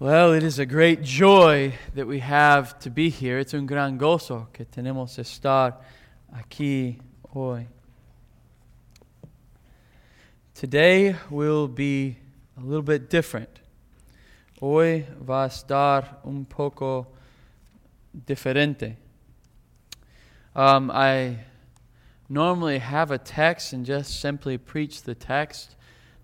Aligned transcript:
Well, 0.00 0.32
it 0.32 0.42
is 0.42 0.58
a 0.58 0.64
great 0.64 1.02
joy 1.02 1.74
that 1.94 2.06
we 2.06 2.20
have 2.20 2.78
to 2.78 2.88
be 2.88 3.10
here. 3.10 3.38
Es 3.38 3.52
un 3.52 3.66
gran 3.66 3.98
gozo 3.98 4.50
que 4.50 4.64
tenemos 4.64 5.18
estar 5.18 5.74
aquí 6.34 6.98
hoy. 7.34 7.66
Today 10.54 11.14
will 11.28 11.68
be 11.68 12.16
a 12.56 12.62
little 12.62 12.80
bit 12.80 13.10
different. 13.10 13.60
Hoy 14.58 15.04
va 15.22 15.44
a 15.44 15.48
estar 15.48 16.24
un 16.24 16.46
poco 16.46 17.06
diferente. 18.26 18.96
Um, 20.56 20.90
I 20.90 21.40
normally 22.26 22.78
have 22.78 23.10
a 23.10 23.18
text 23.18 23.74
and 23.74 23.84
just 23.84 24.18
simply 24.18 24.56
preach 24.56 25.02
the 25.02 25.14
text. 25.14 25.76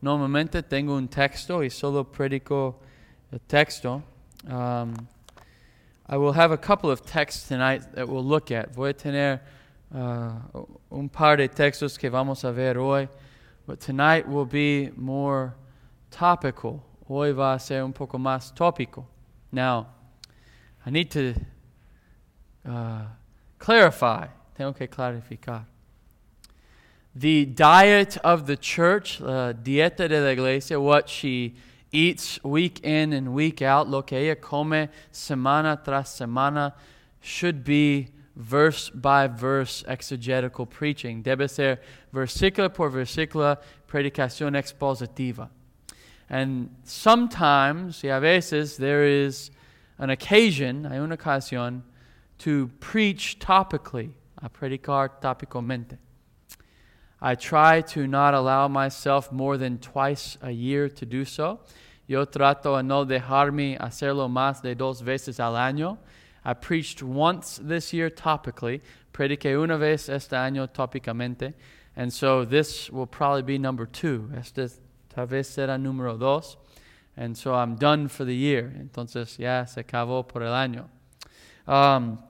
Normalmente 0.03 0.67
tengo 0.67 0.97
un 0.97 1.09
texto 1.09 1.59
y 1.59 1.69
solo 1.69 2.05
predico 2.05 2.77
texto. 3.49 4.03
Um, 4.49 5.09
I 6.09 6.17
will 6.17 6.33
have 6.33 6.53
a 6.53 6.57
couple 6.57 6.91
of 6.91 7.05
texts 7.05 7.49
tonight 7.49 7.83
that 7.95 8.09
we'll 8.09 8.25
look 8.25 8.51
at. 8.51 8.75
Voy 8.75 8.91
a 8.91 8.93
tener 8.93 9.41
uh, 9.95 10.33
un 10.91 11.09
par 11.09 11.37
de 11.37 11.49
textos 11.49 11.99
que 11.99 12.11
vamos 12.11 12.45
a 12.45 12.53
ver 12.53 12.75
hoy, 12.75 13.09
but 13.67 13.81
tonight 13.81 14.29
will 14.29 14.45
be 14.45 14.91
more 14.97 15.55
topical. 16.11 16.83
Hoy 17.09 17.33
va 17.33 17.55
a 17.55 17.59
ser 17.59 17.83
un 17.83 17.93
poco 17.93 18.19
más 18.19 18.53
tópico. 18.55 19.05
Now, 19.51 19.89
I 20.85 20.91
need 20.91 21.11
to 21.13 21.35
uh, 22.69 23.07
clarify. 23.59 24.29
Tengo 24.57 24.73
que 24.73 24.87
clarificar. 24.87 25.65
The 27.15 27.47
diet 27.47 28.17
of 28.19 28.47
the 28.47 28.57
church, 28.57 29.21
uh, 29.21 29.53
dieta 29.55 30.09
de 30.09 30.21
la 30.21 30.29
iglesia, 30.29 30.81
what 30.81 31.09
she 31.09 31.55
eats 31.93 32.43
week 32.43 32.81
in 32.85 33.13
and 33.13 33.33
week 33.33 33.63
out, 33.63 33.89
lo 33.89 34.03
que 34.03 34.19
ella 34.19 34.37
come 34.37 34.89
semana 35.13 35.83
tras 35.85 36.21
semana, 36.21 36.75
should 37.21 37.65
be 37.65 38.09
verse 38.37 38.91
by 38.91 39.27
verse 39.27 39.85
exegetical 39.89 40.67
preaching. 40.67 41.23
Debe 41.23 41.49
ser 41.49 41.81
versículo 42.13 42.73
por 42.73 42.91
versículo 42.91 43.59
predicación 43.89 44.55
expositiva. 44.55 45.49
And 46.29 46.71
sometimes, 46.85 48.03
y 48.03 48.11
a 48.11 48.21
veces, 48.21 48.77
there 48.77 49.05
is 49.05 49.51
an 49.99 50.11
occasion, 50.11 50.85
hay 50.85 50.99
una 50.99 51.17
ocasión, 51.17 51.83
to 52.39 52.69
preach 52.81 53.39
topically, 53.39 54.11
a 54.43 54.51
predicar 54.51 55.21
topicalmente. 55.21 55.99
I 57.27 57.35
try 57.35 57.81
to 57.81 58.07
not 58.07 58.35
allow 58.35 58.69
myself 58.69 59.33
more 59.33 59.59
than 59.59 59.79
twice 59.79 60.39
a 60.43 60.53
year 60.53 60.89
to 60.91 61.05
do 61.05 61.25
so. 61.25 61.59
Yo 62.07 62.25
trato 62.25 62.79
a 62.79 62.85
no 62.85 63.05
dejarme 63.05 63.77
hacerlo 63.81 64.29
más 64.29 64.63
de 64.63 64.77
dos 64.77 65.03
veces 65.03 65.41
al 65.41 65.55
año. 65.55 65.99
I 66.45 66.55
preached 66.55 67.03
once 67.03 67.59
this 67.61 67.93
year 67.93 68.11
topically. 68.11 68.81
Prediqué 69.13 69.61
una 69.61 69.77
vez 69.77 70.09
este 70.09 70.35
año 70.35 70.69
topicamente. 70.69 71.55
And 71.97 72.13
so 72.13 72.45
this 72.45 72.91
will 72.91 73.09
probably 73.09 73.43
be 73.43 73.59
number 73.59 73.87
two. 73.87 74.31
Este 74.37 74.71
tal 75.13 75.27
vez 75.27 75.49
será 75.49 75.83
número 75.83 76.17
dos. 76.17 76.57
And 77.17 77.37
so 77.37 77.55
I'm 77.55 77.75
done 77.75 78.07
for 78.07 78.25
the 78.25 78.37
year. 78.37 78.73
Entonces 78.79 79.37
ya 79.37 79.65
se 79.65 79.83
acabó 79.83 80.29
por 80.29 80.45
el 80.45 80.53
año. 80.53 80.85
Um, 81.67 82.21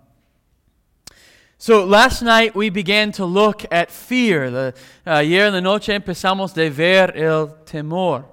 so 1.59 1.85
last 1.85 2.23
night 2.23 2.55
we 2.55 2.71
began 2.71 3.13
to 3.13 3.25
look 3.25 3.65
at 3.71 3.91
fear. 3.91 4.51
The, 4.51 4.75
uh, 5.07 5.11
ayer 5.11 5.47
en 5.47 5.55
la 5.55 5.61
noche 5.61 5.89
empezamos 5.89 6.55
de 6.55 6.71
ver 6.71 7.13
el 7.17 7.49
temor. 7.65 8.25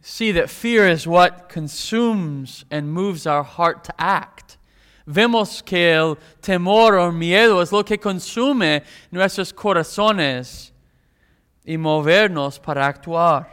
See 0.00 0.32
that 0.32 0.50
fear 0.50 0.88
is 0.88 1.06
what 1.06 1.48
consumes 1.48 2.64
and 2.70 2.92
moves 2.92 3.26
our 3.26 3.44
heart 3.44 3.84
to 3.84 3.94
act. 4.00 4.58
Vemos 5.06 5.64
que 5.64 5.78
el 5.78 6.18
temor 6.40 6.98
o 6.98 7.10
miedo 7.12 7.60
es 7.60 7.72
lo 7.72 7.82
que 7.82 7.96
consume 7.96 8.82
nuestros 9.10 9.52
corazones 9.52 10.72
y 11.64 11.76
movernos 11.76 12.60
para 12.60 12.92
actuar. 12.92 13.46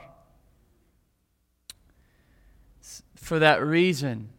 For 3.15 3.39
that 3.39 3.63
reason, 3.63 4.29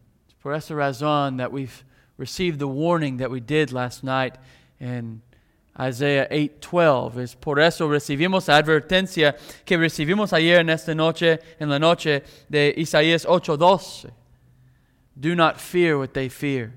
por 0.41 0.53
esa 0.53 0.75
razón 0.75 1.37
that 1.37 1.51
we've 1.51 1.83
received 2.21 2.59
the 2.59 2.67
warning 2.67 3.17
that 3.17 3.31
we 3.31 3.39
did 3.39 3.73
last 3.73 4.03
night 4.03 4.37
in 4.79 5.21
Isaiah 5.77 6.27
8:12. 6.29 7.17
Es 7.17 7.35
por 7.35 7.59
eso 7.59 7.89
recibimos 7.89 8.47
la 8.47 8.57
advertencia 8.57 9.35
que 9.65 9.75
recibimos 9.75 10.31
ayer 10.31 10.59
en 10.59 10.69
esta 10.69 10.93
noche, 10.93 11.39
en 11.59 11.69
la 11.69 11.79
noche 11.79 12.23
de 12.47 12.75
Isaías 12.77 13.25
8:12. 13.25 14.11
Do 15.19 15.35
not 15.35 15.59
fear 15.59 15.97
what 15.97 16.13
they 16.13 16.29
fear. 16.29 16.73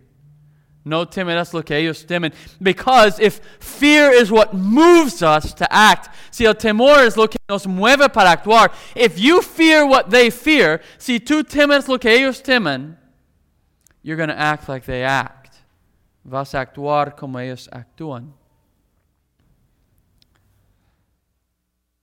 No 0.86 1.06
temerás 1.06 1.52
lo 1.52 1.62
que 1.62 1.76
ellos 1.76 2.04
temen. 2.06 2.32
Because 2.60 3.18
if 3.20 3.40
fear 3.58 4.12
is 4.12 4.30
what 4.30 4.54
moves 4.54 5.22
us 5.22 5.52
to 5.54 5.66
act, 5.70 6.08
si 6.30 6.46
el 6.46 6.54
temor 6.54 7.04
es 7.04 7.16
lo 7.16 7.26
que 7.26 7.38
nos 7.48 7.66
mueve 7.66 8.08
para 8.10 8.30
actuar, 8.30 8.70
if 8.94 9.18
you 9.18 9.42
fear 9.42 9.86
what 9.86 10.10
they 10.10 10.30
fear, 10.30 10.80
si 10.98 11.20
tú 11.20 11.42
temes 11.42 11.86
lo 11.86 11.98
que 11.98 12.10
ellos 12.10 12.42
temen, 12.42 12.96
you're 14.04 14.18
going 14.18 14.28
to 14.28 14.38
act 14.38 14.68
like 14.68 14.84
they 14.84 15.02
act. 15.02 15.56
Vas 16.24 16.52
actuar 16.52 17.16
como 17.16 17.38
ellos 17.38 17.68
actúan. 17.72 18.32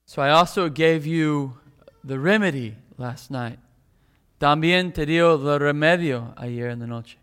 So 0.06 0.22
I 0.22 0.31
also 0.31 0.67
gave 0.67 1.06
you 1.06 1.57
the 2.03 2.19
remedy 2.19 2.75
last 2.97 3.31
night. 3.31 3.59
También 4.39 4.94
te 4.94 5.06
dio 5.06 5.35
el 5.35 5.59
remedio 5.59 6.34
ayer 6.38 6.69
en 6.69 6.79
la 6.79 6.88
noche. 6.88 7.17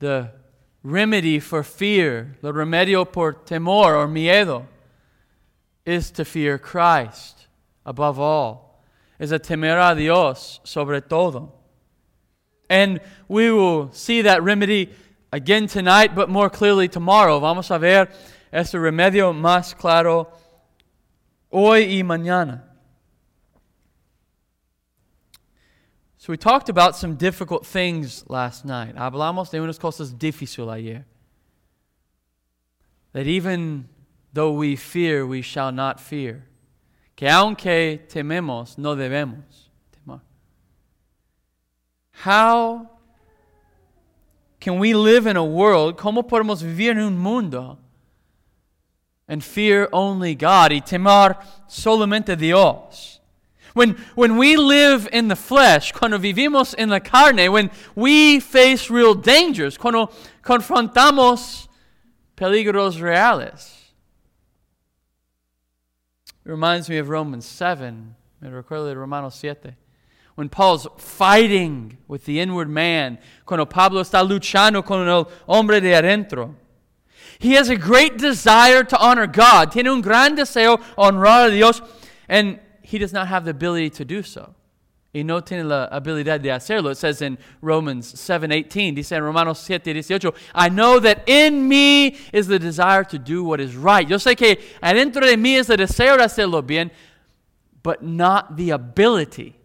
The 0.00 0.32
remedy 0.82 1.38
for 1.38 1.62
fear, 1.62 2.36
the 2.42 2.52
remedio 2.52 3.10
por 3.10 3.32
temor 3.32 3.94
or 3.94 4.08
miedo, 4.08 4.66
is 5.84 6.10
to 6.10 6.24
fear 6.24 6.58
Christ 6.58 7.46
above 7.86 8.18
all, 8.18 8.82
is 9.20 9.30
a 9.30 9.38
temer 9.38 9.92
a 9.92 9.94
Dios 9.94 10.60
sobre 10.64 11.00
todo. 11.00 11.52
And 12.68 13.00
we 13.28 13.50
will 13.50 13.92
see 13.92 14.22
that 14.22 14.42
remedy 14.42 14.90
again 15.32 15.66
tonight, 15.66 16.14
but 16.14 16.28
more 16.28 16.50
clearly 16.50 16.88
tomorrow. 16.88 17.38
Vamos 17.40 17.70
a 17.70 17.78
ver 17.78 18.08
ese 18.52 18.74
remedio 18.74 19.32
más 19.32 19.76
claro 19.76 20.28
hoy 21.50 21.84
y 21.84 22.02
mañana. 22.02 22.62
So 26.18 26.32
we 26.32 26.36
talked 26.36 26.68
about 26.68 26.96
some 26.96 27.14
difficult 27.14 27.64
things 27.64 28.24
last 28.28 28.64
night. 28.64 28.96
Hablamos 28.96 29.50
de 29.50 29.60
unas 29.60 29.78
cosas 29.78 30.12
difíciles 30.12 30.72
ayer. 30.72 31.04
That 33.12 33.28
even 33.28 33.88
though 34.32 34.50
we 34.50 34.74
fear, 34.74 35.24
we 35.24 35.40
shall 35.40 35.70
not 35.70 36.00
fear. 36.00 36.44
Que 37.14 37.28
aunque 37.28 38.08
tememos, 38.08 38.76
no 38.76 38.96
debemos. 38.96 39.65
How 42.20 42.90
can 44.58 44.78
we 44.78 44.94
live 44.94 45.26
in 45.26 45.36
a 45.36 45.44
world, 45.44 45.96
cómo 45.96 46.26
podemos 46.26 46.62
vivir 46.62 46.90
en 46.90 46.98
un 46.98 47.18
mundo 47.18 47.78
and 49.28 49.44
fear 49.44 49.88
only 49.92 50.34
God 50.34 50.72
y 50.72 50.80
temor 50.80 51.36
solamente 51.68 52.36
Dios? 52.36 53.20
When, 53.74 53.90
when 54.14 54.38
we 54.38 54.56
live 54.56 55.06
in 55.12 55.28
the 55.28 55.36
flesh, 55.36 55.92
cuando 55.92 56.18
vivimos 56.18 56.74
en 56.78 56.88
la 56.88 57.00
carne, 57.00 57.52
when 57.52 57.70
we 57.94 58.40
face 58.40 58.88
real 58.88 59.14
dangers, 59.14 59.76
cuando 59.76 60.10
confrontamos 60.42 61.68
peligros 62.36 63.00
reales. 63.00 63.92
It 66.44 66.48
reminds 66.48 66.88
me 66.88 66.96
of 66.96 67.10
Romans 67.10 67.44
7. 67.44 68.14
Me 68.40 68.48
recuerdo 68.48 68.86
de 68.86 68.94
Romanos 68.94 69.34
7. 69.34 69.76
When 70.36 70.50
Paul's 70.50 70.86
fighting 70.98 71.96
with 72.06 72.26
the 72.26 72.40
inward 72.40 72.68
man, 72.68 73.18
cuando 73.46 73.64
Pablo 73.64 74.02
está 74.02 74.22
luchando 74.22 74.84
con 74.84 75.08
el 75.08 75.28
hombre 75.48 75.80
de 75.80 75.94
adentro. 75.94 76.54
He 77.38 77.54
has 77.54 77.68
a 77.68 77.76
great 77.76 78.18
desire 78.18 78.84
to 78.84 78.98
honor 78.98 79.26
God. 79.26 79.72
Tiene 79.72 79.88
un 79.88 80.02
gran 80.02 80.36
deseo 80.36 80.78
honrar 80.96 81.48
a 81.48 81.50
Dios. 81.50 81.80
And 82.28 82.60
he 82.82 82.98
does 82.98 83.12
not 83.12 83.28
have 83.28 83.44
the 83.44 83.50
ability 83.50 83.90
to 83.90 84.04
do 84.04 84.22
so. 84.22 84.54
Y 85.14 85.22
no 85.22 85.40
tiene 85.40 85.64
la 85.64 85.88
habilidad 85.88 86.42
de 86.42 86.50
hacerlo. 86.50 86.90
It 86.90 86.98
says 86.98 87.22
in 87.22 87.38
Romans 87.62 88.12
7:18, 88.12 88.94
dice 88.94 89.12
en 89.12 89.22
Romanos 89.22 89.66
7:18, 89.66 90.34
I 90.54 90.68
know 90.68 91.00
that 91.00 91.26
in 91.26 91.66
me 91.66 92.16
is 92.34 92.46
the 92.46 92.58
desire 92.58 93.04
to 93.04 93.18
do 93.18 93.42
what 93.42 93.58
is 93.58 93.74
right. 93.74 94.06
Yo 94.06 94.18
sé 94.18 94.36
que 94.36 94.58
adentro 94.82 95.24
de 95.26 95.38
mí 95.38 95.56
es 95.56 95.70
el 95.70 95.78
deseo 95.78 96.18
de 96.18 96.24
hacerlo 96.24 96.60
bien, 96.60 96.90
but 97.82 98.02
not 98.02 98.58
the 98.58 98.70
ability. 98.70 99.56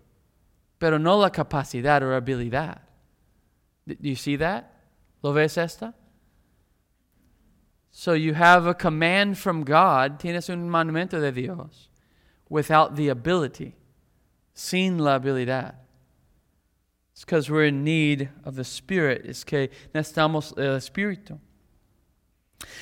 Pero 0.81 0.98
no 0.98 1.16
la 1.19 1.30
capacidad 1.30 2.01
or 2.01 2.19
habilidad. 2.19 2.80
Do 3.86 3.95
you 4.01 4.16
see 4.16 4.36
that? 4.38 4.74
¿Lo 5.22 5.31
ves 5.31 5.56
esta? 5.56 5.94
So 7.92 8.13
you 8.13 8.33
have 8.33 8.66
a 8.66 8.74
command 8.74 9.38
from 9.38 9.63
God, 9.63 10.19
tienes 10.19 10.50
un 10.50 10.68
mandamiento 10.68 11.22
de 11.22 11.31
Dios 11.31 11.89
without 12.50 12.95
the 12.95 13.10
ability, 13.10 13.75
sin 14.56 14.98
la 14.98 15.19
habilidad. 15.19 15.75
It's 17.13 17.25
because 17.25 17.48
we're 17.48 17.66
in 17.66 17.84
need 17.84 18.30
of 18.44 18.56
the 18.56 18.63
Spirit. 18.63 19.24
Es 19.27 19.44
que 19.44 19.69
necesitamos 19.94 20.57
el 20.57 20.77
Espíritu. 20.77 21.38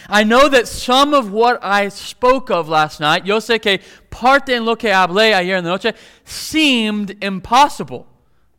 I 0.08 0.24
know 0.24 0.50
that 0.50 0.68
some 0.68 1.14
of 1.14 1.31
what 1.31 1.64
I 1.64 1.90
spoke 1.90 2.50
of 2.50 2.68
last 2.68 3.00
night, 3.00 3.26
yo 3.26 3.38
sé 3.38 3.62
que 3.62 3.80
parte 4.10 4.50
en 4.50 4.66
lo 4.66 4.76
que 4.76 4.90
hablé 4.90 5.34
ayer 5.34 5.58
en 5.58 5.66
la 5.66 5.72
noche, 5.72 5.94
seemed 6.24 7.24
impossible. 7.24 8.08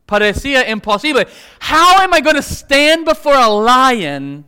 Parecía 0.07 0.67
imposible. 0.67 1.25
How 1.59 2.01
am 2.01 2.13
I 2.13 2.21
going 2.21 2.35
to 2.35 2.41
stand 2.41 3.05
before 3.05 3.35
a 3.35 3.47
lion 3.49 4.45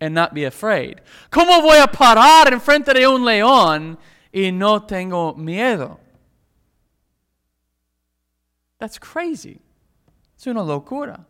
and 0.00 0.14
not 0.14 0.34
be 0.34 0.44
afraid? 0.44 1.00
¿Cómo 1.30 1.62
voy 1.62 1.78
a 1.78 1.86
parar 1.86 2.52
en 2.52 2.60
frente 2.60 2.92
de 2.92 3.06
un 3.06 3.24
león 3.24 3.98
y 4.32 4.50
no 4.50 4.80
tengo 4.80 5.34
miedo? 5.34 5.98
That's 8.78 8.98
crazy. 8.98 9.60
Es 10.38 10.46
una 10.46 10.62
locura. 10.62 11.24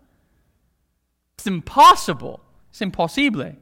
It's 1.37 1.47
impossible. 1.47 2.41
It's 2.71 2.81
imposible. 2.81 3.57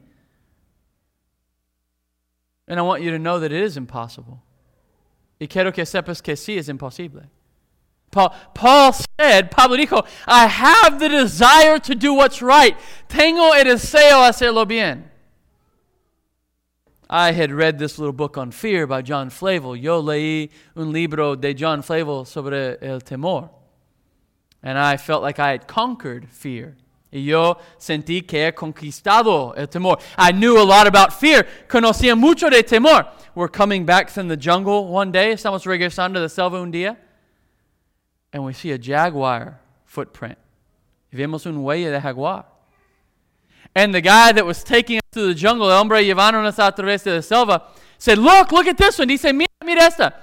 And 2.66 2.78
I 2.78 2.82
want 2.82 3.02
you 3.02 3.10
to 3.10 3.18
know 3.18 3.38
that 3.40 3.52
it 3.52 3.60
is 3.60 3.76
impossible. 3.76 4.42
Y 5.40 5.46
quiero 5.46 5.72
que 5.72 5.84
sepas 5.84 6.22
que 6.22 6.34
sí 6.34 6.56
es 6.56 6.68
imposible. 6.68 7.28
Paul, 8.10 8.32
Paul 8.54 8.92
said, 8.92 9.50
Pablo 9.50 9.76
dijo, 9.76 10.06
I 10.26 10.46
have 10.46 11.00
the 11.00 11.08
desire 11.08 11.78
to 11.80 11.94
do 11.94 12.14
what's 12.14 12.40
right. 12.40 12.76
Tengo 13.08 13.50
el 13.52 13.64
deseo 13.64 14.22
hacerlo 14.22 14.66
bien. 14.66 15.10
I 17.10 17.32
had 17.32 17.52
read 17.52 17.78
this 17.78 17.98
little 17.98 18.12
book 18.12 18.38
on 18.38 18.50
fear 18.50 18.86
by 18.86 19.02
John 19.02 19.30
Flavel. 19.30 19.76
Yo 19.76 20.00
leí 20.00 20.50
un 20.76 20.92
libro 20.92 21.34
de 21.34 21.52
John 21.52 21.82
Flavel 21.82 22.24
sobre 22.24 22.76
el 22.80 23.00
temor. 23.00 23.50
And 24.62 24.78
I 24.78 24.96
felt 24.96 25.22
like 25.22 25.38
I 25.38 25.50
had 25.50 25.66
conquered 25.66 26.30
fear. 26.30 26.76
Y 27.14 27.26
yo 27.26 27.58
sentí 27.78 28.22
que 28.22 28.48
he 28.48 28.52
conquistado 28.52 29.54
el 29.56 29.68
temor. 29.68 30.00
I 30.18 30.32
knew 30.32 30.58
a 30.58 30.64
lot 30.64 30.88
about 30.88 31.12
fear. 31.12 31.46
Conocía 31.68 32.16
mucho 32.16 32.50
de 32.50 32.64
temor. 32.64 33.06
We're 33.36 33.48
coming 33.48 33.86
back 33.86 34.10
from 34.10 34.26
the 34.26 34.36
jungle 34.36 34.88
one 34.88 35.12
day. 35.12 35.30
Estamos 35.30 35.64
regresando 35.64 36.20
de 36.20 36.28
selva 36.28 36.60
un 36.60 36.72
día. 36.72 36.96
And 38.32 38.44
we 38.44 38.52
see 38.52 38.72
a 38.72 38.78
jaguar 38.78 39.60
footprint. 39.84 40.36
Vemos 41.12 41.46
un 41.46 41.62
huella 41.62 41.92
de 41.92 42.00
jaguar. 42.00 42.46
And 43.76 43.94
the 43.94 44.00
guy 44.00 44.32
that 44.32 44.44
was 44.44 44.64
taking 44.64 44.96
us 44.96 45.02
through 45.12 45.34
the 45.34 45.38
jungle, 45.38 45.70
el 45.70 45.80
hombre 45.80 46.02
llevándonos 46.02 46.58
a 46.58 46.72
través 46.72 47.04
de 47.04 47.14
la 47.14 47.20
selva, 47.20 47.68
said, 47.96 48.18
Look, 48.18 48.50
look 48.50 48.66
at 48.66 48.76
this 48.76 48.98
one. 48.98 49.06
Dice, 49.06 49.32
mira, 49.32 49.46
mira 49.64 49.82
esta. 49.82 50.14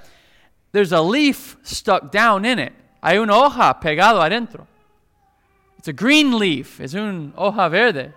There's 0.72 0.92
a 0.92 1.00
leaf 1.00 1.56
stuck 1.62 2.12
down 2.12 2.44
in 2.44 2.58
it. 2.58 2.74
Hay 3.02 3.16
una 3.16 3.32
hoja 3.32 3.80
pegado 3.80 4.20
adentro. 4.20 4.66
It's 5.82 5.88
a 5.88 5.92
green 5.92 6.38
leaf, 6.38 6.80
es 6.80 6.94
un 6.94 7.32
hoja 7.36 7.68
verde, 7.68 8.12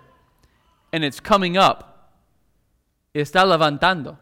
and 0.92 1.02
it's 1.04 1.18
coming 1.18 1.56
up. 1.56 2.12
Está 3.12 3.44
levantando. 3.44 4.18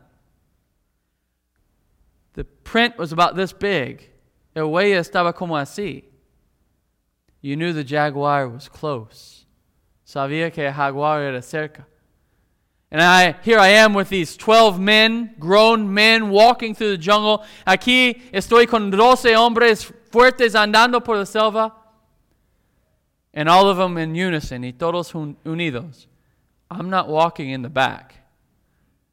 The 2.33 2.45
print 2.45 2.97
was 2.97 3.13
about 3.13 3.37
this 3.37 3.53
big. 3.53 4.11
El 4.57 4.71
huella 4.71 4.99
estaba 4.99 5.35
como 5.35 5.57
así. 5.57 6.05
You 7.43 7.55
knew 7.57 7.75
the 7.75 7.85
jaguar 7.85 8.49
was 8.49 8.67
close. 8.67 9.45
Sabía 10.07 10.51
que 10.51 10.65
el 10.65 10.73
jaguar 10.73 11.21
era 11.21 11.43
cerca. 11.43 11.85
And 12.91 13.03
I, 13.03 13.33
here 13.43 13.59
I 13.59 13.69
am 13.69 13.93
with 13.93 14.09
these 14.09 14.39
12 14.39 14.81
men, 14.81 15.35
grown 15.39 15.93
men, 15.93 16.31
walking 16.31 16.75
through 16.75 16.97
the 16.97 17.03
jungle. 17.03 17.45
Aquí 17.67 18.23
estoy 18.33 18.67
con 18.67 18.91
12 18.91 19.35
hombres 19.35 19.93
fuertes 20.11 20.55
andando 20.55 21.05
por 21.05 21.19
la 21.19 21.27
selva. 21.27 21.84
And 23.35 23.49
all 23.49 23.69
of 23.69 23.77
them 23.77 23.99
in 23.99 24.15
unison, 24.15 24.63
y 24.63 24.71
todos 24.71 25.13
unidos. 25.13 26.07
I'm 26.71 26.89
not 26.89 27.09
walking 27.09 27.51
in 27.51 27.63
the 27.63 27.69
back. 27.69 28.15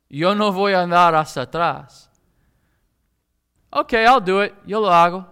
Yo 0.09 0.33
no 0.35 0.51
voy 0.51 0.73
a 0.73 0.83
andar 0.83 1.13
hasta 1.15 1.45
atrás. 1.45 2.07
Okay, 3.73 4.05
I'll 4.05 4.21
do 4.21 4.41
it. 4.41 4.53
Yo 4.65 4.79
lo 4.79 4.89
hago. 4.89 5.25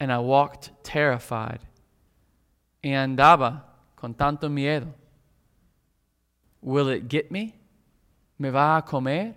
And 0.00 0.10
I 0.10 0.18
walked 0.18 0.70
terrified. 0.82 1.60
Y 2.82 2.90
andaba 2.90 3.62
con 3.96 4.14
tanto 4.14 4.48
miedo. 4.48 4.94
Will 6.62 6.88
it 6.88 7.08
get 7.08 7.30
me? 7.30 7.54
¿Me 8.38 8.50
va 8.50 8.78
a 8.78 8.82
comer? 8.82 9.34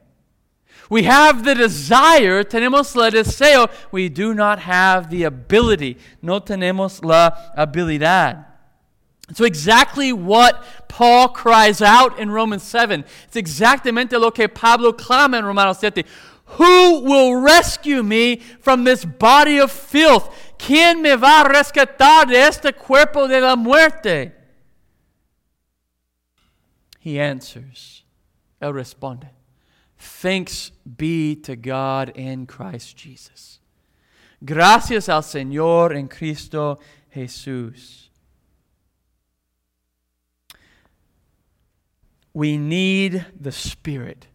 We 0.89 1.03
have 1.03 1.43
the 1.45 1.55
desire, 1.55 2.43
tenemos 2.43 2.95
el 2.95 3.11
deseo, 3.11 3.69
we 3.91 4.09
do 4.09 4.33
not 4.33 4.59
have 4.59 5.09
the 5.09 5.23
ability. 5.23 5.97
No 6.21 6.41
tenemos 6.41 7.03
la 7.03 7.31
habilidad. 7.57 8.45
So, 9.33 9.45
exactly 9.45 10.11
what 10.11 10.89
Paul 10.89 11.29
cries 11.29 11.81
out 11.81 12.19
in 12.19 12.29
Romans 12.29 12.63
7. 12.63 13.05
It's 13.27 13.37
exactamente 13.37 14.19
lo 14.19 14.31
que 14.31 14.49
Pablo 14.49 14.91
clama 14.91 15.37
en 15.37 15.45
Romanos 15.45 15.79
7. 15.79 16.03
Who 16.57 16.99
will 16.99 17.35
rescue 17.35 18.03
me 18.03 18.37
from 18.59 18.83
this 18.83 19.05
body 19.05 19.57
of 19.57 19.71
filth? 19.71 20.29
¿Quién 20.57 21.01
me 21.01 21.15
va 21.15 21.41
a 21.41 21.49
rescatar 21.49 22.27
de 22.27 22.35
este 22.35 22.73
cuerpo 22.73 23.27
de 23.29 23.39
la 23.39 23.55
muerte? 23.55 24.33
He 26.99 27.17
answers. 27.17 28.03
Él 28.61 28.73
responde. 28.73 29.29
Thanks 30.01 30.71
be 30.97 31.35
to 31.35 31.55
God 31.55 32.09
in 32.15 32.47
Christ 32.47 32.97
Jesus. 32.97 33.59
Gracias 34.43 35.07
al 35.07 35.21
Señor 35.21 35.95
en 35.95 36.07
Cristo 36.07 36.79
Jesús. 37.13 38.09
We 42.33 42.57
need 42.57 43.27
the 43.39 43.51
Spirit. 43.51 44.25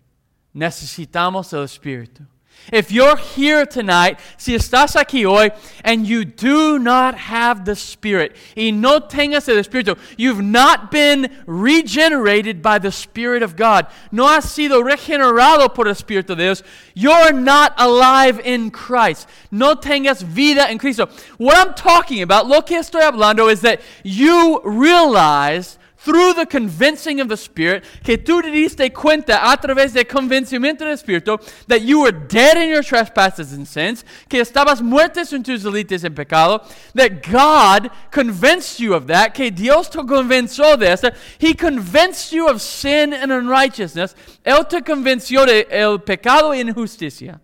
Necesitamos 0.54 1.52
el 1.52 1.64
Espíritu. 1.64 2.28
If 2.72 2.90
you're 2.90 3.16
here 3.16 3.64
tonight, 3.64 4.18
si 4.36 4.54
estás 4.54 4.96
aquí 4.96 5.24
hoy, 5.24 5.50
and 5.84 6.06
you 6.06 6.24
do 6.24 6.78
not 6.78 7.14
have 7.14 7.64
the 7.64 7.76
Spirit, 7.76 8.34
y 8.56 8.70
no 8.70 9.00
tengas 9.00 9.48
el 9.48 9.62
Espíritu, 9.62 9.96
you've 10.16 10.42
not 10.42 10.90
been 10.90 11.30
regenerated 11.46 12.62
by 12.62 12.78
the 12.78 12.90
Spirit 12.90 13.42
of 13.44 13.54
God. 13.54 13.86
No 14.10 14.26
has 14.26 14.46
sido 14.46 14.82
regenerado 14.82 15.72
por 15.74 15.86
el 15.86 15.94
Espíritu 15.94 16.28
de 16.28 16.36
Dios. 16.36 16.62
You're 16.94 17.32
not 17.32 17.72
alive 17.78 18.40
in 18.40 18.70
Christ. 18.70 19.28
No 19.52 19.76
tengas 19.76 20.24
vida 20.24 20.68
en 20.68 20.78
Cristo. 20.78 21.08
What 21.38 21.56
I'm 21.56 21.74
talking 21.74 22.22
about, 22.22 22.46
lo 22.46 22.62
que 22.62 22.78
estoy 22.78 23.02
hablando, 23.02 23.50
is 23.50 23.60
that 23.60 23.80
you 24.02 24.60
realize 24.64 25.78
through 25.98 26.34
the 26.34 26.46
convincing 26.46 27.20
of 27.20 27.28
the 27.28 27.36
Spirit, 27.36 27.84
que 28.04 28.16
tú 28.16 28.42
te 28.42 28.50
diste 28.50 28.92
cuenta 28.92 29.50
a 29.50 29.56
través 29.56 29.92
del 29.92 30.04
convencimiento 30.04 30.80
del 30.80 30.94
Espíritu, 30.94 31.38
that 31.66 31.82
you 31.82 32.00
were 32.00 32.12
dead 32.12 32.56
in 32.56 32.68
your 32.68 32.82
trespasses 32.82 33.52
and 33.52 33.66
sins, 33.66 34.04
que 34.28 34.40
estabas 34.40 34.82
muertos 34.82 35.32
en 35.32 35.42
tus 35.42 35.62
delitos 35.62 36.04
en 36.04 36.14
pecado, 36.14 36.62
that 36.94 37.22
God 37.22 37.90
convinced 38.10 38.78
you 38.78 38.94
of 38.94 39.06
that, 39.06 39.34
que 39.34 39.50
Dios 39.50 39.88
te 39.88 39.98
convenció 39.98 40.78
de 40.78 40.92
eso, 40.92 41.10
He 41.38 41.54
convinced 41.54 42.32
you 42.32 42.48
of 42.48 42.60
sin 42.60 43.12
and 43.12 43.32
unrighteousness, 43.32 44.14
Él 44.44 44.68
te 44.68 44.82
convenció 44.82 45.46
de 45.46 45.66
el 45.70 45.98
pecado 45.98 46.50
y 46.50 46.60
injusticia 46.60 47.40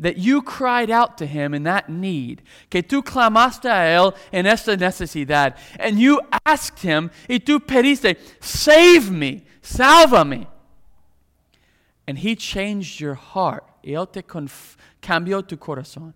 that 0.00 0.16
you 0.16 0.42
cried 0.42 0.90
out 0.90 1.16
to 1.18 1.26
him 1.26 1.54
in 1.54 1.62
that 1.62 1.88
need, 1.88 2.42
que 2.70 2.82
tú 2.82 3.02
clamaste 3.04 3.66
a 3.66 3.86
él 3.86 4.16
en 4.32 4.46
esta 4.46 4.76
necesidad, 4.76 5.56
and 5.78 6.00
you 6.00 6.20
asked 6.44 6.80
him, 6.80 7.10
y 7.28 7.38
tú 7.38 7.60
pediste, 7.60 8.16
save 8.40 9.10
me, 9.10 9.44
sálvame. 9.62 10.46
And 12.08 12.18
he 12.18 12.34
changed 12.34 12.98
your 12.98 13.14
heart. 13.14 13.64
Y 13.84 13.92
él 13.92 14.10
te 14.10 14.22
cambió 14.22 15.46
tu 15.46 15.56
corazón. 15.56 16.12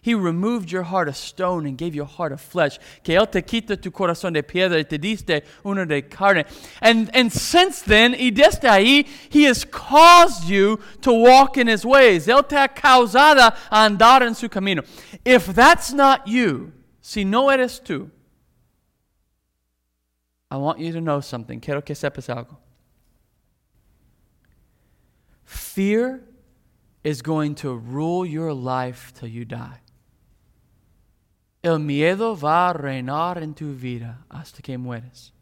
He 0.00 0.14
removed 0.14 0.70
your 0.70 0.84
heart 0.84 1.08
of 1.08 1.16
stone 1.16 1.66
and 1.66 1.76
gave 1.76 1.94
you 1.94 2.02
a 2.02 2.06
heart 2.06 2.32
of 2.32 2.40
flesh. 2.40 2.78
Que 3.02 3.18
Él 3.18 3.30
te 3.30 3.42
quita 3.42 3.76
tu 3.76 3.90
corazón 3.90 4.32
de 4.32 4.42
piedra 4.42 4.78
y 4.78 4.84
te 4.84 4.98
diste 4.98 5.42
uno 5.64 5.84
de 5.84 6.02
carne. 6.02 6.44
And, 6.80 7.10
and 7.14 7.32
since 7.32 7.82
then, 7.82 8.12
y 8.14 8.30
desde 8.30 8.68
ahí, 8.68 9.06
He 9.30 9.44
has 9.44 9.64
caused 9.64 10.48
you 10.48 10.78
to 11.02 11.12
walk 11.12 11.56
in 11.56 11.66
His 11.66 11.84
ways. 11.84 12.26
Él 12.26 12.46
te 12.48 12.56
ha 12.56 12.68
causado 12.68 13.54
andar 13.70 14.22
en 14.22 14.34
su 14.34 14.48
camino. 14.48 14.82
If 15.24 15.46
that's 15.46 15.92
not 15.92 16.26
you, 16.26 16.72
si 17.00 17.24
no 17.24 17.50
eres 17.50 17.80
tú, 17.80 18.10
I 20.50 20.56
want 20.56 20.78
you 20.78 20.92
to 20.92 21.00
know 21.00 21.20
something. 21.20 21.60
Quiero 21.60 21.82
que 21.82 21.94
sepas 21.94 22.34
algo. 22.34 22.56
Fear 25.44 26.22
is 27.04 27.22
going 27.22 27.54
to 27.56 27.74
rule 27.74 28.24
your 28.24 28.52
life 28.52 29.12
till 29.14 29.28
you 29.28 29.44
die. 29.44 29.80
El 31.62 31.78
miedo 31.78 32.34
va 32.36 32.70
a 32.70 32.72
reinar 32.72 33.42
en 33.42 33.54
tu 33.54 33.74
vida 33.74 34.18
hasta 34.30 34.62
que 34.62 34.76
mueres. 34.76 35.32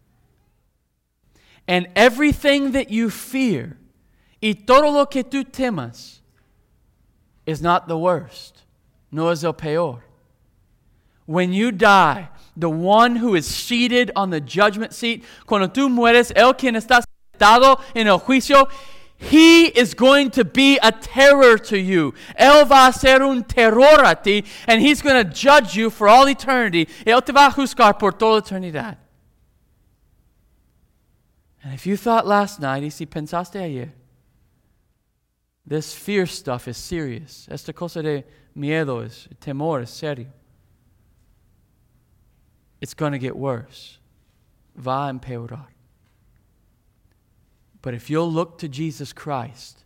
And 1.68 1.88
everything 1.94 2.72
that 2.72 2.90
you 2.90 3.10
fear, 3.10 3.76
y 4.40 4.54
todo 4.66 4.90
lo 4.92 5.06
que 5.06 5.24
tú 5.24 5.44
temas, 5.44 6.20
is 7.44 7.60
not 7.60 7.88
the 7.88 7.98
worst, 7.98 8.62
no 9.10 9.30
es 9.30 9.44
el 9.44 9.52
peor. 9.52 10.04
When 11.26 11.52
you 11.52 11.72
die, 11.72 12.28
the 12.56 12.70
one 12.70 13.16
who 13.16 13.34
is 13.34 13.46
seated 13.46 14.10
on 14.16 14.30
the 14.30 14.40
judgment 14.40 14.94
seat. 14.94 15.24
Cuando 15.46 15.68
tú 15.68 15.88
mueres, 15.90 16.32
Él 16.34 16.56
quien 16.56 16.74
está 16.74 17.02
sentado 17.32 17.80
en 17.94 18.06
el 18.06 18.18
juicio, 18.18 18.68
He 19.18 19.66
is 19.66 19.94
going 19.94 20.30
to 20.32 20.44
be 20.44 20.78
a 20.82 20.92
terror 20.92 21.56
to 21.58 21.78
you. 21.78 22.12
Él 22.38 22.66
va 22.66 22.88
a 22.88 22.92
ser 22.92 23.22
un 23.22 23.44
terror 23.44 24.04
a 24.04 24.14
ti, 24.14 24.44
and 24.66 24.80
He's 24.80 25.00
going 25.00 25.24
to 25.24 25.32
judge 25.32 25.74
you 25.74 25.90
for 25.90 26.08
all 26.08 26.28
eternity. 26.28 26.86
Él 27.06 27.24
te 27.24 27.32
va 27.32 27.46
a 27.46 27.50
juzgar 27.50 27.98
por 27.98 28.12
toda 28.12 28.42
eternidad. 28.42 28.98
And 31.62 31.74
if 31.74 31.86
you 31.86 31.96
thought 31.96 32.26
last 32.26 32.60
night, 32.60 32.82
y 32.82 32.90
si 32.90 33.06
pensaste 33.06 33.60
ayer, 33.60 33.92
this 35.66 35.94
fear 35.94 36.26
stuff 36.26 36.68
is 36.68 36.76
serious. 36.76 37.48
Esta 37.50 37.72
cosa 37.72 38.02
de 38.02 38.24
miedo 38.54 39.04
es, 39.04 39.26
temor 39.40 39.82
es 39.82 39.90
serio. 39.90 40.28
It's 42.80 42.94
going 42.94 43.12
to 43.12 43.18
get 43.18 43.36
worse. 43.36 43.98
Va 44.76 45.08
a 45.08 45.12
empeorar. 45.12 45.66
But 47.86 47.94
if 47.94 48.10
you'll 48.10 48.32
look 48.32 48.58
to 48.58 48.68
Jesus 48.68 49.12
Christ, 49.12 49.84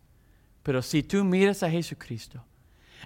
pero 0.63 0.81
si 0.81 1.03
tú 1.03 1.23
miras 1.23 1.61
a 1.61 1.69
Jesucristo, 1.69 2.39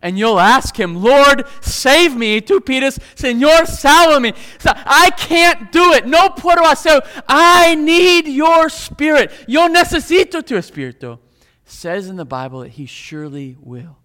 and 0.02 0.18
you'll 0.18 0.40
ask 0.40 0.80
him, 0.80 1.04
Lord, 1.04 1.44
save 1.60 2.16
me. 2.16 2.40
Tú 2.40 2.62
pides, 2.66 2.98
Señor, 3.14 3.68
sálvame. 3.68 4.34
I 4.64 5.10
can't 5.10 5.70
do 5.70 5.92
it. 5.92 6.08
No 6.08 6.30
puedo 6.30 6.64
hacer. 6.64 7.02
I 7.28 7.75
need 7.75 8.30
your 8.30 8.70
spirit. 8.70 9.34
Yo 9.50 9.68
necesito 9.68 10.46
tu 10.46 10.56
espíritu. 10.56 11.20
Says 11.66 12.08
in 12.08 12.16
the 12.16 12.24
Bible 12.24 12.62
that 12.62 12.70
he 12.70 12.86
surely 12.86 13.58
will. 13.60 13.98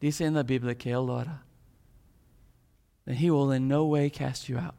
Dice 0.00 0.20
en 0.20 0.34
la 0.34 0.42
Biblia 0.42 0.74
que 0.74 0.90
él 0.90 1.06
lo. 1.06 1.24
That 3.06 3.14
he 3.14 3.30
will 3.30 3.52
in 3.52 3.68
no 3.68 3.84
way 3.86 4.10
cast 4.10 4.48
you 4.48 4.58
out. 4.58 4.74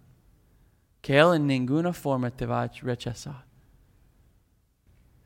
Que 1.02 1.16
él 1.16 1.34
en 1.34 1.48
ninguna 1.48 1.96
forma 1.96 2.30
te 2.30 2.46
va 2.46 2.64
a 2.64 2.68
rechazar. 2.68 3.45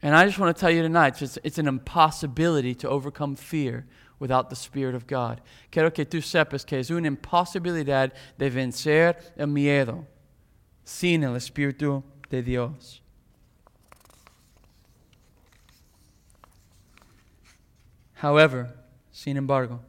And 0.01 0.15
I 0.15 0.25
just 0.25 0.39
want 0.39 0.55
to 0.55 0.59
tell 0.59 0.71
you 0.71 0.81
tonight, 0.81 1.21
it's, 1.21 1.37
it's 1.43 1.57
an 1.57 1.67
impossibility 1.67 2.73
to 2.75 2.89
overcome 2.89 3.35
fear 3.35 3.85
without 4.17 4.49
the 4.49 4.55
Spirit 4.55 4.95
of 4.95 5.07
God. 5.07 5.41
Quiero 5.71 5.91
que 5.91 6.05
tú 6.05 6.21
sepas 6.21 6.65
que 6.65 6.77
es 6.77 6.89
una 6.89 7.09
imposibilidad 7.09 8.11
de 8.37 8.49
vencer 8.49 9.15
el 9.37 9.47
miedo 9.47 10.05
sin 10.83 11.23
el 11.23 11.35
Espíritu 11.35 12.03
de 12.29 12.41
Dios. 12.41 13.01
However, 18.15 18.73
sin 19.11 19.37
embargo, 19.37 19.79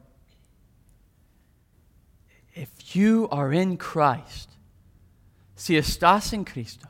if 2.53 2.95
you 2.95 3.27
are 3.29 3.51
in 3.51 3.75
Christ, 3.75 4.49
si 5.55 5.75
estás 5.75 6.31
en 6.33 6.45
Cristo, 6.45 6.87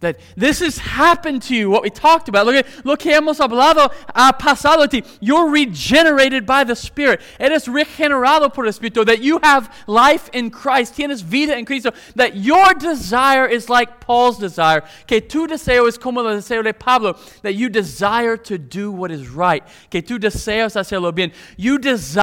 that 0.00 0.18
this 0.36 0.60
has 0.60 0.78
happened 0.78 1.42
to 1.42 1.56
you, 1.56 1.70
what 1.70 1.82
we 1.82 1.90
talked 1.90 2.28
about. 2.28 2.46
Look 2.46 2.54
at 2.54 2.86
lo 2.86 2.96
que 2.96 3.12
hemos 3.12 3.38
hablado 3.38 3.92
ha 4.14 4.32
pasado 4.38 4.84
a 4.84 4.88
ti. 4.88 5.02
You're 5.20 5.50
regenerated 5.50 6.46
by 6.46 6.64
the 6.64 6.76
Spirit. 6.76 7.20
Eres 7.40 7.66
regenerado 7.66 8.52
por 8.52 8.64
el 8.64 8.72
Espíritu. 8.72 9.04
That 9.04 9.22
you 9.22 9.40
have 9.42 9.74
life 9.86 10.30
in 10.32 10.50
Christ. 10.50 10.94
Tienes 10.94 11.22
vida 11.22 11.56
en 11.56 11.64
Cristo. 11.64 11.92
That 12.14 12.36
your 12.36 12.74
desire 12.74 13.46
is 13.46 13.68
like 13.68 14.00
Paul's 14.00 14.38
desire. 14.38 14.82
Que 15.06 15.20
tu 15.20 15.48
deseo 15.48 15.88
es 15.88 15.98
como 15.98 16.20
el 16.20 16.36
deseo 16.36 16.62
de 16.62 16.72
Pablo. 16.72 17.14
That 17.42 17.54
you 17.54 17.68
desire 17.68 18.36
to 18.36 18.56
do 18.56 18.92
what 18.92 19.10
is 19.10 19.28
right. 19.28 19.64
Que 19.90 20.00
tu 20.00 20.18
deseas 20.18 20.76
hacerlo 20.76 21.12
bien. 21.12 21.32
You 21.56 21.78
desire 21.78 22.22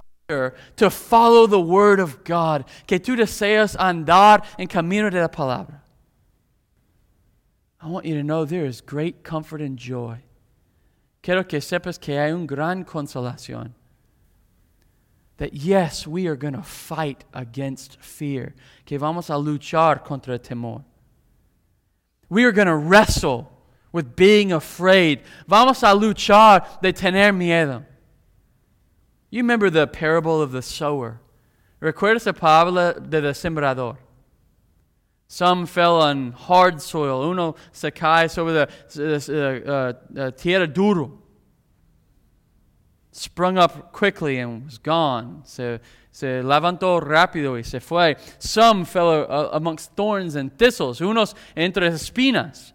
to 0.78 0.90
follow 0.90 1.46
the 1.46 1.60
Word 1.60 2.00
of 2.00 2.24
God. 2.24 2.64
Que 2.88 3.00
tu 3.00 3.18
deseas 3.18 3.76
andar 3.76 4.46
en 4.58 4.68
camino 4.68 5.10
de 5.10 5.20
la 5.20 5.28
palabra. 5.28 5.82
I 7.86 7.88
want 7.88 8.08
you 8.08 8.16
to 8.16 8.24
know 8.24 8.46
there 8.46 8.66
is 8.66 8.82
great 8.82 9.24
comfort 9.24 9.62
and 9.62 9.78
joy. 9.78 10.18
Quiero 11.22 11.44
que 11.44 11.60
sepas 11.60 12.02
que 12.02 12.16
hay 12.18 12.32
un 12.32 12.48
gran 12.48 12.84
consolación. 12.84 13.74
That 15.38 15.54
yes, 15.54 16.08
we 16.08 16.26
are 16.26 16.36
going 16.36 16.56
to 16.56 16.64
fight 16.64 17.26
against 17.32 18.02
fear. 18.02 18.56
Que 18.86 18.98
vamos 18.98 19.30
a 19.30 19.34
luchar 19.34 20.04
contra 20.04 20.34
el 20.34 20.40
temor. 20.40 20.84
We 22.28 22.44
are 22.46 22.52
going 22.52 22.66
to 22.66 22.76
wrestle 22.76 23.52
with 23.92 24.16
being 24.16 24.52
afraid. 24.52 25.22
Vamos 25.48 25.84
a 25.84 25.94
luchar 25.94 26.82
de 26.82 26.92
tener 26.92 27.34
miedo. 27.34 27.86
You 29.30 29.44
remember 29.44 29.70
the 29.70 29.86
parable 29.86 30.42
of 30.42 30.52
the 30.52 30.64
sower. 30.64 31.22
¿Recuerdas 31.80 32.26
la 32.26 32.34
parábola 32.34 33.00
del 33.08 33.32
sembrador? 33.36 33.98
Some 35.28 35.66
fell 35.66 36.02
on 36.02 36.32
hard 36.34 36.82
soil. 36.82 37.24
Uno 37.24 37.56
se 37.72 37.92
cae 37.92 38.28
sobre 38.28 38.54
la 38.54 38.68
uh, 38.98 39.94
uh, 40.18 40.32
tierra 40.32 40.68
duro. 40.68 41.20
Sprung 43.12 43.58
up 43.58 43.92
quickly 43.92 44.38
and 44.38 44.66
was 44.66 44.78
gone. 44.78 45.42
Se, 45.46 45.80
se 46.12 46.44
levantó 46.44 47.02
rápido 47.02 47.56
y 47.56 47.64
se 47.64 47.80
fue. 47.80 48.16
Some 48.40 48.86
fell 48.86 49.10
uh, 49.10 49.50
amongst 49.54 49.96
thorns 49.96 50.36
and 50.36 50.56
thistles. 50.58 51.00
Unos 51.00 51.34
entre 51.56 51.90
espinas. 51.90 52.74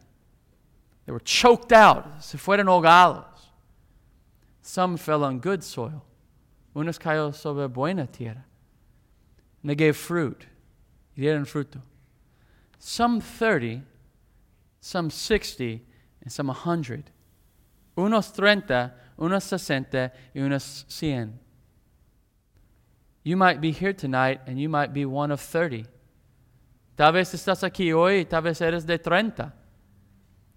They 1.07 1.13
were 1.13 1.21
choked 1.21 1.73
out. 1.73 2.23
Se 2.23 2.37
fueron 2.39 2.67
ahogados. 2.67 3.27
Some 4.63 4.97
fell 4.97 5.25
on 5.25 5.39
good 5.39 5.63
soil. 5.63 6.05
Unos 6.75 6.99
cayó 6.99 7.35
sobre 7.35 7.69
buena 7.69 8.07
tierra. 8.07 8.45
And 9.63 9.71
they 9.71 9.75
gave 9.75 9.97
fruit. 9.97 10.47
Dieron 11.17 11.47
fruto 11.47 11.81
some 12.81 13.21
30, 13.21 13.83
some 14.81 15.11
60, 15.11 15.85
and 16.23 16.33
some 16.33 16.49
100. 16.49 17.11
Unos 17.97 18.31
30, 18.31 18.91
unos 19.19 19.43
60, 19.43 20.11
y 20.35 20.41
unos 20.41 20.85
100. 20.89 21.39
You 23.23 23.37
might 23.37 23.61
be 23.61 23.71
here 23.71 23.93
tonight 23.93 24.41
and 24.47 24.59
you 24.59 24.71
might 24.71 24.95
be 24.95 25.05
one 25.05 25.31
of 25.31 25.41
30. 25.41 25.85
Tal 26.97 27.13
vez 27.13 27.35
estás 27.35 27.63
aquí 27.63 27.93
hoy, 27.93 28.25
tal 28.25 28.41
vez 28.43 28.63
eres 28.63 28.87
de 28.87 28.97
30. 28.97 29.53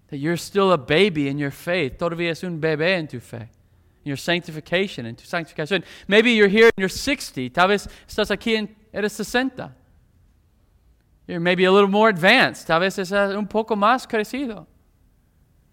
That 0.08 0.16
you're 0.16 0.38
still 0.38 0.72
a 0.72 0.78
baby 0.78 1.28
in 1.28 1.36
your 1.38 1.50
faith. 1.50 1.98
Todavía 1.98 2.30
es 2.30 2.42
un 2.42 2.58
bebé 2.58 2.96
en 2.98 3.06
tu 3.06 3.20
fe. 3.20 3.50
In 4.04 4.08
your 4.08 4.16
sanctification, 4.16 5.04
in 5.04 5.14
tu 5.14 5.24
sanctificación. 5.24 5.84
Maybe 6.08 6.32
you're 6.32 6.48
here 6.48 6.66
and 6.66 6.78
you're 6.78 6.88
60. 6.88 7.50
Tal 7.50 7.68
vez 7.68 7.86
estás 8.08 8.30
aquí 8.30 8.56
en 8.56 8.74
eres 8.94 9.12
60. 9.12 9.83
You're 11.26 11.40
maybe 11.40 11.64
a 11.64 11.72
little 11.72 11.88
more 11.88 12.08
advanced. 12.08 12.66
Tal 12.66 12.80
vez 12.80 12.98
es 12.98 13.12
un 13.12 13.46
poco 13.46 13.76
más 13.76 14.06
crecido. 14.06 14.66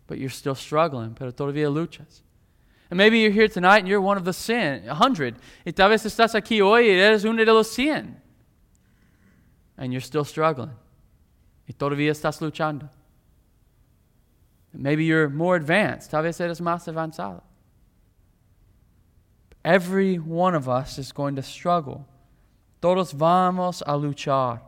But 0.08 0.18
you're 0.18 0.30
still 0.30 0.56
struggling, 0.56 1.14
pero 1.14 1.32
todavía 1.32 1.70
luchas. 1.70 2.22
And 2.90 2.98
maybe 2.98 3.20
you're 3.20 3.32
here 3.32 3.48
tonight 3.48 3.80
and 3.80 3.88
you're 3.88 4.02
one 4.02 4.18
of 4.18 4.26
the 4.26 4.34
100. 4.34 4.86
100. 4.86 5.36
Y 5.66 5.72
tal 5.72 5.90
vez 5.90 6.04
estás 6.06 6.36
aquí 6.36 6.62
hoy 6.62 6.90
y 6.90 7.00
eres 7.00 7.24
uno 7.24 7.44
de 7.44 7.54
los 7.54 7.70
100. 7.72 8.18
And 9.78 9.94
you're 9.94 10.02
still 10.02 10.26
struggling. 10.26 10.72
Y 11.68 11.74
todavía 11.74 12.12
estás 12.12 12.42
luchando. 12.42 12.90
Maybe 14.74 15.04
you're 15.04 15.30
more 15.30 15.56
advanced. 15.56 16.12
Tal 16.12 16.24
vez 16.24 16.40
eres 16.40 16.62
más 16.62 16.88
avanzado. 16.88 17.42
Every 19.64 20.18
one 20.18 20.56
of 20.56 20.68
us 20.68 20.98
is 20.98 21.12
going 21.12 21.36
to 21.36 21.44
struggle. 21.44 22.08
Todos 22.82 23.14
vamos 23.14 23.84
a 23.86 23.98
luchar. 23.98 24.62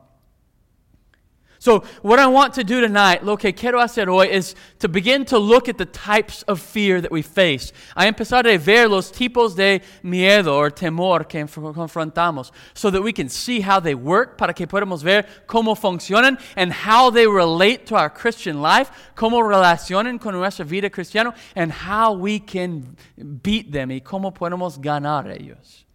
So, 1.64 1.86
what 2.02 2.20
I 2.20 2.28
want 2.28 2.56
to 2.56 2.66
do 2.66 2.82
tonight, 2.82 3.24
lo 3.24 3.38
que 3.38 3.54
quiero 3.54 3.80
hacer 3.80 4.08
hoy, 4.08 4.28
is 4.28 4.54
to 4.80 4.90
begin 4.90 5.24
to 5.28 5.40
look 5.40 5.70
at 5.70 5.78
the 5.78 5.86
types 5.86 6.44
of 6.44 6.60
fear 6.60 7.00
that 7.00 7.10
we 7.10 7.22
face. 7.22 7.72
A 7.96 8.02
empezar 8.02 8.46
a 8.46 8.58
ver 8.58 8.90
los 8.90 9.10
tipos 9.10 9.56
de 9.56 9.80
miedo 10.04 10.58
or 10.58 10.70
temor 10.70 11.24
que 11.24 11.40
confrontamos, 11.46 12.52
so 12.74 12.90
that 12.90 13.02
we 13.02 13.14
can 13.14 13.30
see 13.30 13.62
how 13.62 13.80
they 13.80 13.96
work, 13.96 14.38
para 14.38 14.54
que 14.54 14.68
podamos 14.68 15.04
ver 15.04 15.26
cómo 15.48 15.74
funcionan, 15.74 16.38
and 16.58 16.74
how 16.74 17.10
they 17.10 17.28
relate 17.28 17.86
to 17.86 17.96
our 17.96 18.10
Christian 18.10 18.62
life, 18.62 18.92
cómo 19.16 19.42
relacionan 19.42 20.20
con 20.20 20.34
nuestra 20.34 20.66
vida 20.66 20.90
cristiana, 20.90 21.34
and 21.56 21.72
how 21.72 22.12
we 22.12 22.40
can 22.40 22.98
beat 23.42 23.72
them, 23.72 23.90
y 23.90 24.02
cómo 24.02 24.34
podemos 24.34 24.82
ganar 24.82 25.32
ellos. 25.32 25.86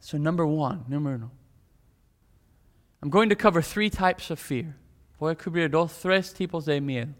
So, 0.00 0.16
number 0.16 0.46
one, 0.46 0.86
número 0.88 1.16
uno. 1.16 1.30
I'm 3.04 3.10
going 3.10 3.28
to 3.28 3.36
cover 3.36 3.60
three 3.60 3.90
types 3.90 4.30
of 4.30 4.38
fear. 4.38 4.76
Voy 5.20 5.32
a 5.32 5.34
cubrir 5.34 5.70
dos, 5.70 6.00
tres 6.00 6.32
tipos 6.32 6.64
de 6.64 6.80
miedo. 6.80 7.12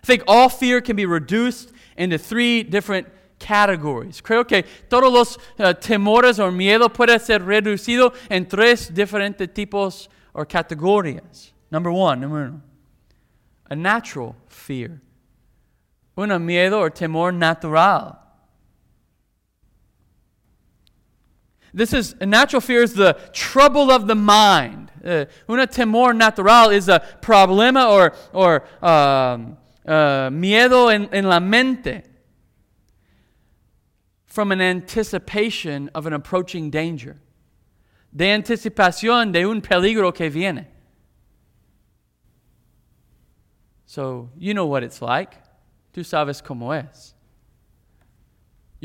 I 0.00 0.06
think 0.06 0.22
all 0.28 0.48
fear 0.48 0.80
can 0.80 0.94
be 0.94 1.04
reduced 1.04 1.72
into 1.96 2.16
three 2.16 2.62
different 2.62 3.08
categories. 3.40 4.20
Creo 4.20 4.46
que 4.46 4.62
todos 4.88 5.12
los 5.12 5.38
uh, 5.58 5.74
temores 5.74 6.38
o 6.38 6.48
miedo 6.52 6.88
puede 6.88 7.18
ser 7.20 7.40
reducido 7.40 8.14
en 8.30 8.46
tres 8.46 8.88
diferentes 8.94 9.52
tipos 9.52 10.08
o 10.32 10.44
categorías. 10.44 11.50
Number 11.72 11.90
one, 11.90 12.20
number 12.20 12.38
uno, 12.44 12.62
a 13.68 13.74
natural 13.74 14.36
fear. 14.46 15.00
Un 16.16 16.28
miedo 16.46 16.80
o 16.80 16.88
temor 16.88 17.34
natural. 17.34 18.23
This 21.74 21.92
is, 21.92 22.14
natural 22.20 22.60
fear 22.60 22.84
is 22.84 22.94
the 22.94 23.18
trouble 23.32 23.90
of 23.90 24.06
the 24.06 24.14
mind. 24.14 24.92
Uh, 25.04 25.24
una 25.50 25.66
temor 25.66 26.16
natural 26.16 26.70
is 26.70 26.88
a 26.88 27.04
problema 27.20 27.90
or, 27.90 28.14
or 28.32 28.62
um, 28.80 29.58
uh, 29.84 30.30
miedo 30.30 30.94
en, 30.94 31.08
en 31.12 31.24
la 31.24 31.40
mente 31.40 32.04
from 34.24 34.52
an 34.52 34.60
anticipation 34.60 35.90
of 35.96 36.06
an 36.06 36.12
approaching 36.12 36.70
danger. 36.70 37.16
De 38.14 38.26
anticipación 38.26 39.32
de 39.32 39.44
un 39.44 39.60
peligro 39.60 40.14
que 40.14 40.30
viene. 40.30 40.68
So, 43.86 44.30
you 44.38 44.54
know 44.54 44.66
what 44.66 44.84
it's 44.84 45.02
like. 45.02 45.34
Tú 45.92 46.04
sabes 46.04 46.40
cómo 46.40 46.72
es. 46.72 47.13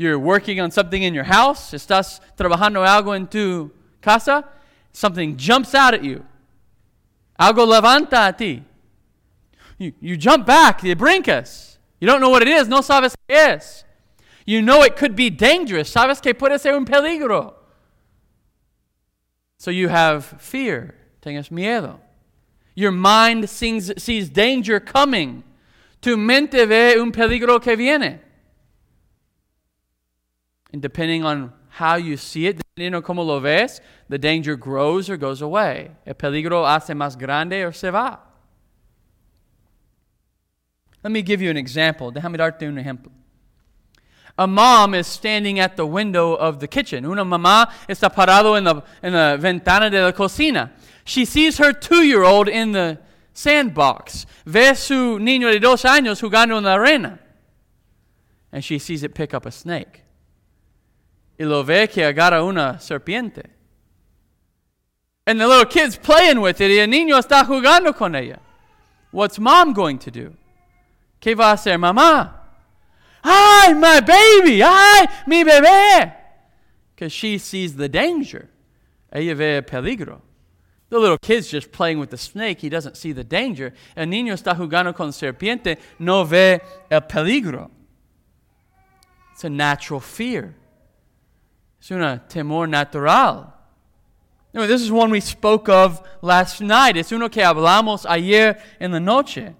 You're 0.00 0.18
working 0.18 0.62
on 0.62 0.70
something 0.70 1.02
in 1.02 1.12
your 1.12 1.24
house, 1.24 1.72
estás 1.72 2.20
trabajando 2.34 2.82
algo 2.86 3.14
en 3.14 3.26
tu 3.26 3.70
casa, 4.00 4.48
something 4.92 5.36
jumps 5.36 5.74
out 5.74 5.92
at 5.92 6.02
you. 6.02 6.24
Algo 7.38 7.66
levanta 7.66 8.26
a 8.26 8.32
ti. 8.32 8.64
You, 9.76 9.92
you 10.00 10.16
jump 10.16 10.46
back, 10.46 10.82
you 10.82 10.96
brincas. 10.96 11.76
You 12.00 12.06
don't 12.06 12.22
know 12.22 12.30
what 12.30 12.40
it 12.40 12.48
is, 12.48 12.66
no 12.66 12.80
sabes 12.80 13.14
qué 13.28 13.36
es. 13.50 13.84
You 14.46 14.62
know 14.62 14.82
it 14.84 14.96
could 14.96 15.14
be 15.14 15.28
dangerous. 15.28 15.92
Sabes 15.92 16.22
que 16.22 16.32
puede 16.32 16.58
ser 16.58 16.74
un 16.74 16.86
peligro. 16.86 17.52
So 19.58 19.70
you 19.70 19.88
have 19.88 20.24
fear. 20.24 20.94
Tengas 21.20 21.50
miedo. 21.50 21.98
Your 22.74 22.90
mind 22.90 23.50
sees, 23.50 23.92
sees 23.98 24.30
danger 24.30 24.80
coming. 24.80 25.44
Tu 26.00 26.16
mente 26.16 26.64
ve 26.64 26.98
un 26.98 27.12
peligro 27.12 27.60
que 27.60 27.76
viene. 27.76 28.20
And 30.72 30.80
depending 30.80 31.24
on 31.24 31.52
how 31.68 31.96
you 31.96 32.16
see 32.16 32.46
it, 32.46 32.58
depending 32.58 32.94
on 32.94 33.02
cómo 33.02 33.24
lo 33.24 33.40
ves, 33.40 33.80
the 34.08 34.18
danger 34.18 34.56
grows 34.56 35.08
or 35.08 35.16
goes 35.16 35.40
away. 35.40 35.90
El 36.06 36.14
peligro 36.14 36.64
hace 36.64 36.94
más 36.94 37.16
grande 37.18 37.64
o 37.64 37.70
se 37.70 37.90
va. 37.90 38.20
Let 41.02 41.12
me 41.12 41.22
give 41.22 41.40
you 41.40 41.50
an 41.50 41.56
example. 41.56 42.12
Déjame 42.12 42.36
darte 42.36 42.62
un 42.62 42.76
ejemplo. 42.76 43.10
A 44.38 44.46
mom 44.46 44.94
is 44.94 45.06
standing 45.06 45.58
at 45.58 45.76
the 45.76 45.86
window 45.86 46.34
of 46.34 46.60
the 46.60 46.68
kitchen. 46.68 47.04
Una 47.04 47.24
mamá 47.24 47.70
está 47.88 48.14
parado 48.14 48.56
en 48.56 48.64
la, 48.64 48.82
en 49.02 49.12
la 49.12 49.36
ventana 49.36 49.90
de 49.90 50.02
la 50.02 50.12
cocina. 50.12 50.72
She 51.04 51.24
sees 51.24 51.58
her 51.58 51.72
two 51.72 52.02
year 52.02 52.22
old 52.22 52.48
in 52.48 52.72
the 52.72 52.98
sandbox. 53.32 54.26
Ve 54.46 54.74
su 54.74 55.18
niño 55.18 55.50
de 55.50 55.58
dos 55.58 55.84
años 55.84 56.20
jugando 56.20 56.56
en 56.56 56.64
la 56.64 56.76
arena. 56.76 57.18
And 58.52 58.64
she 58.64 58.78
sees 58.78 59.02
it 59.02 59.14
pick 59.14 59.34
up 59.34 59.46
a 59.46 59.50
snake. 59.50 60.02
Y 61.40 61.44
lo 61.44 61.64
ve 61.64 61.88
que 61.88 62.04
agarra 62.04 62.44
una 62.44 62.78
serpiente. 62.80 63.48
And 65.26 65.40
the 65.40 65.46
little 65.48 65.64
kid's 65.64 65.96
playing 65.96 66.42
with 66.42 66.60
it 66.60 66.70
y 66.70 66.78
el 66.78 66.90
niño 66.90 67.16
está 67.16 67.46
jugando 67.46 67.96
con 67.96 68.14
ella. 68.14 68.40
What's 69.10 69.38
mom 69.38 69.72
going 69.72 69.98
to 70.00 70.10
do? 70.10 70.34
¿Qué 71.18 71.34
va 71.34 71.52
a 71.52 71.54
hacer 71.54 71.78
mamá? 71.78 72.34
¡Ay, 73.24 73.72
my 73.72 74.02
baby! 74.02 74.60
¡Ay, 74.62 75.06
mi 75.26 75.42
bebé! 75.42 76.12
Because 76.94 77.10
she 77.10 77.38
sees 77.38 77.74
the 77.74 77.88
danger. 77.88 78.50
Ella 79.10 79.34
ve 79.34 79.56
el 79.56 79.62
peligro. 79.62 80.20
The 80.90 80.98
little 80.98 81.16
kid's 81.16 81.48
just 81.48 81.72
playing 81.72 81.98
with 81.98 82.10
the 82.10 82.18
snake. 82.18 82.60
He 82.60 82.68
doesn't 82.68 82.98
see 82.98 83.12
the 83.12 83.24
danger. 83.24 83.72
El 83.96 84.08
niño 84.08 84.34
está 84.34 84.54
jugando 84.54 84.94
con 84.94 85.10
serpiente. 85.10 85.78
No 85.98 86.22
ve 86.22 86.60
el 86.90 87.00
peligro. 87.00 87.70
It's 89.32 89.44
a 89.44 89.48
natural 89.48 90.00
fear. 90.00 90.54
Es 91.80 91.90
un 91.90 92.20
temor 92.28 92.68
natural. 92.68 93.54
Anyway, 94.52 94.66
this 94.66 94.82
is 94.82 94.90
one 94.90 95.10
we 95.10 95.20
spoke 95.20 95.68
of 95.68 96.02
last 96.22 96.60
night. 96.60 96.96
Es 96.96 97.12
uno 97.12 97.28
que 97.28 97.42
hablamos 97.42 98.04
ayer 98.04 98.60
en 98.80 98.92
la 98.92 98.98
noche. 98.98 99.54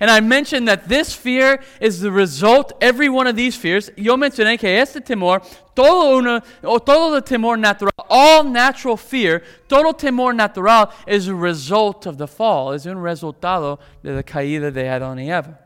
And 0.00 0.10
I 0.10 0.20
mentioned 0.20 0.68
that 0.68 0.88
this 0.88 1.14
fear 1.14 1.62
is 1.80 2.00
the 2.00 2.10
result, 2.10 2.72
every 2.80 3.08
one 3.08 3.26
of 3.26 3.36
these 3.36 3.56
fears, 3.56 3.90
yo 3.96 4.16
mencioné 4.16 4.58
que 4.58 4.68
este 4.68 5.00
temor, 5.04 5.42
todo, 5.74 6.18
uno, 6.18 6.40
o 6.64 6.78
todo 6.78 7.14
el 7.14 7.22
temor 7.22 7.58
natural, 7.58 7.92
all 8.08 8.44
natural 8.44 8.96
fear, 8.96 9.42
todo 9.68 9.92
temor 9.92 10.34
natural 10.34 10.92
is 11.06 11.28
a 11.28 11.34
result 11.34 12.06
of 12.06 12.16
the 12.16 12.26
fall, 12.26 12.72
es 12.72 12.86
un 12.86 12.96
resultado 13.02 13.78
de 14.02 14.12
la 14.12 14.22
caída 14.22 14.72
de 14.72 14.88
Adán 14.88 15.18
y 15.18 15.30
Eva. 15.30 15.58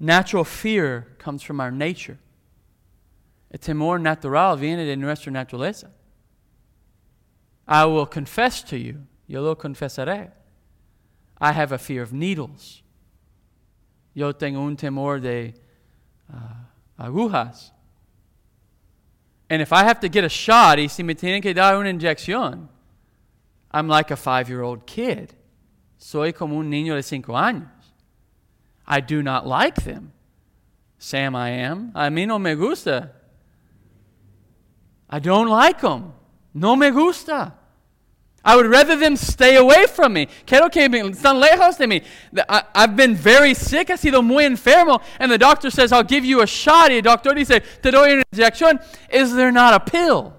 Natural 0.00 0.44
fear 0.44 1.06
comes 1.18 1.42
from 1.42 1.60
our 1.60 1.70
nature. 1.70 2.18
El 3.52 3.58
temor 3.58 4.00
natural 4.00 4.56
viene 4.56 4.84
de 4.84 4.96
nuestra 4.96 5.30
naturaleza. 5.30 5.90
I 7.68 7.84
will 7.84 8.06
confess 8.06 8.62
to 8.64 8.78
you 8.78 9.06
Yo 9.30 9.42
lo 9.42 9.54
confesaré. 9.54 10.32
I 11.40 11.52
have 11.52 11.70
a 11.70 11.78
fear 11.78 12.02
of 12.02 12.12
needles. 12.12 12.82
Yo 14.12 14.32
tengo 14.32 14.60
un 14.60 14.76
temor 14.76 15.20
de 15.20 15.54
uh, 16.34 16.36
agujas. 16.98 17.70
And 19.48 19.62
if 19.62 19.72
I 19.72 19.84
have 19.84 20.00
to 20.00 20.08
get 20.08 20.24
a 20.24 20.28
shot, 20.28 20.80
y 20.80 20.88
si 20.88 21.04
me 21.04 21.14
tienen 21.14 21.40
que 21.40 21.54
dar 21.54 21.76
una 21.76 21.90
inyección, 21.90 22.66
I'm 23.70 23.86
like 23.86 24.10
a 24.10 24.16
five 24.16 24.48
year 24.48 24.62
old 24.62 24.84
kid. 24.84 25.32
Soy 25.96 26.32
como 26.32 26.56
un 26.56 26.68
niño 26.68 26.96
de 26.96 27.02
cinco 27.02 27.36
años. 27.36 27.68
I 28.90 28.98
do 28.98 29.22
not 29.22 29.46
like 29.46 29.84
them. 29.84 30.12
Sam, 30.98 31.36
I 31.36 31.50
am. 31.50 31.92
A 31.94 32.10
mí 32.10 32.26
no 32.26 32.40
me 32.40 32.56
gusta. 32.56 33.12
I 35.08 35.20
don't 35.20 35.46
like 35.48 35.80
them. 35.80 36.12
No 36.52 36.74
me 36.74 36.90
gusta. 36.90 37.54
I 38.44 38.56
would 38.56 38.66
rather 38.66 38.96
them 38.96 39.14
stay 39.14 39.54
away 39.54 39.86
from 39.86 40.14
me. 40.14 40.26
Quiero 40.44 40.68
que 40.70 40.82
están 40.82 41.40
lejos 41.40 41.78
de 41.78 41.86
mí. 41.86 42.04
I, 42.48 42.64
have 42.74 42.96
been 42.96 43.14
very 43.14 43.54
sick, 43.54 43.88
he 43.88 43.96
sido 43.96 44.24
muy 44.24 44.44
enfermo, 44.44 45.00
and 45.20 45.30
the 45.30 45.38
doctor 45.38 45.70
says, 45.70 45.92
I'll 45.92 46.02
give 46.02 46.24
you 46.24 46.40
a 46.40 46.46
shot. 46.46 46.90
Y 46.90 46.96
el 46.96 47.02
doctor 47.02 47.34
dice, 47.34 47.62
te 47.80 47.92
doy 47.92 48.14
una 48.14 48.24
inyección. 48.34 48.82
Is 49.08 49.36
there 49.36 49.52
not 49.52 49.74
a 49.74 49.80
pill? 49.80 50.34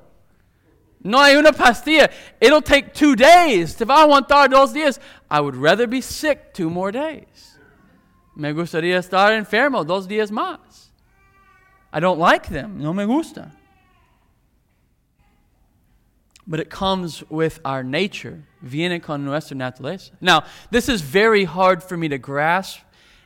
No 1.03 1.19
hay 1.19 1.37
una 1.37 1.53
pastilla. 1.53 2.11
It'll 2.41 2.61
take 2.61 2.93
two 2.93 3.15
days. 3.15 3.75
Te 3.75 3.85
va 3.85 4.03
a 4.03 4.07
aguantar 4.07 4.49
dos 4.49 4.73
días. 4.73 4.99
I 5.29 5.39
would 5.39 5.55
rather 5.55 5.87
be 5.87 6.01
sick 6.01 6.53
two 6.53 6.69
more 6.69 6.91
days. 6.91 7.50
Me 8.35 8.53
gustaría 8.53 8.97
estar 8.97 9.33
enfermo 9.33 9.85
dos 9.85 10.07
días 10.07 10.31
más. 10.31 10.89
I 11.93 11.99
don't 11.99 12.19
like 12.19 12.47
them. 12.49 12.79
No 12.79 12.93
me 12.93 13.05
gusta 13.05 13.51
but 16.51 16.59
it 16.59 16.69
comes 16.69 17.23
with 17.29 17.59
our 17.63 17.83
nature. 17.83 18.43
Viene 18.61 18.99
con 18.99 19.23
nuestra 19.25 19.55
naturaleza. 19.55 20.11
Now, 20.19 20.43
this 20.69 20.89
is 20.89 21.01
very 21.01 21.45
hard 21.45 21.83
for 21.83 21.97
me 21.97 22.07
to 22.09 22.17
grasp, 22.17 22.81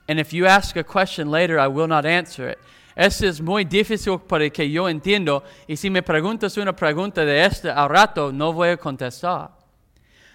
and 0.08 0.20
if 0.20 0.32
you 0.34 0.46
ask 0.46 0.76
a 0.76 0.84
question 0.84 1.32
later, 1.32 1.58
I 1.58 1.68
will 1.68 1.88
not 1.88 2.06
answer 2.06 2.48
it. 2.48 2.60
Eso 2.96 3.26
es 3.26 3.42
muy 3.42 3.66
difícil 3.66 4.26
para 4.26 4.50
que 4.50 4.66
yo 4.66 4.86
entiendo, 4.86 5.44
y 5.68 5.76
si 5.76 5.90
me 5.90 6.02
preguntas 6.02 6.58
una 6.58 6.74
pregunta 6.74 7.26
de 7.26 7.44
este 7.44 7.70
al 7.70 7.90
rato, 7.90 8.32
no 8.32 8.54
voy 8.54 8.72
a 8.72 8.78
contestar. 8.78 9.50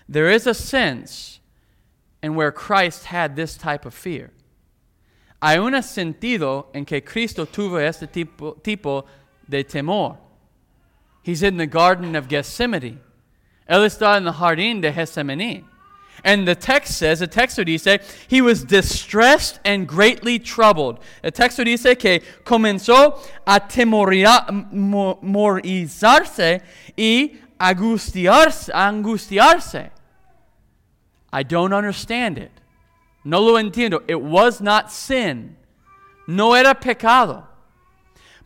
There 0.09 0.29
is 0.29 0.47
a 0.47 0.55
sense 0.55 1.41
in 2.23 2.35
where 2.35 2.51
Christ 2.51 3.05
had 3.07 3.37
this 3.37 3.57
type 3.57 3.87
of 3.87 3.95
fear. 3.95 4.33
Hay 5.43 5.59
un 5.59 5.83
sentido 5.83 6.69
en 6.75 6.85
que 6.85 7.03
Cristo 7.03 7.47
tuvo 7.47 7.79
este 7.79 8.07
tipo, 8.07 8.57
tipo 8.63 9.07
de 9.49 9.65
temor. 9.65 10.19
He's 11.23 11.43
in 11.43 11.57
the 11.57 11.67
Garden 11.67 12.15
of 12.17 12.29
Gethsemane. 12.29 12.99
Él 13.69 13.85
está 13.85 14.17
en 14.17 14.27
el 14.27 14.33
jardín 14.33 14.81
de 14.81 14.93
Gethsemane. 14.93 15.65
And 16.23 16.47
the 16.47 16.55
text 16.55 16.99
says, 16.99 17.21
the 17.21 17.27
text 17.27 17.59
dice, 17.65 17.99
he 18.29 18.43
was 18.43 18.65
distressed 18.65 19.59
and 19.65 19.87
greatly 19.87 20.39
troubled. 20.39 20.99
El 21.23 21.31
texto 21.31 21.65
dice 21.65 21.99
que 21.99 22.21
comenzó 22.45 23.19
a 23.47 23.61
temorizarse 23.61 26.61
y 26.97 27.39
angustiarse. 27.59 29.91
I 31.33 31.43
don't 31.43 31.73
understand 31.73 32.37
it. 32.39 32.60
No 33.25 33.41
lo 33.41 33.59
entiendo. 33.59 34.03
It 34.09 34.21
was 34.21 34.61
not 34.61 34.91
sin. 34.91 35.57
No 36.27 36.55
era 36.55 36.75
pecado. 36.75 37.47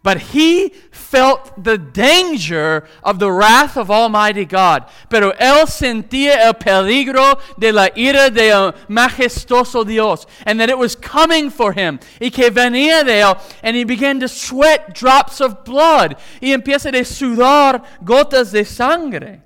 But 0.03 0.19
he 0.19 0.69
felt 0.91 1.65
the 1.65 1.79
danger 1.79 2.87
of 3.03 3.19
the 3.19 3.33
wrath 3.33 3.79
of 3.79 3.91
Almighty 3.91 4.45
God. 4.45 4.85
Pero 5.09 5.33
él 5.41 5.67
sentía 5.67 6.45
el 6.45 6.53
peligro 6.53 7.41
de 7.59 7.73
la 7.73 7.89
ira 7.97 8.29
del 8.29 8.73
majestuoso 8.87 9.87
Dios. 9.87 10.27
And 10.45 10.61
that 10.61 10.69
it 10.69 10.77
was 10.77 10.95
coming 10.95 11.49
for 11.49 11.73
him. 11.73 12.01
Y 12.21 12.29
que 12.29 12.51
venía 12.51 13.03
de 13.03 13.23
él. 13.23 13.41
And 13.63 13.75
he 13.75 13.85
began 13.85 14.21
to 14.21 14.29
sweat 14.29 14.95
drops 14.95 15.41
of 15.41 15.65
blood. 15.65 16.17
Y 16.43 16.53
empieza 16.53 16.91
a 16.91 17.05
sudar 17.05 17.83
gotas 18.05 18.53
de 18.53 18.67
sangre. 18.67 19.44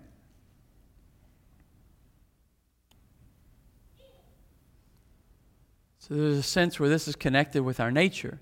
So 6.09 6.15
there's 6.15 6.39
a 6.39 6.43
sense 6.43 6.81
where 6.81 6.89
this 6.89 7.07
is 7.07 7.17
connected 7.17 7.63
with 7.63 7.81
our 7.81 7.91
nature 7.91 8.41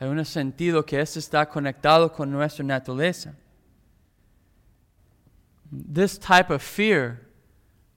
Hay 0.00 0.08
un 0.08 0.24
sentido 0.24 0.86
que 0.86 0.98
este 0.98 1.18
está 1.18 1.46
conectado 1.46 2.10
con 2.10 2.32
nuestra 2.32 2.64
naturaleza. 2.64 3.34
This 5.70 6.16
type 6.16 6.50
of 6.50 6.62
fear 6.62 7.20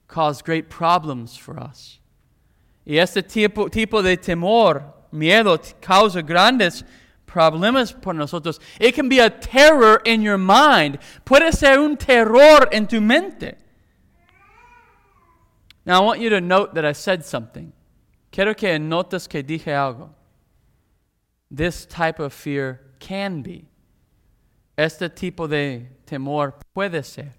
caused 0.06 0.44
great 0.44 0.68
problems 0.68 1.34
for 1.34 1.58
us. 1.58 1.98
Y 2.86 2.98
este 2.98 3.22
tipo, 3.22 3.70
tipo 3.70 4.02
de 4.02 4.18
temor, 4.18 4.92
miedo, 5.10 5.58
causa 5.80 6.20
grandes 6.20 6.84
problemas 7.26 7.98
por 7.98 8.12
nosotros. 8.12 8.60
It 8.78 8.94
can 8.94 9.08
be 9.08 9.18
a 9.18 9.30
terror 9.30 10.02
in 10.04 10.20
your 10.20 10.36
mind. 10.36 10.98
Puede 11.24 11.54
ser 11.54 11.78
un 11.78 11.96
terror 11.96 12.68
en 12.70 12.86
tu 12.86 13.00
mente. 13.00 13.56
Now, 15.86 16.02
I 16.02 16.04
want 16.04 16.20
you 16.20 16.28
to 16.28 16.40
note 16.42 16.74
that 16.74 16.84
I 16.84 16.92
said 16.92 17.24
something. 17.24 17.72
Quiero 18.34 18.56
que 18.56 18.80
notes 18.80 19.28
que 19.28 19.44
dije 19.44 19.72
algo. 19.72 20.10
This 21.52 21.86
type 21.86 22.18
of 22.18 22.32
fear 22.32 22.80
can 22.98 23.42
be. 23.42 23.66
Este 24.76 25.08
tipo 25.08 25.46
de 25.48 25.86
temor 26.04 26.54
puede 26.74 27.04
ser. 27.04 27.34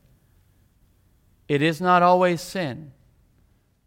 It 1.49 1.61
is 1.61 1.81
not 1.81 2.01
always 2.01 2.39
sin. 2.39 2.93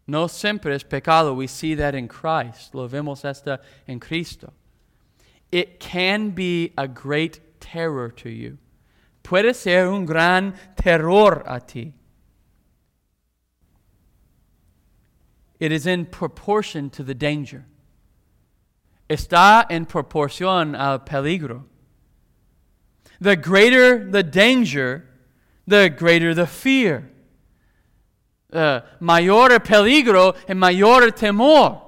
No 0.05 0.27
siempre 0.27 0.75
es 0.75 0.83
pecado. 0.83 1.33
We 1.33 1.47
see 1.47 1.73
that 1.73 1.95
in 1.95 2.07
Christ. 2.07 2.75
Lo 2.75 2.87
vemos 2.87 3.25
esta 3.25 3.59
en 3.87 3.99
Cristo. 3.99 4.53
It 5.51 5.79
can 5.79 6.29
be 6.29 6.73
a 6.77 6.87
great 6.87 7.59
terror 7.59 8.11
to 8.11 8.29
you. 8.29 8.59
Puede 9.23 9.55
ser 9.55 9.87
un 9.87 10.05
gran 10.05 10.53
terror 10.75 11.41
a 11.47 11.59
ti. 11.59 11.95
It 15.59 15.71
is 15.71 15.85
in 15.85 16.05
proportion 16.05 16.89
to 16.91 17.03
the 17.03 17.13
danger. 17.13 17.65
Está 19.09 19.65
en 19.69 19.85
proporción 19.85 20.77
al 20.77 20.99
peligro. 20.99 21.65
The 23.19 23.35
greater 23.35 24.09
the 24.09 24.23
danger, 24.23 25.05
the 25.67 25.89
greater 25.89 26.33
the 26.33 26.47
fear. 26.47 27.11
Uh, 28.51 28.81
mayor 28.99 29.49
peligro 29.59 30.35
y 30.47 30.53
mayor 30.53 31.11
temor. 31.11 31.81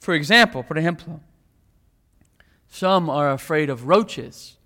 For 0.00 0.14
example, 0.14 0.62
por 0.62 0.76
ejemplo, 0.76 1.20
some 2.68 3.10
are 3.10 3.30
afraid 3.30 3.68
of 3.68 3.86
roaches. 3.86 4.56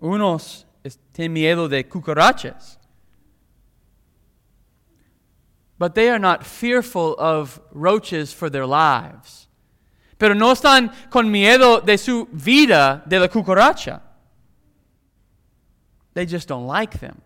Unos 0.00 0.64
tienen 1.14 1.32
miedo 1.32 1.68
de 1.68 1.82
cucarachas. 1.84 2.76
But 5.78 5.94
they 5.94 6.08
are 6.08 6.18
not 6.18 6.46
fearful 6.46 7.16
of 7.18 7.60
roaches 7.72 8.32
for 8.32 8.48
their 8.48 8.66
lives. 8.66 9.48
Pero 10.18 10.34
no 10.34 10.52
están 10.52 10.94
con 11.10 11.30
miedo 11.30 11.84
de 11.84 11.98
su 11.98 12.26
vida 12.32 13.02
de 13.08 13.18
la 13.18 13.26
cucaracha. 13.26 14.00
They 16.14 16.26
just 16.26 16.46
don't 16.46 16.66
like 16.66 17.00
them. 17.00 17.20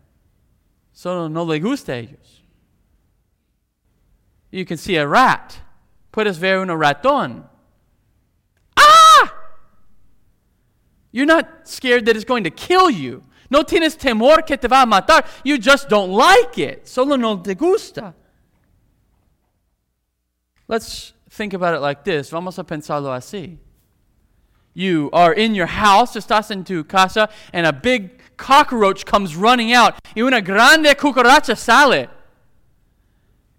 Solo 0.93 1.29
no 1.29 1.45
le 1.45 1.61
gusta 1.61 1.93
ellos. 1.93 2.43
You 4.51 4.65
can 4.65 4.79
see 4.79 4.97
a 4.97 5.07
rat. 5.07 5.59
Puedes 6.11 6.39
ver 6.39 6.59
un 6.59 6.69
ratón. 6.69 7.45
Ah! 8.77 9.35
You're 11.13 11.27
not 11.27 11.69
scared 11.69 12.07
that 12.07 12.17
it's 12.17 12.25
going 12.25 12.45
to 12.45 12.51
kill 12.51 12.89
you. 12.91 13.23
No 13.51 13.63
tienes 13.63 13.97
temor 13.97 14.47
que 14.47 14.57
te 14.57 14.69
va 14.69 14.83
a 14.83 14.87
matar. 14.87 15.27
You 15.45 15.59
just 15.59 15.91
don't 15.91 16.11
like 16.11 16.59
it. 16.59 16.89
Solo 16.89 17.17
no 17.17 17.39
te 17.43 17.55
gusta. 17.55 18.15
Let's 20.69 21.15
think 21.31 21.55
about 21.55 21.75
it 21.75 21.81
like 21.81 22.05
this. 22.05 22.31
Vamos 22.31 22.59
a 22.59 22.65
pensarlo 22.65 23.11
así. 23.17 23.59
You 24.75 25.11
are 25.13 25.33
in 25.33 25.55
your 25.55 25.67
house, 25.67 26.15
estás 26.15 26.51
en 26.51 26.63
tu 26.63 26.85
casa, 26.85 27.29
and 27.53 27.67
a 27.67 27.73
big 27.73 28.21
cockroach 28.37 29.05
comes 29.05 29.35
running 29.35 29.73
out. 29.73 29.95
Y 30.15 30.23
una 30.23 30.41
grande 30.41 30.95
cucaracha 30.95 31.57
sale. 31.57 32.09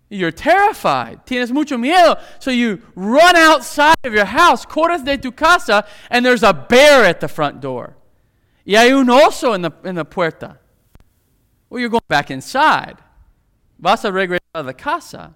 You're 0.07 0.31
terrified. 0.31 1.25
Tienes 1.25 1.51
mucho 1.51 1.77
miedo. 1.77 2.19
So 2.39 2.51
you 2.51 2.81
run 2.95 3.35
outside 3.35 3.97
of 4.03 4.13
your 4.13 4.25
house, 4.25 4.65
corres 4.65 5.03
de 5.03 5.17
tu 5.17 5.31
casa, 5.31 5.85
and 6.09 6.25
there's 6.25 6.43
a 6.43 6.53
bear 6.53 7.03
at 7.03 7.19
the 7.19 7.27
front 7.27 7.59
door. 7.59 7.95
Y 8.65 8.75
hay 8.75 8.91
un 8.91 9.07
oso 9.07 9.53
en 9.53 9.63
la, 9.63 9.71
en 9.83 9.95
la 9.95 10.03
puerta. 10.03 10.57
Well, 11.69 11.79
you're 11.79 11.89
going 11.89 12.01
back 12.07 12.31
inside. 12.31 12.97
Vas 13.77 14.03
a 14.05 14.11
regresar 14.11 14.39
a 14.55 14.63
la 14.63 14.73
casa. 14.73 15.35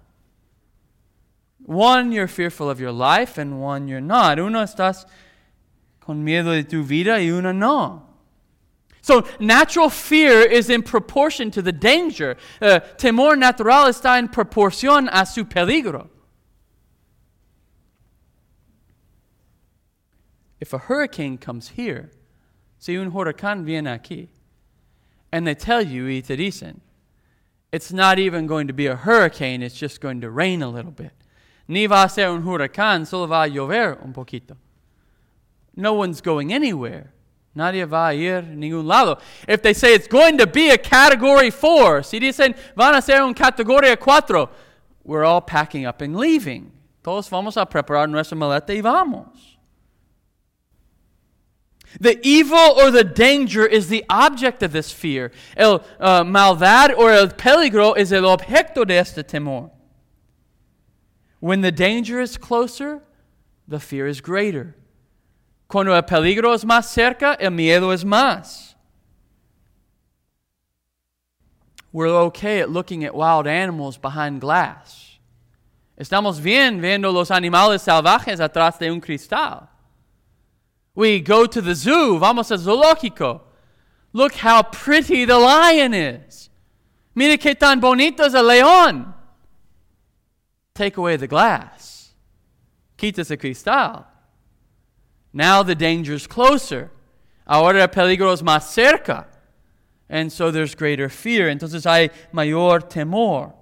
One, 1.64 2.12
you're 2.12 2.28
fearful 2.28 2.68
of 2.68 2.78
your 2.78 2.92
life, 2.92 3.38
and 3.38 3.60
one, 3.60 3.88
you're 3.88 4.00
not. 4.00 4.38
Uno 4.38 4.62
estás 4.62 5.06
con 5.98 6.22
miedo 6.22 6.52
de 6.54 6.62
tu 6.62 6.82
vida 6.82 7.18
y 7.18 7.30
uno 7.30 7.52
no. 7.52 8.02
So, 9.00 9.26
natural 9.40 9.88
fear 9.88 10.42
is 10.42 10.68
in 10.68 10.82
proportion 10.82 11.50
to 11.52 11.62
the 11.62 11.72
danger. 11.72 12.36
Uh, 12.60 12.80
temor 12.96 13.36
natural 13.36 13.88
está 13.88 14.18
en 14.18 14.28
proporción 14.28 15.08
a 15.10 15.24
su 15.24 15.44
peligro. 15.44 16.08
If 20.60 20.72
a 20.72 20.78
hurricane 20.78 21.38
comes 21.38 21.68
here, 21.68 22.10
si 22.78 22.96
un 22.96 23.10
huracán 23.12 23.64
viene 23.64 23.86
aquí, 23.98 24.28
and 25.32 25.46
they 25.46 25.54
tell 25.54 25.82
you 25.82 26.06
y 26.06 26.20
te 26.20 26.36
dicen, 26.36 26.80
it's 27.72 27.92
not 27.92 28.18
even 28.18 28.46
going 28.46 28.66
to 28.66 28.74
be 28.74 28.86
a 28.86 28.96
hurricane, 28.96 29.62
it's 29.62 29.74
just 29.74 30.00
going 30.00 30.20
to 30.20 30.30
rain 30.30 30.62
a 30.62 30.68
little 30.68 30.90
bit. 30.90 31.12
Ni 31.66 31.86
va 31.86 32.02
a 32.04 32.08
ser 32.08 32.28
un 32.28 32.42
huracán, 32.42 33.06
solo 33.06 33.26
va 33.26 33.42
a 33.42 33.48
llover 33.48 33.98
un 34.02 34.12
poquito. 34.12 34.56
No 35.76 35.94
one's 35.94 36.20
going 36.20 36.52
anywhere. 36.52 37.10
Nadie 37.54 37.84
va 37.86 38.08
a 38.08 38.14
ir 38.14 38.42
ningún 38.42 38.86
lado. 38.86 39.18
If 39.46 39.62
they 39.62 39.74
say 39.74 39.94
it's 39.94 40.08
going 40.08 40.38
to 40.38 40.46
be 40.46 40.70
a 40.70 40.78
category 40.78 41.50
four, 41.50 42.02
si 42.02 42.18
dicen 42.18 42.54
van 42.76 42.94
a 42.94 43.02
ser 43.02 43.22
un 43.22 43.34
categoría 43.34 43.98
cuatro, 43.98 44.50
we're 45.04 45.24
all 45.24 45.40
packing 45.40 45.86
up 45.86 46.00
and 46.00 46.16
leaving. 46.16 46.72
Todos 47.02 47.28
vamos 47.28 47.56
a 47.56 47.66
preparar 47.66 48.08
nuestra 48.08 48.36
maleta 48.36 48.74
y 48.74 48.80
vamos. 48.80 49.56
The 52.00 52.18
evil 52.26 52.74
or 52.76 52.90
the 52.90 53.04
danger 53.04 53.64
is 53.64 53.88
the 53.88 54.04
object 54.08 54.64
of 54.64 54.72
this 54.72 54.90
fear. 54.90 55.30
El 55.56 55.84
uh, 56.00 56.24
maldad 56.24 56.92
or 56.96 57.12
el 57.12 57.28
peligro 57.28 57.96
es 57.96 58.10
el 58.10 58.24
objeto 58.24 58.84
de 58.84 58.98
este 58.98 59.22
temor. 59.22 59.70
When 61.44 61.60
the 61.60 61.70
danger 61.70 62.22
is 62.22 62.38
closer, 62.38 63.02
the 63.68 63.78
fear 63.78 64.06
is 64.06 64.22
greater. 64.22 64.76
Cuando 65.68 65.92
el 65.92 66.00
peligro 66.00 66.54
es 66.54 66.64
más 66.64 66.86
cerca, 66.86 67.36
el 67.38 67.50
miedo 67.50 67.92
es 67.92 68.02
más. 68.02 68.76
We're 71.92 72.08
okay 72.08 72.60
at 72.60 72.70
looking 72.70 73.04
at 73.04 73.14
wild 73.14 73.46
animals 73.46 73.98
behind 73.98 74.40
glass. 74.40 75.18
Estamos 76.00 76.40
bien 76.40 76.80
viendo 76.80 77.12
los 77.12 77.30
animales 77.30 77.82
salvajes 77.82 78.40
atrás 78.40 78.78
de 78.78 78.90
un 78.90 79.02
cristal. 79.02 79.68
We 80.94 81.20
go 81.20 81.44
to 81.44 81.60
the 81.60 81.74
zoo, 81.74 82.18
vamos 82.18 82.50
al 82.50 82.56
zoológico. 82.56 83.42
Look 84.14 84.36
how 84.36 84.62
pretty 84.62 85.26
the 85.26 85.38
lion 85.38 85.92
is. 85.92 86.48
Mira 87.14 87.36
qué 87.36 87.54
tan 87.54 87.82
bonito 87.82 88.24
es 88.24 88.32
el 88.32 88.44
león. 88.44 89.14
Take 90.74 90.96
away 90.96 91.16
the 91.16 91.28
glass. 91.28 92.14
Quitas 92.98 93.30
el 93.30 93.36
cristal. 93.36 94.06
Now 95.32 95.62
the 95.62 95.74
danger's 95.74 96.26
closer. 96.26 96.90
Ahora 97.46 97.80
el 97.82 97.88
peligro 97.88 98.32
es 98.32 98.42
más 98.42 98.64
cerca. 98.72 99.26
And 100.08 100.32
so 100.32 100.50
there's 100.50 100.74
greater 100.74 101.08
fear. 101.08 101.48
Entonces 101.48 101.84
hay 101.84 102.10
mayor 102.32 102.80
temor. 102.80 103.54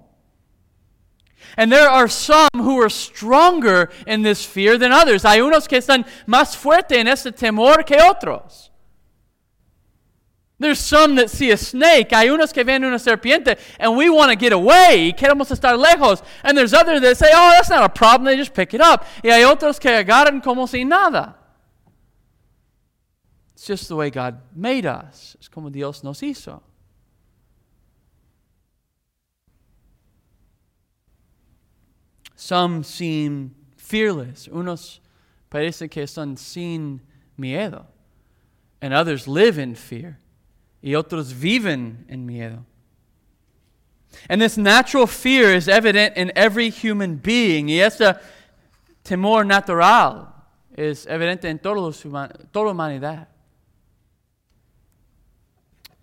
And 1.57 1.71
there 1.71 1.89
are 1.89 2.07
some 2.07 2.49
who 2.53 2.81
are 2.81 2.89
stronger 2.89 3.91
in 4.07 4.23
this 4.23 4.45
fear 4.45 4.77
than 4.77 4.91
others. 4.91 5.23
Hay 5.23 5.39
unos 5.39 5.67
que 5.67 5.77
están 5.77 6.05
más 6.25 6.55
fuertes 6.55 6.97
en 6.97 7.07
este 7.07 7.31
temor 7.31 7.85
que 7.85 7.97
otros. 7.97 8.71
There's 10.63 10.79
some 10.79 11.15
that 11.15 11.29
see 11.29 11.51
a 11.51 11.57
snake. 11.57 12.11
Hay 12.11 12.29
unos 12.29 12.53
que 12.53 12.63
ven 12.63 12.83
una 12.83 12.97
serpiente 12.97 13.59
and 13.77 13.97
we 13.97 14.09
want 14.09 14.31
to 14.31 14.35
get 14.37 14.53
away. 14.53 15.13
Queremos 15.15 15.51
estar 15.51 15.77
lejos. 15.77 16.23
And 16.41 16.57
there's 16.57 16.73
others 16.73 17.01
that 17.01 17.17
say, 17.17 17.29
oh, 17.33 17.51
that's 17.51 17.69
not 17.69 17.83
a 17.83 17.89
problem. 17.89 18.23
They 18.23 18.37
just 18.37 18.53
pick 18.53 18.73
it 18.73 18.79
up. 18.81 19.05
Y 19.23 19.29
hay 19.29 19.43
otros 19.43 19.79
que 19.79 19.91
agarran 19.91 20.41
como 20.41 20.65
si 20.65 20.85
nada. 20.85 21.35
It's 23.53 23.65
just 23.67 23.89
the 23.89 23.95
way 23.95 24.09
God 24.09 24.41
made 24.55 24.85
us. 24.85 25.35
Es 25.39 25.49
como 25.49 25.69
Dios 25.69 26.01
nos 26.03 26.21
hizo. 26.21 26.61
Some 32.35 32.83
seem 32.83 33.55
fearless. 33.75 34.47
Unos 34.47 34.99
parece 35.49 35.89
que 35.89 36.07
son 36.07 36.37
sin 36.37 37.01
miedo. 37.37 37.85
And 38.81 38.93
others 38.93 39.27
live 39.27 39.57
in 39.57 39.75
fear. 39.75 40.19
Y 40.83 40.95
otros 40.95 41.31
viven 41.31 42.05
en 42.09 42.27
miedo. 42.27 42.65
And 44.29 44.41
this 44.41 44.57
natural 44.57 45.07
fear 45.07 45.53
is 45.53 45.67
evident 45.67 46.17
in 46.17 46.31
every 46.35 46.69
human 46.69 47.15
being. 47.15 47.69
Y 47.69 47.79
este 47.79 48.19
temor 49.03 49.45
natural 49.45 50.33
es 50.75 51.05
evidente 51.05 51.45
en 51.45 51.59
toda 51.59 51.79
la 51.79 52.71
humanidad. 52.71 53.27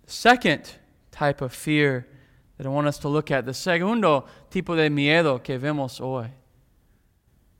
Second 0.07 0.69
type 1.11 1.41
of 1.41 1.53
fear 1.53 2.07
that 2.57 2.65
I 2.65 2.69
want 2.69 2.87
us 2.87 2.97
to 2.99 3.07
look 3.07 3.31
at, 3.31 3.45
the 3.45 3.53
segundo 3.53 4.25
tipo 4.49 4.75
de 4.75 4.89
miedo 4.89 5.41
que 5.43 5.57
vemos 5.57 6.01
hoy, 6.01 6.31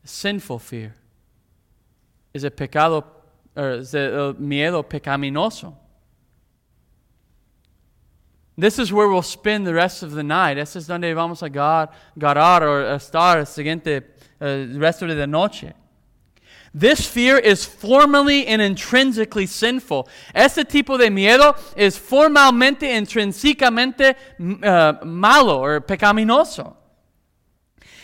sinful 0.04 0.60
fear, 0.60 0.96
is 2.34 2.44
a 2.44 2.52
pecado, 2.52 3.06
or 3.56 3.72
is 3.72 3.94
a 3.94 4.36
miedo 4.40 4.84
pecaminoso. 4.84 5.76
This 8.62 8.78
is 8.78 8.93
where 8.93 9.08
we'll 9.08 9.24
spend 9.24 9.65
the 9.65 9.74
rest 9.74 10.04
of 10.04 10.12
the 10.12 10.21
night. 10.21 10.60
Este 10.60 10.76
es 10.76 10.86
donde 10.86 11.15
vamos 11.15 11.41
a 11.41 11.50
garar 11.50 12.62
o 12.62 12.95
estar 12.95 13.39
el 13.39 13.47
siguiente 13.47 14.04
uh, 14.39 14.78
resto 14.78 15.08
de 15.08 15.15
la 15.15 15.26
noche. 15.26 15.74
This 16.71 17.08
fear 17.08 17.39
is 17.39 17.65
formally 17.65 18.45
and 18.45 18.62
intrinsically 18.62 19.47
sinful. 19.47 20.08
Este 20.36 20.63
tipo 20.69 21.00
de 21.00 21.10
miedo 21.10 21.56
es 21.76 21.97
formalmente, 21.97 22.84
intrínsecamente 22.84 24.15
uh, 24.39 25.04
malo 25.08 25.58
or 25.58 25.82
pecaminoso. 25.82 26.76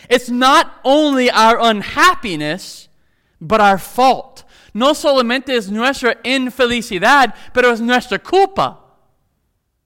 It's 0.09 0.27
not 0.27 0.79
only 0.83 1.29
our 1.29 1.59
unhappiness, 1.59 2.89
but 3.39 3.61
our 3.61 3.77
fault. 3.77 4.43
No 4.73 4.93
solamente 4.93 5.49
es 5.49 5.69
nuestra 5.69 6.15
infelicidad, 6.23 7.35
pero 7.53 7.69
es 7.69 7.79
nuestra 7.79 8.17
culpa. 8.17 8.79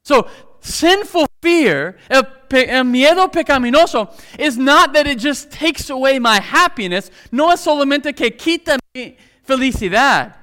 So, 0.04 0.28
sinful 0.62 1.28
fear, 1.42 1.98
el, 2.10 2.24
pe, 2.48 2.66
el, 2.66 2.84
miedo 2.86 3.32
pecaminoso, 3.32 4.14
is 4.40 4.58
not 4.58 4.94
that 4.94 5.08
it 5.08 5.18
just 5.18 5.52
takes 5.52 5.90
away 5.90 6.20
my 6.20 6.40
happiness, 6.40 7.12
no 7.32 7.52
es 7.52 7.66
solamente 7.66 8.16
que 8.16 8.32
quita 8.32 8.80
mi 8.94 9.18
felicidad, 9.46 10.34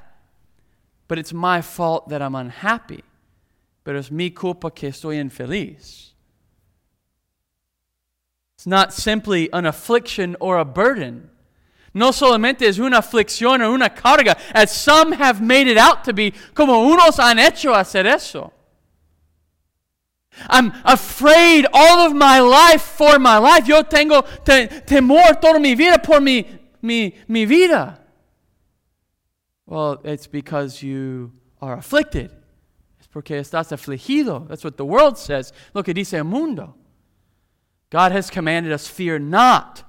but 1.07 1.18
it's 1.18 1.33
my 1.33 1.62
fault 1.62 2.09
that 2.09 2.20
I'm 2.20 2.35
unhappy. 2.35 3.04
Pero 3.85 3.98
es 3.98 4.11
mi 4.11 4.31
culpa 4.31 4.70
que 4.70 4.90
estoy 4.90 5.16
infeliz. 5.16 6.11
It's 8.57 8.66
not 8.66 8.92
simply 8.92 9.48
an 9.52 9.64
affliction 9.64 10.37
or 10.40 10.59
a 10.59 10.64
burden. 10.64 11.31
No 11.94 12.11
solamente 12.11 12.62
es 12.62 12.78
una 12.78 12.98
aflicción 12.98 13.62
o 13.62 13.72
una 13.72 13.88
carga, 13.88 14.37
as 14.52 14.70
some 14.72 15.12
have 15.12 15.40
made 15.40 15.68
it 15.68 15.78
out 15.78 16.04
to 16.04 16.12
be, 16.12 16.33
como 16.54 16.74
unos 16.83 17.18
han 17.18 17.38
hecho 17.38 17.72
hacer 17.72 18.04
eso. 18.04 18.52
I'm 20.48 20.72
afraid 20.84 21.66
all 21.72 22.06
of 22.06 22.14
my 22.14 22.40
life 22.40 22.82
for 22.82 23.18
my 23.18 23.38
life. 23.38 23.66
Yo 23.66 23.82
tengo 23.82 24.22
te 24.44 24.68
temor 24.86 25.40
toda 25.40 25.58
mi 25.58 25.74
vida 25.74 25.98
por 26.02 26.20
mi, 26.20 26.46
mi, 26.80 27.14
mi 27.26 27.44
vida. 27.44 27.98
Well, 29.66 30.00
it's 30.04 30.26
because 30.26 30.82
you 30.82 31.32
are 31.60 31.74
afflicted. 31.74 32.30
Es 33.00 33.06
porque 33.06 33.38
estás 33.38 33.72
afligido. 33.72 34.48
That's 34.48 34.64
what 34.64 34.76
the 34.76 34.84
world 34.84 35.18
says. 35.18 35.52
Lo 35.74 35.82
que 35.82 35.92
dice 35.92 36.24
mundo. 36.24 36.74
God 37.90 38.12
has 38.12 38.30
commanded 38.30 38.72
us, 38.72 38.86
fear 38.86 39.18
not. 39.18 39.82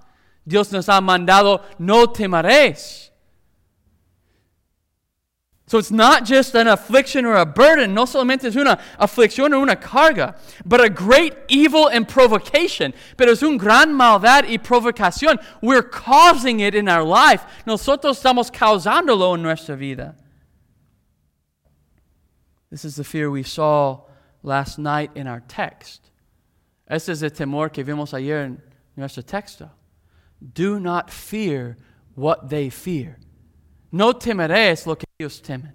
Dios 0.47 0.71
nos 0.71 0.87
ha 0.87 0.99
mandado, 1.01 1.63
no 1.77 2.07
temeréis. 2.07 3.08
So 5.69 5.77
it's 5.77 5.91
not 5.91 6.25
just 6.25 6.55
an 6.55 6.67
affliction 6.67 7.25
or 7.25 7.35
a 7.35 7.45
burden, 7.45 7.93
no 7.93 8.05
solamente 8.05 8.45
es 8.45 8.55
una 8.55 8.79
aflicción 8.99 9.53
o 9.53 9.61
una 9.61 9.75
carga, 9.75 10.35
but 10.65 10.83
a 10.83 10.89
great 10.89 11.35
evil 11.47 11.85
and 11.85 12.07
provocation. 12.07 12.91
Pero 13.17 13.33
es 13.33 13.43
un 13.43 13.59
gran 13.59 13.93
maldad 13.93 14.45
y 14.45 14.57
provocación. 14.57 15.37
We're 15.61 15.83
causing 15.83 16.59
it 16.59 16.73
in 16.73 16.89
our 16.89 17.03
life. 17.03 17.45
Nosotros 17.67 18.17
estamos 18.17 18.51
causándolo 18.51 19.35
en 19.35 19.43
nuestra 19.43 19.77
vida. 19.77 20.15
This 22.71 22.83
is 22.83 22.95
the 22.95 23.03
fear 23.03 23.29
we 23.29 23.43
saw 23.43 24.05
last 24.41 24.79
night 24.79 25.11
in 25.13 25.27
our 25.27 25.41
text. 25.47 26.09
Este 26.89 27.09
es 27.09 27.21
el 27.21 27.29
temor 27.29 27.71
que 27.71 27.83
vimos 27.83 28.15
ayer 28.15 28.43
en 28.43 28.59
nuestro 28.97 29.21
texto. 29.21 29.69
Do 30.41 30.79
not 30.79 31.11
fear 31.11 31.77
what 32.15 32.49
they 32.49 32.71
fear. 32.71 33.17
No 33.91 34.13
temeréis 34.13 34.85
lo 34.85 34.95
que 34.95 35.05
ellos 35.19 35.41
temen. 35.41 35.73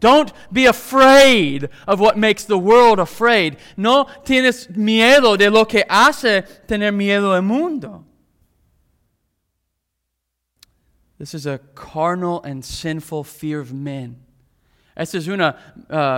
Don't 0.00 0.32
be 0.52 0.66
afraid 0.66 1.70
of 1.86 2.00
what 2.00 2.18
makes 2.18 2.44
the 2.44 2.58
world 2.58 2.98
afraid. 2.98 3.56
No 3.76 4.04
tienes 4.24 4.68
miedo 4.76 5.38
de 5.38 5.50
lo 5.50 5.64
que 5.64 5.84
hace 5.88 6.42
tener 6.66 6.92
miedo 6.92 7.34
el 7.34 7.42
mundo. 7.42 8.04
This 11.18 11.32
is 11.32 11.46
a 11.46 11.58
carnal 11.74 12.42
and 12.42 12.62
sinful 12.62 13.24
fear 13.24 13.60
of 13.60 13.72
men. 13.72 14.26
Este 14.96 15.14
es 15.14 15.28
un 15.28 15.40
uh, 15.40 15.54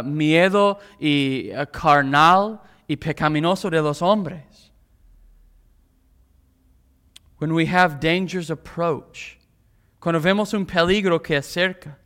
miedo 0.05 0.81
y, 1.01 1.53
uh, 1.55 1.67
carnal 1.67 2.61
y 2.89 2.97
pecaminoso 2.97 3.71
de 3.71 3.81
los 3.81 4.01
hombres. 4.01 4.71
When 7.39 7.55
we 7.55 7.67
have 7.67 8.01
dangers 8.01 8.51
approach, 8.51 9.38
Cuando 10.01 10.21
vemos 10.21 10.55
un 10.55 10.65
peligro 10.65 11.19
que 11.23 11.37
acerca, 11.37 11.97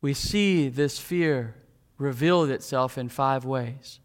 we 0.00 0.14
see 0.14 0.68
this 0.68 0.98
fear 0.98 1.54
revealed 1.98 2.50
itself 2.50 2.96
in 2.96 3.08
five 3.08 3.44
ways. 3.44 4.00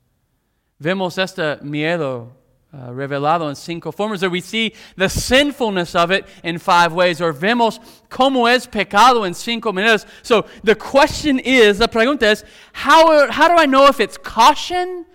Vemos 0.82 1.20
este 1.20 1.62
miedo 1.62 2.30
uh, 2.74 2.90
revelado 2.92 3.48
en 3.48 3.56
cinco 3.56 3.92
formas, 3.92 4.24
or 4.24 4.30
we 4.30 4.42
see 4.42 4.74
the 4.96 5.08
sinfulness 5.08 5.94
of 5.94 6.10
it 6.10 6.26
in 6.44 6.58
five 6.58 6.94
ways, 6.94 7.22
or 7.22 7.34
vemos 7.34 7.80
cómo 8.10 8.52
es 8.52 8.66
pecado 8.66 9.28
en 9.28 9.36
cinco 9.36 9.72
maneras. 9.72 10.08
So 10.24 10.48
the 10.64 10.76
question 10.76 11.38
is, 11.38 11.80
la 11.80 11.88
pregunta 11.88 12.24
es, 12.24 12.44
how, 12.74 13.30
how 13.30 13.48
do 13.48 13.56
I 13.56 13.68
know 13.68 13.86
if 13.86 14.00
it's 14.00 14.18
caution 14.18 15.06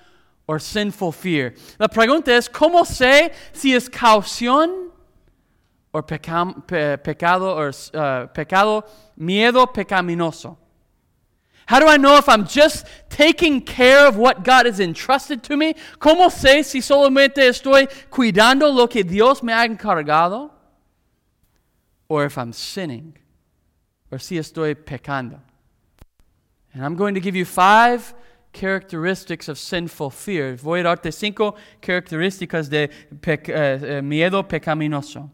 or 0.47 0.61
sinful 0.61 1.11
fear? 1.11 1.55
La 1.81 1.89
pregunta 1.89 2.29
es, 2.29 2.49
¿cómo 2.49 2.87
sé 2.87 3.35
si 3.53 3.75
es 3.75 3.89
caución 3.89 4.86
or 5.97 6.03
pecam, 6.03 6.67
pe, 6.67 6.99
pecado 6.99 7.55
or 7.55 7.73
uh, 7.95 8.27
pecado, 8.27 8.85
miedo 9.19 9.67
pecaminoso. 9.67 10.59
How 11.65 11.81
do 11.81 11.87
I 11.87 11.97
know 11.97 12.19
if 12.19 12.29
I'm 12.29 12.47
just 12.47 12.87
taking 13.09 13.63
care 13.63 14.07
of 14.07 14.19
what 14.19 14.45
God 14.45 14.67
has 14.67 14.79
entrusted 14.79 15.43
to 15.45 15.57
me? 15.57 15.75
¿Cómo 15.99 16.31
sé 16.31 16.67
si 16.67 16.81
solamente 16.81 17.39
estoy 17.39 17.89
cuidando 18.11 18.71
lo 18.77 18.89
que 18.89 19.05
Dios 19.05 19.43
me 19.43 19.55
ha 19.55 19.67
encargado? 19.67 20.51
Or 22.11 22.27
if 22.27 22.37
I'm 22.37 22.53
sinning? 22.53 23.17
Or 24.13 24.19
si 24.19 24.37
estoy 24.37 24.75
pecando? 24.75 25.41
And 26.75 26.85
I'm 26.85 26.95
going 26.95 27.15
to 27.15 27.21
give 27.21 27.35
you 27.35 27.47
five 27.47 28.15
characteristics 28.53 29.49
of 29.49 29.59
sinful 29.59 30.11
fear. 30.11 30.57
Voy 30.57 30.81
a 30.81 30.85
darte 30.85 31.11
cinco 31.11 31.57
características 31.81 32.69
de 32.69 32.91
pec, 33.23 33.49
uh, 33.49 34.03
miedo 34.03 34.47
pecaminoso. 34.47 35.31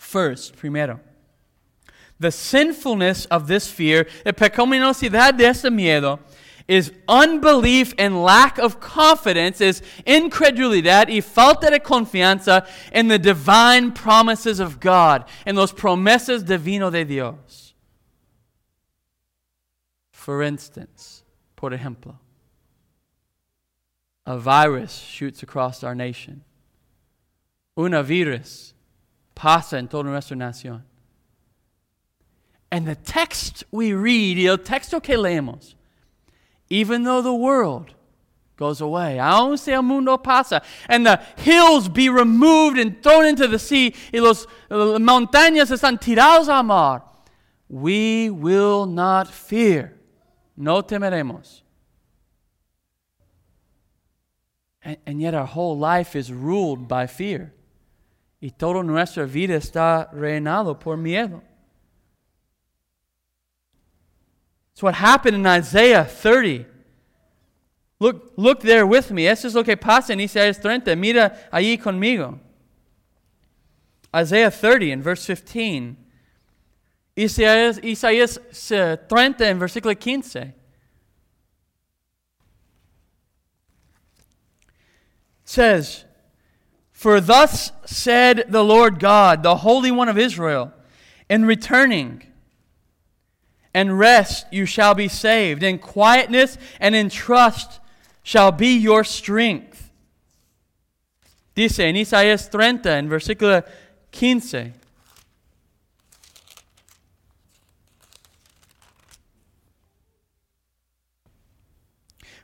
First, 0.00 0.56
primero, 0.56 0.98
the 2.18 2.32
sinfulness 2.32 3.26
of 3.26 3.48
this 3.48 3.70
fear, 3.70 4.08
la 4.24 4.32
pecaminosidad 4.32 5.36
de 5.36 5.44
ese 5.44 5.64
miedo, 5.64 6.20
is 6.66 6.90
unbelief 7.06 7.92
and 7.98 8.24
lack 8.24 8.58
of 8.58 8.80
confidence, 8.80 9.60
is 9.60 9.82
incredulidad 10.06 11.10
y 11.10 11.20
falta 11.20 11.70
de 11.70 11.78
confianza 11.78 12.66
in 12.92 13.08
the 13.08 13.18
divine 13.18 13.92
promises 13.92 14.58
of 14.58 14.80
God, 14.80 15.26
in 15.46 15.54
los 15.54 15.70
promesas 15.70 16.46
divino 16.46 16.88
de 16.88 17.04
Dios. 17.04 17.74
For 20.10 20.42
instance, 20.42 21.24
por 21.56 21.72
ejemplo, 21.72 22.16
a 24.24 24.38
virus 24.38 24.98
shoots 24.98 25.42
across 25.42 25.84
our 25.84 25.94
nation. 25.94 26.42
Una 27.78 28.02
virus 28.02 28.72
pasa 29.40 29.78
en 29.78 29.88
toda 29.88 30.04
nuestra 30.04 30.36
nación. 30.36 30.82
And 32.70 32.86
the 32.86 32.94
text 32.94 33.64
we 33.70 33.94
read, 33.94 34.36
el 34.38 34.58
texto 34.58 35.00
que 35.00 35.16
leemos, 35.16 35.74
even 36.68 37.04
though 37.04 37.22
the 37.22 37.34
world 37.34 37.94
goes 38.58 38.82
away, 38.82 39.18
aun 39.18 39.56
si 39.56 39.72
el 39.72 39.82
mundo 39.82 40.18
pasa, 40.18 40.60
and 40.90 41.06
the 41.06 41.18
hills 41.38 41.88
be 41.88 42.10
removed 42.10 42.78
and 42.78 43.02
thrown 43.02 43.24
into 43.24 43.48
the 43.48 43.58
sea, 43.58 43.94
y 44.12 44.20
los 44.20 44.46
montañas 44.68 45.70
están 45.70 45.98
tirados 45.98 46.48
al 46.48 46.62
mar, 46.62 47.02
we 47.66 48.28
will 48.28 48.84
not 48.84 49.26
fear. 49.26 49.94
No 50.54 50.82
temeremos. 50.82 51.62
And, 54.82 54.98
and 55.06 55.20
yet 55.22 55.32
our 55.34 55.46
whole 55.46 55.78
life 55.78 56.14
is 56.14 56.30
ruled 56.30 56.88
by 56.88 57.06
fear. 57.06 57.54
Y 58.40 58.50
toda 58.50 58.82
nuestra 58.82 59.24
vida 59.24 59.56
está 59.56 60.10
reinado 60.12 60.78
por 60.78 60.96
miedo. 60.96 61.42
It's 64.72 64.82
what 64.82 64.94
happened 64.94 65.36
in 65.36 65.46
Isaiah 65.46 66.04
30. 66.04 66.66
Look, 67.98 68.32
look 68.36 68.60
there 68.60 68.86
with 68.86 69.10
me. 69.10 69.26
Eso 69.26 69.46
es 69.46 69.54
lo 69.54 69.62
que 69.62 69.76
pasa 69.76 70.14
en 70.14 70.20
Isaías 70.20 70.58
30. 70.58 70.96
Mira 70.96 71.48
allí 71.52 71.76
conmigo. 71.76 72.38
Isaiah 74.14 74.50
30 74.50 74.92
in 74.92 75.02
verse 75.02 75.26
15. 75.26 75.96
Isaías, 77.14 77.78
Isaías 77.82 78.38
eh, 78.70 78.96
30 79.06 79.48
en 79.48 79.58
versículo 79.58 79.94
15. 79.94 80.54
says, 85.50 86.04
For 87.00 87.18
thus 87.18 87.72
said 87.86 88.44
the 88.50 88.62
Lord 88.62 88.98
God, 88.98 89.42
the 89.42 89.56
Holy 89.56 89.90
One 89.90 90.10
of 90.10 90.18
Israel, 90.18 90.70
in 91.30 91.46
returning 91.46 92.22
and 93.72 93.98
rest 93.98 94.44
you 94.50 94.66
shall 94.66 94.94
be 94.94 95.08
saved, 95.08 95.62
in 95.62 95.78
quietness 95.78 96.58
and 96.78 96.94
in 96.94 97.08
trust 97.08 97.80
shall 98.22 98.52
be 98.52 98.76
your 98.76 99.02
strength. 99.02 99.90
Dice 101.54 101.78
en 101.78 101.96
Isaías 101.96 102.50
30, 102.50 102.90
en 102.90 103.08
versículo 103.08 103.64
15. 104.10 104.74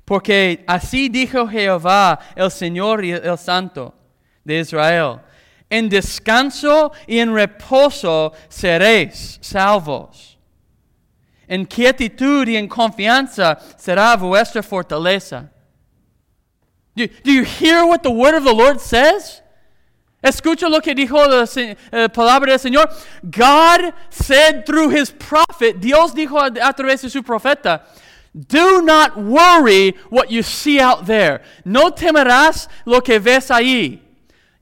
Porque 0.07 0.65
así 0.67 1.11
dijo 1.11 1.47
Jehová, 1.47 2.21
el 2.35 2.51
Señor 2.51 3.05
y 3.05 3.11
el 3.11 3.37
Santo 3.37 3.96
de 4.47 4.61
Israel. 4.61 5.21
En 5.69 5.89
descanso 5.89 6.93
y 7.07 7.19
en 7.19 7.35
reposo 7.35 8.33
seréis 8.49 9.39
salvos. 9.43 10.39
En 11.49 11.67
quietud 11.67 12.47
y 12.47 12.57
en 12.57 12.69
confianza 12.69 13.59
será 13.77 14.17
vuestra 14.17 14.63
fortaleza. 14.63 15.51
Do, 16.95 17.07
do 17.25 17.33
you 17.33 17.45
hear 17.45 17.85
what 17.85 18.03
the 18.03 18.11
word 18.11 18.35
of 18.35 18.45
the 18.45 18.55
Lord 18.55 18.81
says? 18.81 19.43
Escucha 20.23 20.69
lo 20.69 20.81
que 20.81 20.95
dijo 20.95 21.27
la 21.29 21.45
eh, 21.45 22.09
palabra 22.09 22.47
del 22.47 22.59
Señor. 22.59 22.87
God 23.31 23.93
said 24.11 24.65
through 24.65 24.91
his 24.91 25.11
prophet, 25.11 25.81
Dios 25.81 26.15
dijo 26.15 26.39
a, 26.39 26.47
a 26.47 26.73
través 26.73 27.03
de 27.03 27.11
su 27.11 27.23
profeta, 27.23 27.83
do 28.49 28.83
not 28.83 29.17
worry 29.17 29.95
what 30.11 30.31
you 30.31 30.43
see 30.43 30.81
out 30.81 31.07
there. 31.07 31.43
No 31.65 31.91
temerás 31.91 32.69
lo 32.85 33.01
que 33.01 33.19
ves 33.19 33.51
ahí. 33.51 34.06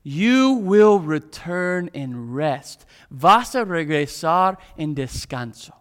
You 0.07 0.53
will 0.53 0.99
return 0.99 1.89
in 1.91 2.31
rest. 2.31 2.85
Vas 3.09 3.55
a 3.55 3.65
regresar 3.65 4.57
en 4.77 4.93
descanso. 4.93 5.73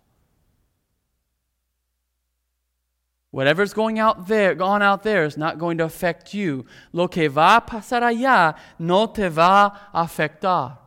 Whatever's 3.30 3.74
going 3.74 3.98
out 3.98 4.26
there, 4.26 4.54
gone 4.54 4.80
out 4.80 5.02
there 5.02 5.24
is 5.24 5.36
not 5.36 5.58
going 5.58 5.76
to 5.76 5.84
affect 5.84 6.32
you. 6.32 6.64
Lo 6.90 7.06
que 7.06 7.28
va 7.28 7.56
a 7.58 7.60
pasar 7.60 8.00
allá 8.00 8.56
no 8.78 9.08
te 9.08 9.28
va 9.28 9.90
a 9.92 10.04
afectar. 10.04 10.78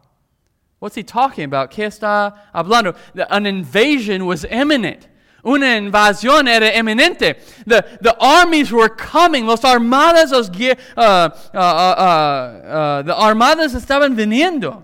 What's 0.80 0.96
he 0.96 1.04
talking 1.04 1.44
about? 1.44 1.70
¿Qué 1.70 1.86
está 1.86 2.40
hablando? 2.56 2.96
An 3.30 3.46
invasion 3.46 4.26
was 4.26 4.46
imminent. 4.46 5.08
Una 5.46 5.78
invasión 5.78 6.48
era 6.48 6.72
eminente. 6.72 7.40
The, 7.66 8.00
the 8.02 8.16
armies 8.20 8.72
were 8.72 8.90
coming. 8.90 9.46
Los 9.46 9.62
armadas, 9.64 10.32
los, 10.32 10.50
uh, 10.50 10.76
uh, 10.98 11.30
uh, 11.54 11.58
uh, 11.58 13.02
the 13.04 13.16
armadas 13.16 13.74
estaban 13.74 14.16
viniendo. 14.16 14.84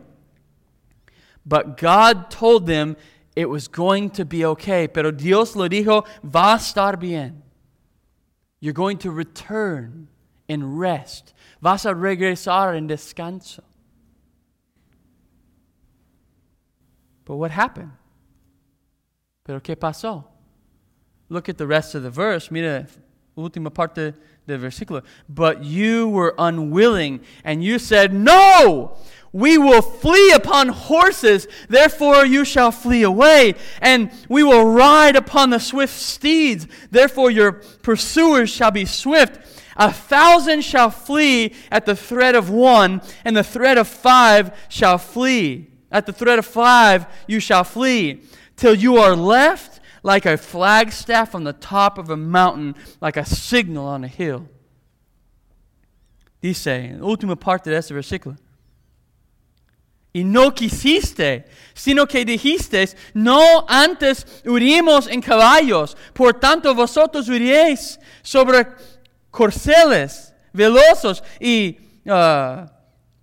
But 1.46 1.78
God 1.78 2.30
told 2.30 2.66
them 2.68 2.96
it 3.36 3.50
was 3.50 3.68
going 3.68 4.12
to 4.12 4.26
be 4.26 4.46
okay. 4.46 4.88
Pero 4.88 5.12
Dios 5.12 5.56
lo 5.56 5.68
dijo, 5.68 6.06
va 6.24 6.54
a 6.54 6.58
estar 6.58 7.00
bien. 7.00 7.42
You're 8.60 8.74
going 8.74 9.00
to 9.00 9.12
return 9.12 10.08
in 10.48 10.78
rest. 10.78 11.34
Vas 11.62 11.86
a 11.86 11.94
regresar 11.94 12.78
en 12.78 12.88
descanso. 12.88 13.62
But 17.26 17.36
what 17.36 17.52
happened? 17.52 17.92
Pero 19.44 19.60
qué 19.60 19.76
pasó? 19.76 20.33
Look 21.34 21.50
at 21.50 21.58
the 21.58 21.66
rest 21.66 21.96
of 21.96 22.04
the 22.04 22.12
verse. 22.12 22.52
Mira, 22.52 22.86
última 23.36 23.74
parte 23.74 24.14
del 24.46 24.60
versículo. 24.60 25.04
But 25.28 25.64
you 25.64 26.08
were 26.08 26.36
unwilling, 26.38 27.22
and 27.44 27.64
you 27.64 27.80
said, 27.80 28.14
No! 28.14 29.00
We 29.32 29.58
will 29.58 29.82
flee 29.82 30.32
upon 30.32 30.68
horses, 30.68 31.48
therefore 31.68 32.24
you 32.24 32.46
shall 32.46 32.72
flee 32.72 33.02
away. 33.02 33.56
And 33.82 34.12
we 34.30 34.44
will 34.44 34.74
ride 34.74 35.16
upon 35.16 35.50
the 35.50 35.58
swift 35.58 36.00
steeds, 36.00 36.68
therefore 36.92 37.32
your 37.32 37.54
pursuers 37.82 38.52
shall 38.52 38.70
be 38.70 38.86
swift. 38.86 39.40
A 39.76 39.92
thousand 39.92 40.62
shall 40.62 40.92
flee 40.92 41.56
at 41.72 41.88
the 41.88 41.96
threat 41.96 42.36
of 42.36 42.52
one, 42.52 43.02
and 43.26 43.36
the 43.36 43.44
threat 43.44 43.80
of 43.80 43.88
five 43.88 44.56
shall 44.70 45.00
flee. 45.00 45.72
At 45.92 46.06
the 46.06 46.14
threat 46.14 46.38
of 46.38 46.46
five 46.46 47.08
you 47.26 47.40
shall 47.40 47.64
flee, 47.64 48.22
till 48.56 48.76
you 48.76 48.98
are 48.98 49.16
left 49.16 49.73
like 50.04 50.26
a 50.26 50.38
flagstaff 50.38 51.34
on 51.34 51.46
the 51.46 51.54
top 51.54 51.98
of 51.98 52.10
a 52.10 52.18
mountain, 52.18 52.76
like 53.02 53.18
a 53.18 53.26
signal 53.26 53.88
on 53.88 54.04
a 54.04 54.08
hill. 54.08 54.48
Dice, 56.42 56.68
en 56.68 57.02
última 57.02 57.38
parte 57.38 57.70
de 57.70 57.78
este 57.78 57.94
versículo. 57.94 58.38
Y 60.12 60.24
no 60.24 60.54
quisiste, 60.54 61.46
sino 61.74 62.06
que 62.06 62.24
dijiste, 62.24 62.88
no 63.16 63.66
antes 63.68 64.44
hurimos 64.46 65.08
en 65.08 65.22
caballos, 65.22 65.98
por 66.14 66.34
tanto 66.34 66.76
vosotros 66.76 67.28
huiréis 67.30 68.00
sobre 68.22 68.68
corceles 69.32 70.36
velosos 70.52 71.24
y 71.40 71.80
uh, 72.06 72.68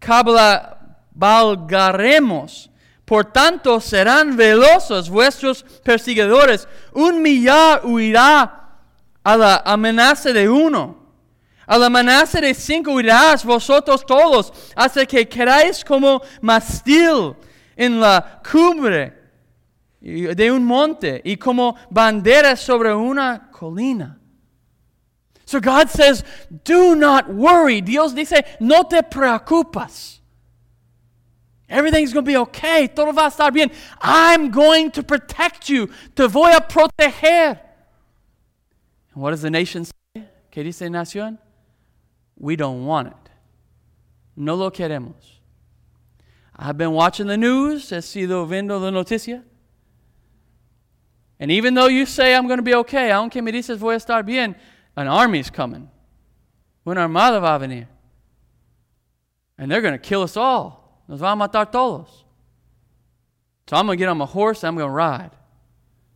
cabalgaremos 0.00 2.69
por 3.10 3.24
tanto 3.24 3.80
serán 3.80 4.36
velosos 4.36 5.10
vuestros 5.10 5.64
perseguidores. 5.82 6.68
Un 6.92 7.20
millar 7.20 7.80
huirá 7.84 8.78
a 9.24 9.36
la 9.36 9.62
amenaza 9.64 10.32
de 10.32 10.48
uno. 10.48 10.96
A 11.66 11.76
la 11.76 11.86
amenaza 11.86 12.40
de 12.40 12.54
cinco 12.54 12.92
huirás 12.92 13.44
vosotros 13.44 14.06
todos, 14.06 14.52
hasta 14.76 15.04
que 15.06 15.28
queráis 15.28 15.84
como 15.84 16.22
mastil 16.40 17.34
en 17.74 17.98
la 17.98 18.40
cumbre 18.48 19.12
de 20.00 20.52
un 20.52 20.64
monte 20.64 21.20
y 21.24 21.36
como 21.36 21.74
bandera 21.90 22.54
sobre 22.54 22.94
una 22.94 23.50
colina. 23.50 24.20
So 25.46 25.60
God 25.60 25.88
says, 25.88 26.24
do 26.62 26.94
not 26.94 27.26
worry. 27.28 27.80
Dios 27.80 28.14
dice, 28.14 28.44
no 28.60 28.84
te 28.84 29.02
preocupas. 29.02 30.19
Everything's 31.70 32.12
going 32.12 32.24
to 32.24 32.28
be 32.28 32.37
okay. 32.37 32.88
Todo 32.88 33.12
va 33.12 33.26
a 33.26 33.30
estar 33.30 33.52
bien. 33.52 33.70
I'm 34.00 34.50
going 34.50 34.90
to 34.90 35.04
protect 35.04 35.68
you. 35.68 35.87
Te 36.16 36.26
voy 36.26 36.54
a 36.54 36.61
proteger. 36.61 37.61
And 39.14 39.22
what 39.22 39.30
does 39.30 39.42
the 39.42 39.50
nation 39.50 39.85
say? 39.85 39.92
¿Qué 40.50 40.64
dice 40.64 40.90
nación? 40.90 41.38
We 42.37 42.56
don't 42.56 42.85
want 42.85 43.09
it. 43.09 43.30
No 44.35 44.56
lo 44.56 44.70
queremos. 44.70 45.14
I've 46.56 46.76
been 46.76 46.92
watching 46.92 47.28
the 47.28 47.37
news. 47.37 47.88
He 47.90 47.96
sido 47.98 48.46
viendo 48.48 48.80
la 48.80 48.90
noticia. 48.90 49.44
And 51.38 51.52
even 51.52 51.74
though 51.74 51.87
you 51.87 52.04
say 52.04 52.35
I'm 52.35 52.48
going 52.48 52.59
to 52.59 52.64
be 52.64 52.74
okay, 52.74 53.11
aunque 53.11 53.42
me 53.42 53.52
dices 53.52 53.78
voy 53.78 53.94
a 53.94 53.98
estar 53.98 54.26
bien, 54.26 54.56
an 54.96 55.06
army's 55.06 55.50
coming. 55.50 55.88
Una 56.85 57.02
armada 57.02 57.40
va 57.40 57.54
a 57.54 57.59
venir. 57.61 57.87
And 59.56 59.70
they're 59.70 59.80
going 59.80 59.94
to 59.94 59.98
kill 59.98 60.22
us 60.22 60.37
all. 60.37 60.79
Nos 61.10 61.18
van 61.18 61.40
a 61.40 61.48
matar 61.48 61.70
todos. 61.72 62.24
So 63.66 63.76
I'm 63.76 63.86
going 63.86 63.98
to 63.98 64.00
get 64.00 64.08
on 64.08 64.16
my 64.16 64.26
horse 64.26 64.62
and 64.62 64.68
I'm 64.68 64.76
going 64.76 64.88
to 64.88 64.94
ride. 64.94 65.32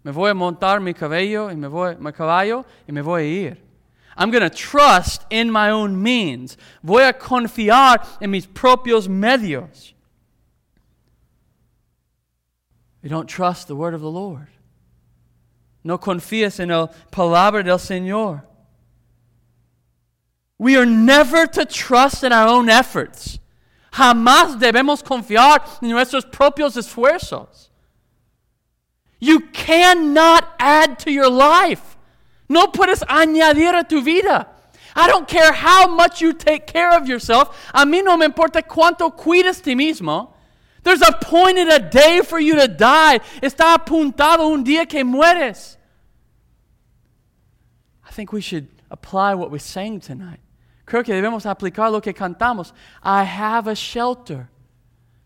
Me 0.05 0.13
voy 0.13 0.31
a 0.31 0.35
montar 0.35 0.81
mi 0.81 0.93
caballo 0.93 1.49
y 1.49 1.55
me 1.55 1.67
voy, 1.67 1.97
mi 1.99 2.13
caballo 2.13 2.65
y 2.89 2.93
me 2.93 3.01
voy 3.01 3.23
a 3.23 3.49
ir. 3.51 3.57
I'm 4.17 4.31
going 4.31 4.49
to 4.49 4.57
trust 4.57 5.25
in 5.31 5.51
my 5.51 5.71
own 5.71 6.01
means. 6.01 6.57
Voy 6.85 7.09
a 7.09 7.13
confiar 7.13 8.07
en 8.23 8.31
mis 8.31 8.47
propios 8.47 9.09
medios. 9.09 9.95
You 13.03 13.09
don't 13.09 13.29
trust 13.29 13.67
the 13.67 13.75
word 13.75 13.95
of 13.95 14.01
the 14.01 14.11
Lord. 14.11 14.47
No 15.83 15.99
confías 15.99 16.61
en 16.61 16.69
la 16.69 16.87
palabra 17.11 17.65
del 17.65 17.79
Señor. 17.79 18.43
We 20.57 20.77
are 20.77 20.87
never 20.87 21.49
to 21.49 21.65
trust 21.65 22.23
in 22.23 22.33
our 22.33 22.47
own 22.47 22.69
efforts. 22.69 23.41
Jamás 23.95 24.59
debemos 24.59 25.05
confiar 25.05 25.65
en 25.81 25.91
nuestros 25.91 26.25
propios 26.25 26.77
esfuerzos. 26.77 27.71
You 29.21 29.41
cannot 29.53 30.45
add 30.59 30.99
to 31.01 31.13
your 31.13 31.31
life. 31.31 31.97
No 32.49 32.73
puedes 32.73 33.05
añadir 33.05 33.73
a 33.79 33.85
tu 33.85 34.03
vida. 34.03 34.49
I 34.97 35.07
don't 35.07 35.29
care 35.29 35.53
how 35.53 35.87
much 35.87 36.21
you 36.21 36.33
take 36.33 36.67
care 36.67 36.91
of 36.91 37.07
yourself. 37.07 37.71
A 37.73 37.87
mí 37.87 38.03
no 38.03 38.17
me 38.17 38.27
importa 38.27 38.63
cuánto 38.63 39.17
cuides 39.17 39.63
ti 39.63 39.77
mismo. 39.77 40.31
There's 40.83 41.03
appointed 41.03 41.69
a 41.69 41.79
day 41.79 42.21
for 42.21 42.41
you 42.41 42.57
to 42.57 42.67
die. 42.67 43.21
Está 43.41 43.77
apuntado 43.77 44.53
un 44.53 44.65
día 44.65 44.89
que 44.89 45.05
mueres. 45.05 45.77
I 48.05 48.11
think 48.11 48.33
we 48.33 48.41
should 48.41 48.69
apply 48.91 49.35
what 49.35 49.53
we 49.53 49.61
sang 49.61 50.01
tonight. 50.01 50.41
Creo 50.87 51.03
que 51.03 51.15
debemos 51.15 51.47
aplicar 51.47 51.91
lo 51.91 52.01
que 52.01 52.13
cantamos. 52.13 52.73
I 53.03 53.25
have 53.25 53.69
a 53.69 53.75
shelter. 53.75 54.49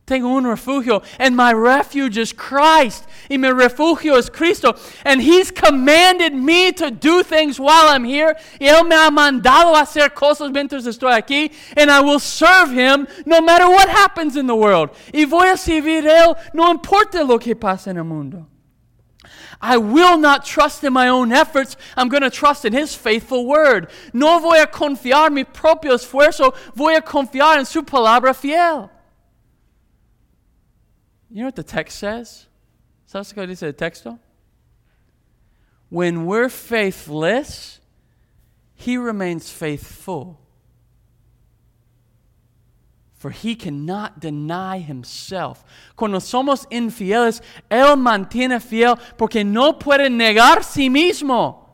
Tengo 0.09 0.29
un 0.29 0.45
refugio, 0.45 1.03
and 1.19 1.37
my 1.37 1.53
refuge 1.53 2.17
is 2.17 2.33
Christ. 2.33 3.07
Y 3.31 3.37
mi 3.37 3.51
refugio 3.51 4.17
es 4.17 4.31
Cristo. 4.31 4.75
And 5.05 5.21
He's 5.21 5.51
commanded 5.51 6.33
me 6.33 6.73
to 6.73 6.91
do 6.91 7.23
things 7.23 7.61
while 7.61 7.89
I'm 7.89 8.05
here. 8.05 8.35
Y 8.59 8.69
Él 8.69 8.89
me 8.89 8.97
ha 8.97 9.11
mandado 9.11 9.77
a 9.77 9.83
hacer 9.83 10.15
cosas 10.15 10.51
mientras 10.51 10.87
estoy 10.87 11.13
aquí. 11.13 11.53
And 11.77 11.91
I 11.91 12.01
will 12.01 12.21
serve 12.21 12.71
Him 12.71 13.07
no 13.27 13.43
matter 13.43 13.69
what 13.69 13.91
happens 13.91 14.37
in 14.37 14.47
the 14.47 14.57
world. 14.57 14.91
Y 15.13 15.27
voy 15.27 15.51
a 15.51 15.59
servir 15.59 16.07
Él 16.07 16.35
no 16.55 16.73
importa 16.73 17.23
lo 17.23 17.39
que 17.39 17.55
pase 17.55 17.91
en 17.91 17.99
el 17.99 18.05
mundo. 18.05 18.47
I 19.61 19.77
will 19.77 20.19
not 20.19 20.45
trust 20.45 20.85
in 20.85 20.93
my 20.93 21.09
own 21.09 21.33
efforts. 21.33 21.77
I'm 21.97 22.09
going 22.09 22.23
to 22.23 22.31
trust 22.31 22.65
in 22.65 22.73
His 22.73 22.95
faithful 22.95 23.47
word. 23.47 23.91
No 24.13 24.39
voy 24.39 24.63
a 24.63 24.67
confiar 24.67 25.33
mi 25.33 25.45
propio 25.45 25.95
esfuerzo. 25.95 26.55
Voy 26.75 26.95
a 26.95 27.01
confiar 27.01 27.59
en 27.59 27.65
su 27.65 27.83
palabra 27.83 28.35
fiel. 28.35 28.91
You 31.31 31.41
know 31.41 31.47
what 31.47 31.57
the 31.57 31.65
text 31.65 31.99
says? 31.99 32.47
¿Sabes 33.13 33.35
qué 33.35 33.47
dice 33.47 33.65
el 33.65 33.73
texto? 33.73 34.19
When 35.89 36.27
we're 36.27 36.49
faithless, 36.49 37.81
He 38.75 38.97
remains 38.97 39.51
faithful. 39.51 40.39
For 43.19 43.31
he 43.31 43.57
cannot 43.57 44.21
deny 44.21 44.79
himself. 44.79 45.65
Cuando 45.97 46.19
somos 46.21 46.67
infieles, 46.71 47.41
Él 47.69 47.97
mantiene 47.97 48.61
fiel 48.61 48.97
porque 49.17 49.45
no 49.45 49.73
puede 49.73 50.09
negar 50.09 50.63
sí 50.63 50.89
mismo. 50.89 51.65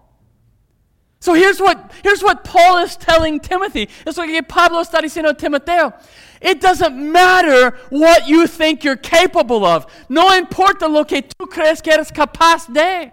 So 1.20 1.34
here's 1.34 1.60
what, 1.60 1.92
here's 2.02 2.22
what 2.22 2.44
Paul 2.44 2.78
is 2.78 2.96
telling 2.96 3.40
Timothy. 3.40 3.88
Lo 4.06 4.12
que 4.12 4.42
Pablo 4.42 4.80
está 4.80 5.00
diciendo 5.00 5.30
a 5.30 5.34
Timoteo. 5.34 5.92
It 6.40 6.60
doesn't 6.60 6.96
matter 6.96 7.76
what 7.88 8.26
you 8.26 8.46
think 8.46 8.84
you're 8.84 8.96
capable 8.96 9.64
of. 9.64 9.86
No 10.10 10.28
importa 10.38 10.86
lo 10.86 11.04
que 11.04 11.22
tú 11.22 11.46
crees 11.46 11.82
que 11.82 11.92
eres 11.92 12.10
capaz 12.10 12.66
de. 12.72 13.12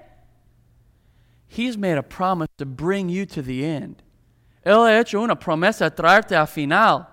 He's 1.48 1.78
made 1.78 1.98
a 1.98 2.04
promise 2.04 2.50
to 2.58 2.66
bring 2.66 3.10
you 3.10 3.26
to 3.26 3.42
the 3.42 3.66
end. 3.66 4.04
Él 4.66 4.86
ha 4.86 5.00
hecho 5.02 5.22
una 5.22 5.36
promesa 5.36 5.90
traerte 5.90 6.34
al 6.34 6.48
final. 6.48 7.11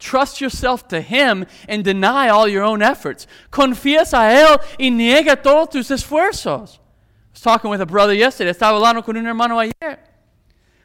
Trust 0.00 0.40
yourself 0.40 0.88
to 0.88 1.00
Him 1.02 1.46
and 1.68 1.84
deny 1.84 2.28
all 2.28 2.48
your 2.48 2.64
own 2.64 2.80
efforts. 2.82 3.26
Confías 3.52 4.14
a 4.14 4.32
Él 4.34 4.58
y 4.78 4.90
niega 4.90 5.40
todos 5.40 5.68
tus 5.68 5.90
esfuerzos. 5.90 6.78
I 6.78 7.32
was 7.32 7.40
talking 7.42 7.70
with 7.70 7.82
a 7.82 7.86
brother 7.86 8.14
yesterday. 8.14 8.50
Estaba 8.50 8.80
hablando 8.80 9.04
con 9.04 9.16
un 9.18 9.26
hermano 9.26 9.58
ayer. 9.58 9.98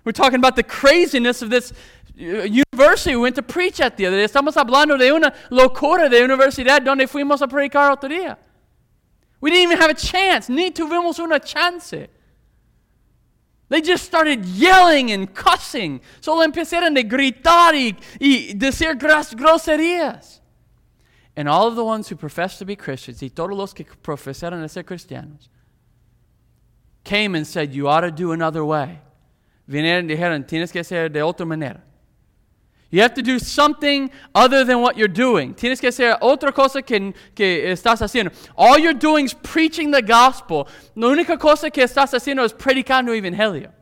We're 0.04 0.12
talking 0.12 0.38
about 0.38 0.58
the 0.58 0.64
craziness 0.64 1.42
of 1.42 1.50
this 1.50 1.72
uh, 2.20 2.44
university 2.44 3.16
we 3.16 3.22
went 3.22 3.36
to 3.36 3.42
preach 3.42 3.80
at 3.80 3.96
the 3.96 4.06
other 4.06 4.18
day. 4.18 4.26
Estamos 4.26 4.54
hablando 4.54 5.00
de 5.00 5.10
una 5.12 5.34
locura 5.50 6.10
de 6.10 6.22
universidad 6.22 6.84
donde 6.84 7.08
fuimos 7.08 7.42
a 7.42 7.48
predicar 7.48 7.92
otro 7.92 8.10
día. 8.10 8.38
We 9.40 9.50
didn't 9.50 9.72
even 9.72 9.78
have 9.78 9.92
a 9.92 9.96
chance. 9.96 10.50
Ni 10.50 10.72
tuvimos 10.72 11.20
una 11.20 11.40
chance. 11.40 12.10
They 13.68 13.82
just 13.82 14.06
started 14.06 14.46
yelling 14.46 15.12
and 15.12 15.34
cussing. 15.34 16.02
Solo 16.22 16.46
empezaron 16.46 16.94
de 16.94 17.04
gritar 17.04 17.74
y, 17.74 17.98
y 18.20 18.54
decir 18.54 18.96
groserías. 18.96 20.40
And 21.36 21.50
all 21.50 21.68
of 21.68 21.76
the 21.76 21.84
ones 21.84 22.08
who 22.08 22.16
professed 22.16 22.60
to 22.60 22.66
be 22.66 22.76
Christians, 22.76 23.22
y 23.22 23.30
todos 23.30 23.58
los 23.58 23.74
que 23.74 23.86
profesaron 23.86 24.62
de 24.62 24.70
ser 24.70 24.84
cristianos, 24.84 25.50
came 27.04 27.36
and 27.36 27.46
said, 27.46 27.74
You 27.74 27.88
ought 27.88 28.02
to 28.02 28.12
do 28.12 28.32
another 28.32 28.64
way. 28.64 29.02
Vinieron 29.68 30.06
y 30.06 30.16
dijeron, 30.16 30.46
Tienes 30.46 30.72
que 30.72 30.80
hacer 30.82 31.12
de 31.12 31.22
otra 31.22 31.46
manera. 31.46 31.84
You 32.96 33.02
have 33.02 33.14
to 33.16 33.22
do 33.22 33.40
something 33.40 34.10
other 34.34 34.64
than 34.64 34.80
what 34.80 34.96
you're 34.96 35.10
doing. 35.10 35.54
Tienes 35.54 35.82
que 35.82 35.90
hacer 35.90 36.18
otra 36.22 36.54
cosa 36.54 36.82
que, 36.82 37.14
que 37.36 37.70
estás 37.70 38.00
haciendo. 38.00 38.32
All 38.56 38.80
you're 38.80 38.94
doing 38.94 39.26
is 39.26 39.34
preaching 39.34 39.92
the 39.92 40.02
gospel. 40.02 40.70
La 40.96 41.10
única 41.10 41.38
cosa 41.38 41.70
que 41.70 41.84
estás 41.84 42.14
haciendo 42.14 42.46
es 42.46 42.54
predicando 42.54 43.12
el 43.12 43.22
evangelio. 43.22 43.74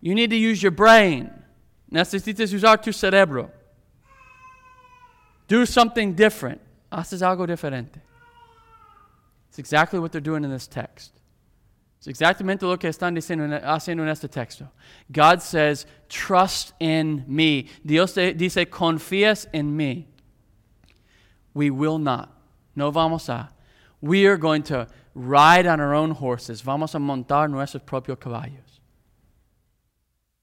You 0.00 0.14
need 0.14 0.30
to 0.30 0.36
use 0.36 0.62
your 0.62 0.72
brain. 0.72 1.30
Necesitas 1.92 2.50
usar 2.54 2.80
tu 2.80 2.92
cerebro. 2.92 3.50
Do 5.46 5.66
something 5.66 6.14
different. 6.14 6.62
Haces 6.90 7.20
algo 7.20 7.46
diferente. 7.46 8.00
It's 9.50 9.58
exactly 9.58 9.98
what 9.98 10.12
they're 10.12 10.22
doing 10.22 10.44
in 10.44 10.50
this 10.50 10.66
text. 10.66 11.12
Es 12.04 12.08
exactamente 12.08 12.66
lo 12.66 12.76
que 12.76 12.88
están 12.88 13.14
diciendo, 13.14 13.58
haciendo 13.64 14.02
en 14.02 14.10
este 14.10 14.28
texto. 14.28 14.70
God 15.10 15.40
says, 15.40 15.86
trust 16.10 16.72
in 16.78 17.24
me. 17.26 17.66
Dios 17.82 18.14
dice, 18.14 18.66
confías 18.66 19.46
en 19.54 19.74
mí. 19.74 20.04
We 21.54 21.70
will 21.70 21.98
not. 21.98 22.28
No 22.76 22.90
vamos 22.90 23.30
a. 23.30 23.48
We 24.02 24.26
are 24.26 24.36
going 24.36 24.64
to 24.64 24.86
ride 25.14 25.66
on 25.66 25.80
our 25.80 25.94
own 25.94 26.10
horses. 26.10 26.60
Vamos 26.60 26.94
a 26.94 26.98
montar 26.98 27.48
nuestros 27.48 27.82
propios 27.84 28.18
caballos. 28.18 28.80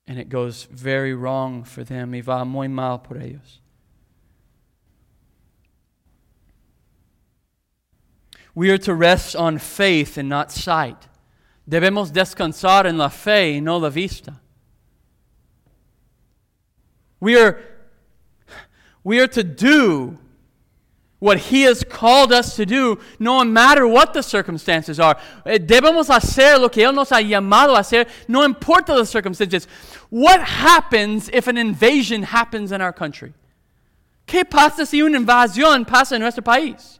And 0.07 0.17
it 0.17 0.29
goes 0.29 0.63
very 0.63 1.13
wrong 1.13 1.63
for 1.63 1.83
them 1.83 2.15
y 2.15 2.21
va 2.21 2.43
muy 2.43 2.69
mal 2.69 2.97
por 2.97 3.17
ellos. 3.17 3.59
We 8.55 8.71
are 8.71 8.79
to 8.79 8.95
rest 8.95 9.35
on 9.35 9.59
faith 9.59 10.17
and 10.17 10.27
not 10.27 10.51
sight. 10.51 11.07
Debemos 11.67 12.11
descansar 12.11 12.85
en 12.87 12.97
la 12.97 13.09
fe 13.09 13.57
y 13.57 13.59
no 13.61 13.77
la 13.77 13.89
vista. 13.89 14.39
We 17.19 17.39
are, 17.39 17.59
we 19.03 19.19
are 19.19 19.27
to 19.27 19.43
do 19.43 20.17
what 21.19 21.37
He 21.37 21.61
has 21.61 21.83
called 21.83 22.33
us 22.33 22.55
to 22.55 22.65
do, 22.65 22.97
no 23.19 23.43
matter 23.45 23.85
what 23.85 24.11
the 24.13 24.23
circumstances 24.23 24.99
are. 24.99 25.17
Eh, 25.45 25.59
debemos 25.59 26.09
hacer 26.09 26.59
lo 26.59 26.67
que 26.67 26.83
Él 26.83 26.95
nos 26.95 27.11
ha 27.11 27.21
llamado 27.21 27.75
a 27.75 27.81
hacer, 27.81 28.07
no 28.27 28.43
importa 28.43 28.97
las 28.97 29.11
circunstancias. 29.11 29.67
What 30.09 30.41
happens 30.41 31.29
if 31.29 31.47
an 31.47 31.57
invasion 31.57 32.23
happens 32.23 32.71
in 32.71 32.81
our 32.81 32.91
country? 32.91 33.33
¿Qué 34.25 34.49
pasa 34.49 34.85
si 34.85 35.03
una 35.03 35.19
invasión 35.19 35.85
pasa 35.85 36.15
en 36.15 36.21
nuestro 36.21 36.41
país? 36.41 36.97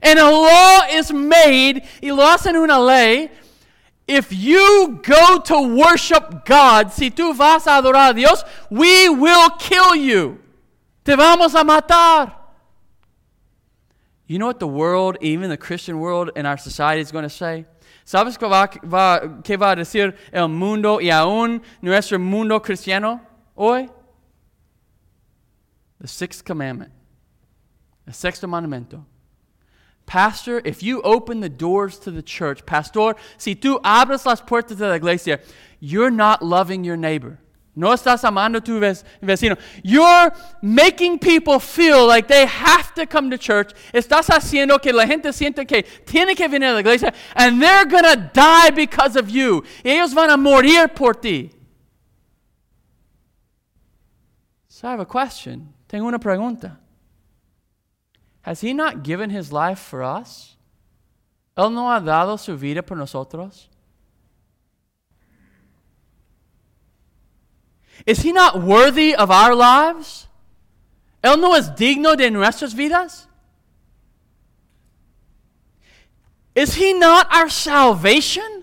And 0.00 0.20
a 0.20 0.30
law 0.30 0.82
is 0.92 1.12
made, 1.12 1.84
y 2.00 2.10
lo 2.14 2.22
hacen 2.22 2.54
una 2.54 2.78
ley, 2.78 3.28
if 4.06 4.32
you 4.32 5.00
go 5.02 5.38
to 5.40 5.76
worship 5.76 6.44
God, 6.44 6.92
si 6.92 7.10
tú 7.10 7.36
vas 7.36 7.66
a 7.66 7.82
adorar 7.82 8.10
a 8.10 8.14
Dios, 8.14 8.44
we 8.70 9.08
will 9.08 9.50
kill 9.50 9.96
you. 9.96 10.38
Te 11.04 11.16
vamos 11.16 11.54
a 11.54 11.64
matar. 11.64 12.32
You 14.26 14.38
know 14.38 14.46
what 14.46 14.58
the 14.58 14.66
world, 14.66 15.18
even 15.20 15.50
the 15.50 15.56
Christian 15.56 15.98
world 16.00 16.30
in 16.36 16.46
our 16.46 16.56
society, 16.56 17.00
is 17.00 17.12
going 17.12 17.24
to 17.24 17.30
say? 17.30 17.64
¿Sabes 18.04 18.38
qué 18.38 18.48
va, 18.48 18.68
va, 18.84 19.40
qué 19.42 19.56
va 19.56 19.72
a 19.72 19.76
decir 19.76 20.14
el 20.32 20.48
mundo 20.48 21.00
y 21.00 21.10
aún 21.10 21.60
nuestro 21.82 22.18
mundo 22.18 22.60
cristiano 22.60 23.20
hoy? 23.56 23.88
The 26.00 26.06
sixth 26.06 26.44
commandment, 26.44 26.92
el 28.06 28.12
sexto 28.12 28.46
mandamiento. 28.46 29.04
Pastor, 30.06 30.62
if 30.64 30.82
you 30.82 31.02
open 31.02 31.40
the 31.40 31.48
doors 31.48 31.98
to 32.00 32.10
the 32.10 32.22
church, 32.22 32.64
Pastor, 32.64 33.16
si 33.36 33.54
tú 33.56 33.80
abres 33.82 34.24
las 34.24 34.40
puertas 34.40 34.78
de 34.78 34.88
la 34.88 34.94
iglesia, 34.94 35.40
you're 35.80 36.12
not 36.12 36.42
loving 36.42 36.84
your 36.84 36.96
neighbor. 36.96 37.38
No 37.78 37.88
estás 37.92 38.24
amando 38.24 38.64
tu 38.64 38.80
vecino. 38.80 39.58
You're 39.82 40.32
making 40.62 41.18
people 41.18 41.58
feel 41.58 42.06
like 42.06 42.26
they 42.26 42.46
have 42.46 42.94
to 42.94 43.04
come 43.04 43.28
to 43.30 43.36
church. 43.36 43.72
Estás 43.92 44.28
haciendo 44.28 44.80
que 44.80 44.94
la 44.94 45.06
gente 45.06 45.30
siente 45.30 45.66
que 45.68 45.82
tiene 46.06 46.34
que 46.34 46.48
venir 46.48 46.70
a 46.70 46.72
la 46.72 46.80
iglesia 46.80 47.12
and 47.34 47.60
they're 47.60 47.84
going 47.84 48.04
to 48.04 48.30
die 48.32 48.70
because 48.70 49.14
of 49.14 49.28
you. 49.28 49.62
Ellos 49.84 50.14
van 50.14 50.30
a 50.30 50.38
morir 50.38 50.88
por 50.94 51.12
ti. 51.12 51.50
So 54.68 54.88
I 54.88 54.92
have 54.92 55.00
a 55.00 55.06
question. 55.06 55.74
Tengo 55.86 56.06
una 56.06 56.18
pregunta. 56.18 56.78
Has 58.46 58.60
He 58.60 58.72
not 58.72 59.02
given 59.02 59.30
His 59.30 59.50
life 59.50 59.80
for 59.80 60.04
us? 60.04 60.54
Él 61.58 61.72
no 61.72 61.88
ha 61.88 61.98
dado 61.98 62.38
su 62.38 62.56
vida 62.56 62.80
por 62.80 62.96
nosotros. 62.96 63.66
Is 68.06 68.22
He 68.22 68.30
not 68.30 68.62
worthy 68.62 69.16
of 69.16 69.32
our 69.32 69.52
lives? 69.52 70.28
Él 71.24 71.40
no 71.40 71.54
es 71.54 71.70
digno 71.70 72.16
de 72.16 72.30
nuestras 72.30 72.72
vidas? 72.72 73.26
Is 76.54 76.76
He 76.76 76.94
not 76.94 77.26
our 77.34 77.48
salvation? 77.48 78.62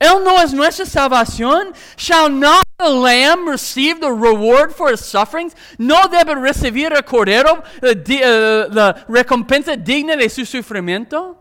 Él 0.00 0.24
no 0.24 0.38
es 0.38 0.54
nuestra 0.54 0.86
salvación. 0.86 1.74
Shall 1.98 2.30
not 2.30 2.65
the 2.78 2.88
lamb 2.90 3.48
received 3.48 4.02
the 4.02 4.12
reward 4.12 4.74
for 4.74 4.90
his 4.90 5.00
sufferings? 5.00 5.54
¿No 5.78 6.08
debe 6.08 6.34
recibir 6.34 6.92
el 6.92 7.02
cordero 7.02 7.64
la, 7.82 7.92
uh, 7.92 8.68
la 8.72 8.92
recompensa 9.08 9.76
digna 9.82 10.16
de 10.16 10.28
su 10.28 10.42
sufrimiento? 10.42 11.36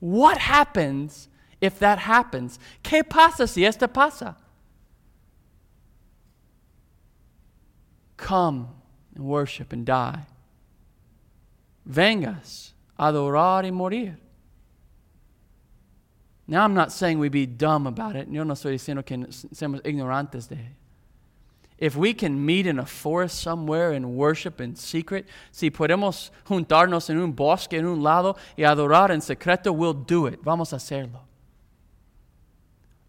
What 0.00 0.38
happens 0.38 1.28
if 1.60 1.78
that 1.80 1.98
happens? 1.98 2.58
¿Qué 2.82 3.02
pasa 3.08 3.48
si 3.48 3.64
esto 3.64 3.88
pasa? 3.88 4.36
Come, 8.16 8.68
and 9.14 9.24
worship 9.24 9.72
and 9.72 9.84
die. 9.84 10.26
Vengas, 11.88 12.72
adorar 12.98 13.64
y 13.64 13.70
morir. 13.70 14.16
Now, 16.48 16.64
I'm 16.64 16.74
not 16.74 16.92
saying 16.92 17.18
we 17.18 17.28
be 17.28 17.46
dumb 17.46 17.86
about 17.86 18.14
it. 18.14 18.28
Yo 18.28 18.44
no 18.44 18.54
estoy 18.54 18.74
diciendo 18.74 19.04
que 19.04 19.16
seamos 19.16 19.82
ignorantes 19.82 20.48
de 20.48 20.58
If 21.78 21.94
we 21.94 22.14
can 22.14 22.44
meet 22.44 22.66
in 22.66 22.78
a 22.78 22.86
forest 22.86 23.40
somewhere 23.40 23.92
and 23.92 24.14
worship 24.16 24.60
in 24.62 24.76
secret, 24.76 25.26
si 25.50 25.70
podemos 25.70 26.30
juntarnos 26.46 27.10
en 27.10 27.18
un 27.18 27.32
bosque 27.32 27.74
en 27.74 27.84
un 27.84 28.02
lado 28.02 28.36
y 28.56 28.62
adorar 28.62 29.10
en 29.10 29.20
secreto, 29.20 29.72
we'll 29.72 29.92
do 29.92 30.26
it. 30.26 30.42
Vamos 30.42 30.72
a 30.72 30.76
hacerlo. 30.76 31.20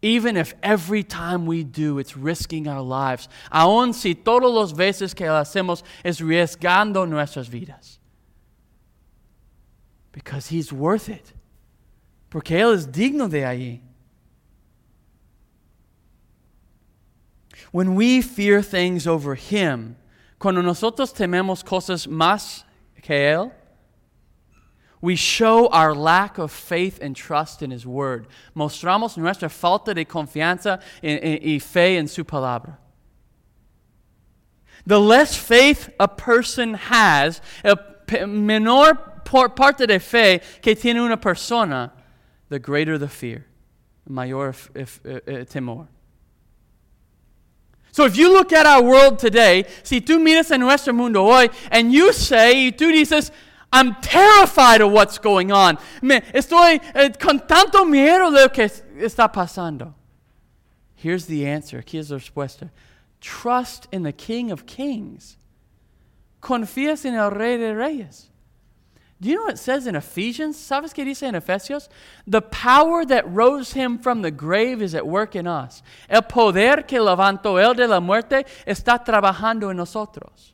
Even 0.01 0.35
if 0.35 0.53
every 0.61 1.01
time 1.01 1.45
we 1.45 1.63
do, 1.63 1.97
it's 1.97 2.17
risking 2.17 2.67
our 2.67 2.81
lives. 2.81 3.29
Aun 3.51 3.93
si 3.93 4.13
todos 4.13 4.53
los 4.53 4.73
veces 4.73 5.15
que 5.15 5.25
lo 5.25 5.41
hacemos 5.41 5.83
es 6.03 6.19
riesgando 6.19 7.07
nuestras 7.07 7.47
vidas. 7.49 7.99
Because 10.11 10.47
He's 10.49 10.73
worth 10.73 11.07
it. 11.07 11.33
Porque 12.37 12.51
Él 12.51 12.71
es 12.71 12.85
digno 12.85 13.27
de 13.27 13.41
allí. 13.45 13.79
When 17.71 17.95
we 17.95 18.21
fear 18.21 18.61
things 18.61 19.07
over 19.07 19.33
Him, 19.33 19.95
cuando 20.37 20.61
nosotros 20.61 21.11
tememos 21.11 21.63
cosas 21.65 22.05
más 22.05 22.63
que 23.01 23.15
Él, 23.15 23.51
we 25.01 25.15
show 25.15 25.65
our 25.69 25.95
lack 25.95 26.37
of 26.37 26.51
faith 26.51 27.01
and 27.01 27.15
trust 27.15 27.63
in 27.63 27.71
His 27.71 27.87
Word. 27.87 28.27
Mostramos 28.55 29.17
nuestra 29.17 29.49
falta 29.49 29.95
de 29.95 30.05
confianza 30.05 30.79
y 31.01 31.57
fe 31.57 31.97
en 31.97 32.07
su 32.07 32.23
palabra. 32.23 32.77
The 34.85 35.01
less 35.01 35.35
faith 35.35 35.89
a 35.99 36.07
person 36.07 36.75
has, 36.75 37.41
el 37.63 37.77
menor 38.27 39.23
parte 39.25 39.87
de 39.87 39.97
fe 39.97 40.39
que 40.61 40.75
tiene 40.75 41.01
una 41.01 41.17
persona, 41.17 41.93
the 42.49 42.59
greater 42.59 42.97
the 42.97 43.07
fear, 43.07 43.45
mayor 44.07 44.53
if, 44.73 44.99
uh, 45.05 45.19
temor. 45.45 45.87
So 47.91 48.05
if 48.05 48.15
you 48.15 48.31
look 48.31 48.53
at 48.53 48.65
our 48.65 48.83
world 48.83 49.17
today, 49.17 49.65
si 49.81 50.01
tú 50.01 50.19
miras 50.19 50.51
en 50.51 50.61
nuestro 50.61 50.93
mundo 50.93 51.23
hoy, 51.23 51.49
and 51.71 51.91
you 51.91 52.13
say, 52.13 52.67
y 52.67 52.71
tú 52.71 52.91
dices, 52.91 53.31
I'm 53.71 53.95
terrified 54.01 54.81
of 54.81 54.91
what's 54.91 55.17
going 55.17 55.51
on. 55.51 55.77
Me, 56.01 56.21
estoy 56.33 56.79
eh, 56.93 57.09
con 57.19 57.39
tanto 57.39 57.85
miedo 57.85 58.31
de 58.31 58.41
lo 58.41 58.49
que 58.49 58.65
está 58.65 59.31
pasando. 59.31 59.93
Here's 60.95 61.25
the 61.25 61.47
answer. 61.47 61.79
Aquí 61.79 61.99
es 61.99 62.11
la 62.11 62.17
respuesta. 62.17 62.69
Trust 63.19 63.87
in 63.91 64.03
the 64.03 64.13
King 64.13 64.51
of 64.51 64.65
Kings. 64.65 65.37
Confías 66.41 67.03
en 67.05 67.15
el 67.15 67.31
Rey 67.31 67.57
de 67.57 67.73
Reyes. 67.73 68.29
Do 69.19 69.29
you 69.29 69.35
know 69.35 69.45
what 69.45 69.55
it 69.55 69.59
says 69.59 69.87
in 69.87 69.95
Ephesians? 69.95 70.57
¿Sabes 70.57 70.93
qué 70.93 71.03
dice 71.03 71.23
en 71.23 71.33
Efesios? 71.33 71.89
The 72.27 72.41
power 72.41 73.03
that 73.05 73.27
rose 73.27 73.73
him 73.73 73.97
from 73.97 74.21
the 74.21 74.29
grave 74.29 74.81
is 74.81 74.93
at 74.93 75.07
work 75.07 75.35
in 75.35 75.47
us. 75.47 75.81
El 76.07 76.21
poder 76.21 76.83
que 76.83 76.99
levantó 76.99 77.59
él 77.59 77.75
de 77.75 77.87
la 77.87 77.99
muerte 77.99 78.45
está 78.67 79.03
trabajando 79.03 79.71
en 79.71 79.77
nosotros. 79.77 80.53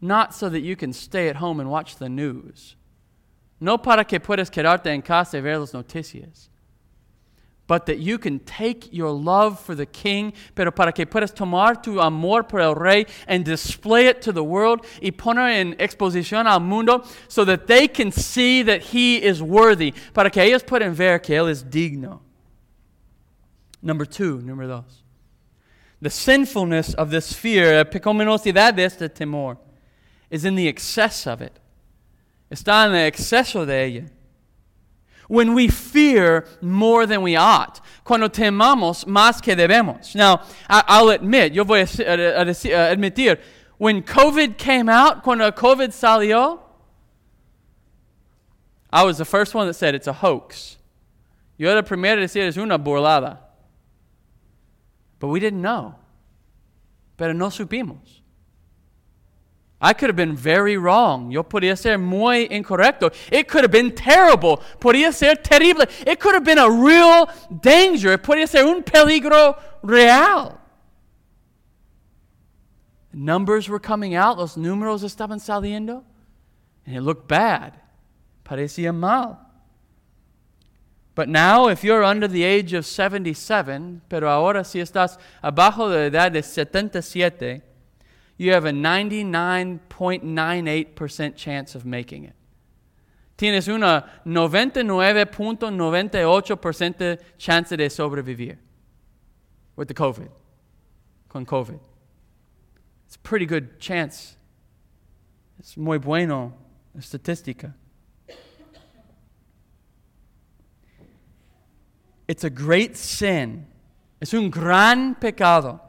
Not 0.00 0.32
so 0.32 0.48
that 0.48 0.60
you 0.60 0.76
can 0.76 0.92
stay 0.94 1.28
at 1.28 1.36
home 1.36 1.60
and 1.60 1.70
watch 1.70 1.96
the 1.96 2.08
news. 2.08 2.76
No 3.60 3.76
para 3.76 4.04
que 4.04 4.18
puedas 4.18 4.50
quedarte 4.50 4.86
en 4.86 5.02
casa 5.02 5.36
y 5.36 5.42
ver 5.42 5.58
las 5.58 5.74
noticias 5.74 6.48
but 7.68 7.86
that 7.86 7.98
you 7.98 8.18
can 8.18 8.40
take 8.40 8.92
your 8.92 9.10
love 9.10 9.60
for 9.60 9.76
the 9.76 9.86
king, 9.86 10.32
pero 10.56 10.72
para 10.72 10.90
que 10.90 11.06
puedas 11.06 11.32
tomar 11.32 11.80
tu 11.80 12.00
amor 12.00 12.42
por 12.42 12.60
el 12.60 12.74
rey 12.74 13.06
and 13.28 13.44
display 13.44 14.08
it 14.08 14.22
to 14.22 14.32
the 14.32 14.42
world 14.42 14.84
y 15.00 15.10
poner 15.10 15.50
en 15.50 15.74
exposición 15.74 16.46
al 16.46 16.60
mundo 16.60 17.04
so 17.28 17.44
that 17.44 17.68
they 17.68 17.86
can 17.86 18.10
see 18.10 18.62
that 18.62 18.80
he 18.80 19.22
is 19.22 19.40
worthy, 19.40 19.92
para 20.14 20.30
que 20.30 20.42
ellos 20.42 20.64
puedan 20.64 20.94
ver 20.94 21.20
que 21.20 21.36
él 21.36 21.48
es 21.48 21.62
digno. 21.62 22.20
Number 23.82 24.06
two, 24.06 24.40
number 24.40 24.66
dos. 24.66 25.04
The 26.00 26.10
sinfulness 26.10 26.94
of 26.94 27.10
this 27.10 27.34
fear, 27.34 27.84
pecaminosidad 27.84 28.74
de 28.74 28.84
este 28.84 29.08
temor, 29.14 29.58
is 30.30 30.44
in 30.44 30.54
the 30.54 30.68
excess 30.68 31.26
of 31.26 31.42
it. 31.42 31.52
Está 32.50 32.86
en 32.86 32.94
el 32.94 33.10
exceso 33.10 33.66
de 33.66 33.84
ella 33.84 34.04
when 35.28 35.54
we 35.54 35.68
fear 35.68 36.46
more 36.60 37.06
than 37.06 37.22
we 37.22 37.36
ought, 37.36 37.80
cuando 38.04 38.28
temamos 38.28 39.04
más 39.04 39.40
que 39.40 39.54
debemos. 39.54 40.14
Now, 40.14 40.42
I'll 40.68 41.10
admit, 41.10 41.52
yo 41.52 41.64
voy 41.64 41.82
a, 41.82 41.86
admitir, 41.86 43.38
when 43.76 44.02
COVID 44.02 44.58
came 44.58 44.88
out, 44.88 45.22
cuando 45.22 45.50
COVID 45.52 45.88
salió, 45.88 46.60
I 48.90 49.04
was 49.04 49.18
the 49.18 49.24
first 49.24 49.54
one 49.54 49.66
that 49.66 49.74
said 49.74 49.94
it's 49.94 50.06
a 50.06 50.14
hoax. 50.14 50.78
Yo 51.58 51.68
era 51.68 51.78
el 51.78 51.82
primero 51.82 52.20
decir 52.22 52.46
es 52.46 52.56
una 52.56 52.78
burlada. 52.78 53.38
But 55.18 55.28
we 55.28 55.40
didn't 55.40 55.60
know. 55.60 55.96
Pero 57.16 57.32
no 57.32 57.48
supimos. 57.48 58.17
I 59.80 59.92
could 59.92 60.08
have 60.08 60.16
been 60.16 60.34
very 60.34 60.76
wrong. 60.76 61.30
Yo 61.30 61.44
podía 61.44 61.76
ser 61.76 61.98
muy 61.98 62.48
incorrecto. 62.48 63.12
It 63.30 63.46
could 63.46 63.62
have 63.62 63.70
been 63.70 63.94
terrible. 63.94 64.60
Podía 64.80 65.12
ser 65.12 65.36
terrible. 65.36 65.86
It 66.04 66.18
could 66.18 66.34
have 66.34 66.44
been 66.44 66.58
a 66.58 66.68
real 66.68 67.28
danger. 67.60 68.18
Podía 68.18 68.48
ser 68.48 68.64
un 68.66 68.82
peligro 68.82 69.56
real. 69.82 70.58
Numbers 73.12 73.68
were 73.68 73.78
coming 73.78 74.16
out. 74.16 74.36
Los 74.36 74.56
números 74.56 75.04
estaban 75.04 75.38
saliendo. 75.38 76.02
And 76.84 76.96
it 76.96 77.02
looked 77.02 77.28
bad. 77.28 77.74
Parecía 78.44 78.92
mal. 78.92 79.38
But 81.14 81.28
now, 81.28 81.68
if 81.68 81.84
you're 81.84 82.04
under 82.04 82.28
the 82.28 82.44
age 82.44 82.72
of 82.74 82.86
77, 82.86 84.02
pero 84.08 84.28
ahora 84.28 84.64
si 84.64 84.80
estás 84.80 85.18
abajo 85.42 85.88
de 85.88 85.98
la 85.98 86.06
edad 86.06 86.32
de 86.32 86.42
77, 86.42 87.62
you 88.38 88.52
have 88.52 88.64
a 88.64 88.70
99.98% 88.70 91.36
chance 91.36 91.74
of 91.74 91.84
making 91.84 92.24
it. 92.24 92.32
Tienes 93.36 93.68
una 93.68 94.08
99.98% 94.24 97.18
chance 97.36 97.76
de 97.76 97.88
sobrevivir 97.88 98.56
with 99.76 99.88
the 99.88 99.94
COVID, 99.94 100.30
con 101.28 101.44
COVID. 101.44 101.80
It's 103.06 103.16
a 103.16 103.20
pretty 103.20 103.44
good 103.46 103.80
chance. 103.80 104.36
It's 105.58 105.76
muy 105.76 105.98
bueno 105.98 106.54
la 106.94 107.00
estadística. 107.00 107.74
It's 112.28 112.44
a 112.44 112.50
great 112.50 112.96
sin. 112.96 113.66
Es 114.20 114.34
un 114.34 114.50
gran 114.50 115.14
pecado 115.14 115.80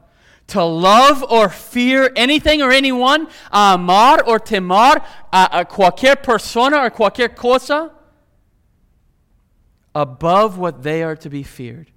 to 0.49 0.63
love 0.63 1.23
or 1.23 1.49
fear 1.49 2.11
anything 2.15 2.61
or 2.61 2.71
anyone, 2.71 3.27
amar 3.51 4.23
or 4.23 4.39
temar 4.39 5.03
a, 5.31 5.49
a 5.51 5.65
cualquier 5.65 6.15
persona 6.15 6.77
or 6.77 6.89
cualquier 6.89 7.29
cosa 7.29 7.91
above 9.95 10.57
what 10.57 10.83
they 10.83 11.03
are 11.03 11.15
to 11.15 11.29
be 11.29 11.43
feared. 11.43 11.91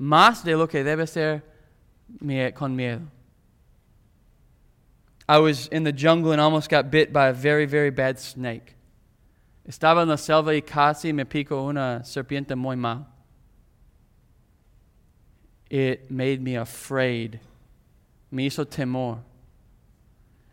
Más 0.00 0.42
de 0.44 0.56
lo 0.56 0.66
que 0.66 0.82
debe 0.82 1.08
ser 1.08 1.42
con 2.54 2.76
miedo. 2.76 3.06
I 5.28 5.38
was 5.38 5.68
in 5.68 5.84
the 5.84 5.92
jungle 5.92 6.32
and 6.32 6.40
almost 6.40 6.68
got 6.68 6.90
bit 6.90 7.12
by 7.12 7.28
a 7.28 7.32
very, 7.32 7.66
very 7.66 7.90
bad 7.90 8.18
snake. 8.18 8.74
Estaba 9.68 10.02
en 10.02 10.08
la 10.08 10.16
selva 10.16 10.52
y 10.52 10.60
casi 10.60 11.12
me 11.12 11.24
pico 11.24 11.68
una 11.68 12.00
serpiente 12.02 12.56
muy 12.56 12.74
mal. 12.74 13.06
It 15.68 16.10
made 16.10 16.42
me 16.42 16.56
afraid 16.56 17.38
me 18.30 18.48
hizo 18.48 18.64
temor. 18.64 19.20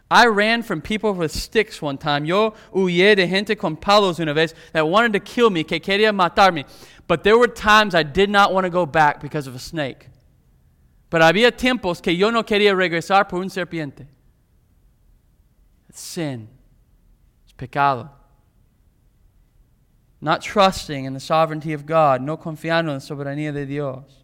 I 0.09 0.27
ran 0.27 0.63
from 0.63 0.81
people 0.81 1.13
with 1.13 1.31
sticks 1.31 1.81
one 1.81 1.97
time. 1.97 2.25
Yo 2.25 2.53
huyé 2.73 3.15
de 3.15 3.27
gente 3.27 3.55
con 3.55 3.75
palos 3.75 4.19
una 4.19 4.33
vez 4.33 4.53
that 4.71 4.87
wanted 4.87 5.13
to 5.13 5.19
kill 5.19 5.49
me, 5.49 5.63
que 5.63 5.79
quería 5.79 6.13
matarme. 6.15 6.65
But 7.07 7.23
there 7.23 7.37
were 7.37 7.47
times 7.47 7.93
I 7.93 8.03
did 8.03 8.29
not 8.29 8.53
want 8.53 8.65
to 8.65 8.69
go 8.69 8.85
back 8.85 9.19
because 9.21 9.47
of 9.47 9.55
a 9.55 9.59
snake. 9.59 10.07
But 11.09 11.21
había 11.21 11.51
tiempos 11.51 12.01
que 12.01 12.13
yo 12.13 12.29
no 12.29 12.43
quería 12.43 12.73
regresar 12.73 13.27
por 13.27 13.39
un 13.39 13.49
serpiente. 13.49 14.07
It's 15.89 16.01
sin. 16.01 16.47
It's 17.43 17.53
pecado. 17.53 18.09
Not 20.19 20.41
trusting 20.41 21.05
in 21.05 21.13
the 21.13 21.19
sovereignty 21.19 21.73
of 21.73 21.85
God, 21.85 22.21
no 22.21 22.37
confiando 22.37 22.89
en 22.89 22.95
la 22.95 22.99
soberanía 22.99 23.53
de 23.53 23.65
Dios. 23.65 24.16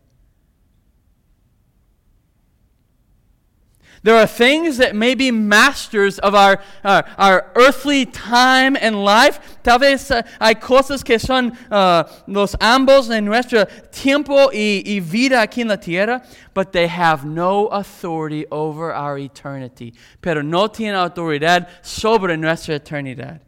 There 4.04 4.18
are 4.18 4.28
things 4.28 4.78
that 4.78 4.97
may 4.97 5.16
be 5.16 5.32
masters 5.32 6.20
of 6.20 6.36
our, 6.36 6.62
our, 6.84 7.06
our 7.18 7.51
earthly 7.56 8.06
time 8.06 8.76
and 8.76 9.01
life. 9.04 9.58
Tal 9.64 9.80
vez 9.80 10.12
uh, 10.12 10.24
hay 10.41 10.56
cosas 10.56 11.04
que 11.04 11.18
son 11.18 11.58
uh, 11.72 12.04
los 12.28 12.54
ambos 12.56 13.10
en 13.10 13.24
nuestro 13.24 13.64
tiempo 13.91 14.51
y, 14.51 14.84
y 14.86 14.99
vida 14.99 15.41
aquí 15.41 15.62
en 15.62 15.70
la 15.70 15.78
tierra, 15.78 16.22
but 16.54 16.74
they 16.74 16.88
have 16.88 17.24
no 17.24 17.68
authority 17.68 18.45
over 18.51 18.93
our 18.93 19.18
eternity. 19.18 19.93
Pero 20.22 20.41
no 20.41 20.68
tienen 20.68 20.95
autoridad 20.95 21.70
sobre 21.82 22.36
nuestra 22.36 22.78
eternidad. 22.78 23.39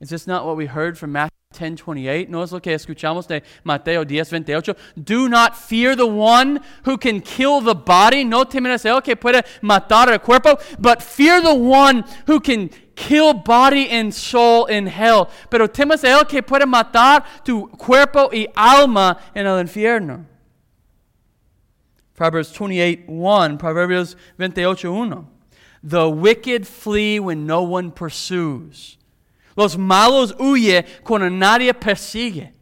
Is 0.00 0.08
this 0.08 0.28
not 0.28 0.46
what 0.46 0.56
we 0.56 0.66
heard 0.66 0.96
from 0.96 1.12
Matthew 1.12 1.39
10:28? 1.52 2.28
No 2.28 2.44
es 2.44 2.52
lo 2.52 2.60
que 2.60 2.72
escuchamos 2.74 3.26
de 3.26 3.42
Mateo 3.64 4.04
10:28. 4.04 4.76
Do 4.96 5.28
not 5.28 5.56
fear 5.56 5.96
the 5.96 6.06
one 6.06 6.60
who 6.84 6.96
can 6.96 7.20
kill 7.20 7.60
the 7.60 7.74
body. 7.74 8.24
No 8.24 8.44
temerás 8.44 8.84
el 8.84 9.00
que 9.02 9.16
puede 9.16 9.42
matar 9.60 10.08
el 10.10 10.20
cuerpo, 10.20 10.58
but 10.78 11.02
fear 11.02 11.40
the 11.40 11.54
one 11.54 12.04
who 12.28 12.40
can 12.40 12.70
kill 12.94 13.34
body 13.34 13.88
and 13.90 14.12
soul 14.12 14.66
in 14.66 14.86
hell. 14.86 15.28
Pero 15.50 15.66
temas 15.66 16.04
el 16.04 16.24
que 16.24 16.42
puede 16.42 16.66
matar 16.66 17.24
tu 17.44 17.68
cuerpo 17.68 18.30
y 18.32 18.46
alma 18.54 19.18
en 19.34 19.46
el 19.46 19.58
infierno. 19.60 20.26
Proverbs 22.14 22.52
28:1, 22.52 23.58
Proverbios 23.58 24.14
28:1. 24.38 25.26
The 25.82 26.08
wicked 26.08 26.66
flee 26.66 27.18
when 27.18 27.44
no 27.46 27.62
one 27.62 27.90
pursues. 27.90 28.98
Los 29.56 29.76
malos 29.76 30.32
huye 30.38 30.84
cuando 31.04 31.28
nadie 31.28 31.72
persigue. 31.72 32.52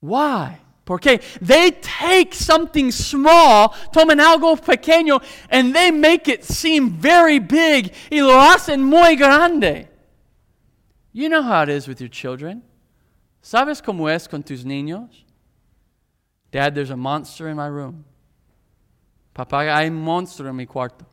Why? 0.00 0.58
Porque 0.84 1.20
they 1.42 1.70
take 1.70 2.34
something 2.34 2.90
small, 2.90 3.74
toman 3.92 4.20
algo 4.20 4.56
pequeño, 4.56 5.22
and 5.50 5.74
they 5.74 5.90
make 5.90 6.28
it 6.28 6.44
seem 6.44 6.90
very 6.90 7.38
big 7.38 7.92
y 8.10 8.20
lo 8.20 8.38
hacen 8.38 8.82
muy 8.82 9.16
grande. 9.16 9.88
You 11.12 11.28
know 11.28 11.42
how 11.42 11.62
it 11.62 11.68
is 11.68 11.88
with 11.88 12.00
your 12.00 12.08
children. 12.08 12.62
¿Sabes 13.42 13.82
cómo 13.82 14.08
es 14.08 14.26
con 14.28 14.42
tus 14.42 14.64
niños? 14.64 15.10
Dad, 16.50 16.74
there's 16.74 16.90
a 16.90 16.96
monster 16.96 17.48
in 17.48 17.56
my 17.56 17.66
room. 17.66 18.04
Papá, 19.34 19.70
hay 19.74 19.88
un 19.88 20.02
monstruo 20.02 20.48
en 20.48 20.56
mi 20.56 20.64
cuarto. 20.64 21.04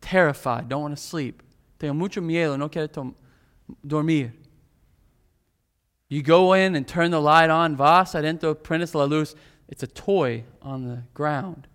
Terrified, 0.00 0.68
don't 0.68 0.82
want 0.82 0.96
to 0.96 1.02
sleep. 1.02 1.42
Tengo 1.82 1.94
mucho 1.94 2.20
miedo, 2.20 2.56
no 2.56 2.68
quiero 2.68 2.86
dormir. 3.84 4.32
You 6.08 6.22
go 6.22 6.52
in 6.52 6.76
and 6.76 6.86
turn 6.86 7.10
the 7.10 7.20
light 7.20 7.50
on, 7.50 7.74
vas 7.74 8.14
adentro, 8.14 8.54
prendes 8.54 8.94
la 8.94 9.02
luz. 9.02 9.34
It's 9.68 9.82
a 9.82 9.88
toy 9.88 10.44
on 10.62 10.86
the 10.86 11.02
ground. 11.12 11.66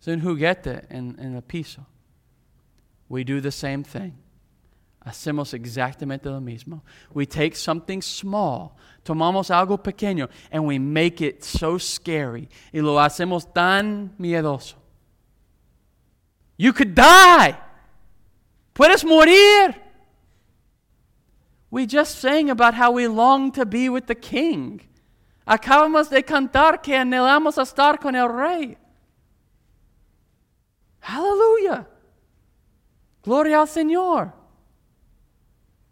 Es 0.00 0.08
un 0.08 0.22
juguete 0.22 0.86
en, 0.88 1.16
en 1.20 1.34
el 1.34 1.42
piso. 1.42 1.84
We 3.10 3.22
do 3.22 3.42
the 3.42 3.50
same 3.50 3.84
thing. 3.84 4.14
Hacemos 5.04 5.52
exactamente 5.52 6.24
lo 6.24 6.40
mismo. 6.40 6.80
We 7.12 7.26
take 7.26 7.54
something 7.54 8.00
small, 8.00 8.78
tomamos 9.04 9.50
algo 9.50 9.76
pequeño, 9.76 10.30
and 10.50 10.64
we 10.64 10.78
make 10.78 11.20
it 11.20 11.44
so 11.44 11.76
scary. 11.76 12.48
Y 12.72 12.80
lo 12.80 12.94
hacemos 12.94 13.52
tan 13.52 14.14
miedoso. 14.18 14.76
You 16.56 16.72
could 16.72 16.94
die. 16.94 17.58
Puedes 18.74 19.04
morir. 19.04 19.74
We 21.70 21.86
just 21.86 22.18
sang 22.18 22.50
about 22.50 22.74
how 22.74 22.92
we 22.92 23.06
long 23.06 23.52
to 23.52 23.64
be 23.64 23.88
with 23.88 24.06
the 24.06 24.14
king. 24.14 24.80
Acabamos 25.46 26.10
de 26.10 26.22
cantar 26.22 26.82
que 26.82 26.94
anhelamos 26.94 27.56
estar 27.58 28.00
con 28.00 28.14
el 28.14 28.28
rey. 28.28 28.76
Hallelujah. 31.00 31.86
Gloria 33.22 33.58
al 33.58 33.66
Señor. 33.66 34.32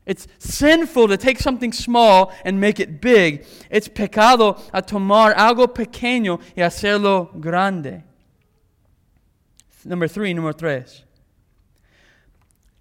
It's 0.05 0.27
sinful 0.39 1.07
to 1.09 1.17
take 1.17 1.39
something 1.39 1.73
small 1.73 2.33
and 2.45 2.61
make 2.61 2.81
it 2.81 3.01
big. 3.01 3.45
It's 3.71 3.89
pecado 3.89 4.61
a 4.73 4.83
tomar 4.83 5.35
algo 5.35 5.69
pequeño 5.69 6.41
y 6.57 6.63
hacerlo 6.63 7.31
grande. 7.41 8.03
Number 9.85 10.09
three, 10.09 10.33
number 10.35 10.53
tres 10.53 11.05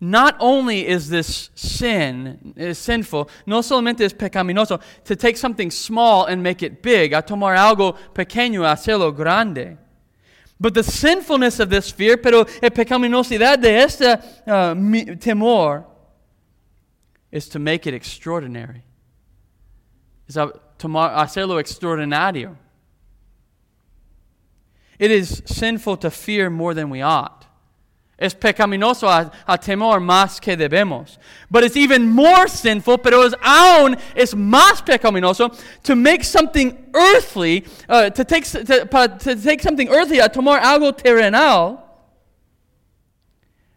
not 0.01 0.35
only 0.39 0.87
is 0.87 1.09
this 1.09 1.51
sin, 1.53 2.55
is 2.57 2.79
sinful, 2.79 3.29
no 3.45 3.59
solamente 3.59 4.01
es 4.01 4.13
pecaminoso, 4.13 4.81
to 5.05 5.15
take 5.15 5.37
something 5.37 5.69
small 5.69 6.25
and 6.25 6.41
make 6.41 6.63
it 6.63 6.81
big, 6.81 7.13
a 7.13 7.21
tomar 7.21 7.55
algo 7.55 7.95
pequeño, 8.13 8.65
a 8.65 8.73
hacerlo 8.73 9.15
grande. 9.15 9.77
But 10.59 10.73
the 10.73 10.83
sinfulness 10.83 11.59
of 11.59 11.69
this 11.69 11.91
fear, 11.91 12.17
pero 12.17 12.39
la 12.61 12.69
pecaminosidad 12.69 13.61
de 13.61 13.77
este 13.77 14.19
uh, 14.47 14.73
temor, 15.19 15.85
is 17.31 17.47
to 17.49 17.59
make 17.59 17.85
it 17.85 17.93
extraordinary. 17.93 18.83
Es 20.27 20.35
a 20.35 20.51
tomar, 20.79 21.11
hacerlo 21.15 21.59
extraordinario. 21.61 22.55
It 24.97 25.11
is 25.11 25.43
sinful 25.45 25.97
to 25.97 26.09
fear 26.09 26.49
more 26.49 26.73
than 26.73 26.89
we 26.89 27.01
ought. 27.01 27.40
Es 28.21 28.35
pecaminoso 28.35 29.09
a, 29.09 29.31
a, 29.47 29.57
temor 29.57 29.99
más 29.99 30.39
que 30.39 30.55
debemos. 30.55 31.17
But 31.49 31.63
it's 31.63 31.75
even 31.75 32.07
more 32.07 32.47
sinful, 32.47 32.99
pero 32.99 33.23
es 33.23 33.33
aún 33.41 33.99
es 34.15 34.35
más 34.35 34.85
pecaminoso 34.85 35.49
to 35.81 35.95
make 35.95 36.23
something 36.23 36.77
earthly, 36.93 37.65
uh, 37.89 38.11
to, 38.11 38.23
take, 38.23 38.45
to, 38.45 38.85
to 38.85 39.35
take 39.35 39.63
something 39.63 39.89
earthly, 39.89 40.19
a 40.19 40.29
tomar 40.29 40.59
algo 40.59 40.95
terrenal, 40.95 41.81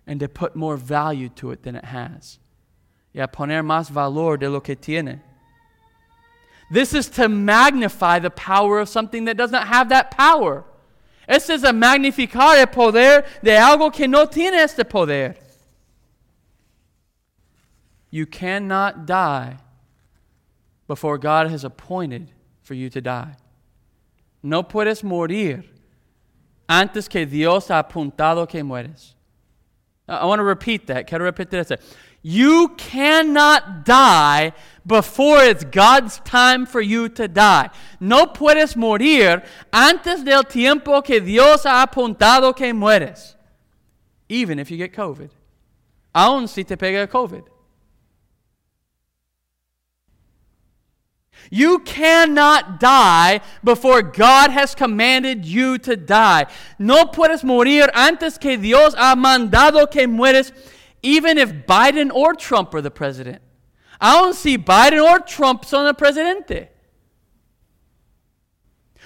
and 0.06 0.20
to 0.20 0.28
put 0.28 0.54
more 0.54 0.76
value 0.76 1.30
to 1.30 1.50
it 1.50 1.62
than 1.62 1.74
it 1.74 1.86
has. 1.86 2.38
Y 3.14 3.22
a 3.22 3.28
poner 3.28 3.62
más 3.62 3.90
valor 3.90 4.38
de 4.38 4.50
lo 4.50 4.60
que 4.60 4.76
tiene. 4.76 5.22
This 6.70 6.92
is 6.92 7.08
to 7.10 7.30
magnify 7.30 8.18
the 8.18 8.30
power 8.30 8.80
of 8.80 8.90
something 8.90 9.24
that 9.24 9.38
does 9.38 9.50
not 9.50 9.68
have 9.68 9.88
that 9.88 10.10
power. 10.10 10.64
Es 11.26 11.48
a 11.50 11.72
magnificar 11.72 12.58
el 12.58 12.66
poder 12.66 13.24
de 13.42 13.56
algo 13.56 13.90
que 13.90 14.06
no 14.06 14.26
tiene 14.26 14.62
este 14.62 14.84
poder. 14.84 15.36
You 18.10 18.26
cannot 18.26 19.06
die 19.06 19.56
before 20.86 21.18
God 21.18 21.50
has 21.50 21.64
appointed 21.64 22.30
for 22.62 22.74
you 22.74 22.90
to 22.90 23.00
die. 23.00 23.36
No 24.42 24.62
puedes 24.62 25.02
morir 25.02 25.64
antes 26.68 27.08
que 27.08 27.26
Dios 27.26 27.68
ha 27.68 27.82
apuntado 27.82 28.48
que 28.48 28.62
mueres. 28.62 29.14
I 30.06 30.26
want 30.26 30.38
to 30.38 30.44
repeat 30.44 30.86
that. 30.88 31.06
Quiero 31.06 31.30
repetir 31.30 31.60
eso. 31.60 31.76
You 32.26 32.68
cannot 32.78 33.84
die 33.84 34.54
before 34.86 35.44
it's 35.44 35.62
God's 35.62 36.20
time 36.20 36.64
for 36.64 36.80
you 36.80 37.10
to 37.10 37.28
die. 37.28 37.68
No 38.00 38.24
puedes 38.24 38.76
morir 38.76 39.42
antes 39.70 40.24
del 40.24 40.44
tiempo 40.44 41.02
que 41.02 41.20
Dios 41.20 41.64
ha 41.64 41.84
apuntado 41.86 42.56
que 42.56 42.72
mueres. 42.72 43.34
Even 44.26 44.58
if 44.58 44.70
you 44.70 44.78
get 44.78 44.94
COVID. 44.94 45.28
Aún 46.14 46.48
si 46.48 46.64
te 46.64 46.76
pega 46.76 47.06
COVID. 47.06 47.44
You 51.50 51.80
cannot 51.80 52.80
die 52.80 53.42
before 53.62 54.00
God 54.00 54.50
has 54.50 54.74
commanded 54.74 55.44
you 55.44 55.76
to 55.76 55.94
die. 55.94 56.46
No 56.78 57.04
puedes 57.04 57.44
morir 57.44 57.90
antes 57.92 58.38
que 58.38 58.56
Dios 58.56 58.94
ha 58.94 59.14
mandado 59.14 59.90
que 59.90 60.06
mueres 60.06 60.52
even 61.04 61.36
if 61.36 61.52
Biden 61.66 62.10
or 62.10 62.34
Trump 62.34 62.74
are 62.74 62.80
the 62.80 62.90
president. 62.90 63.42
I 64.00 64.18
don't 64.18 64.34
see 64.34 64.58
Biden 64.58 65.04
or 65.04 65.20
Trump 65.20 65.64
son 65.64 65.86
el 65.86 65.94
presidente. 65.94 66.68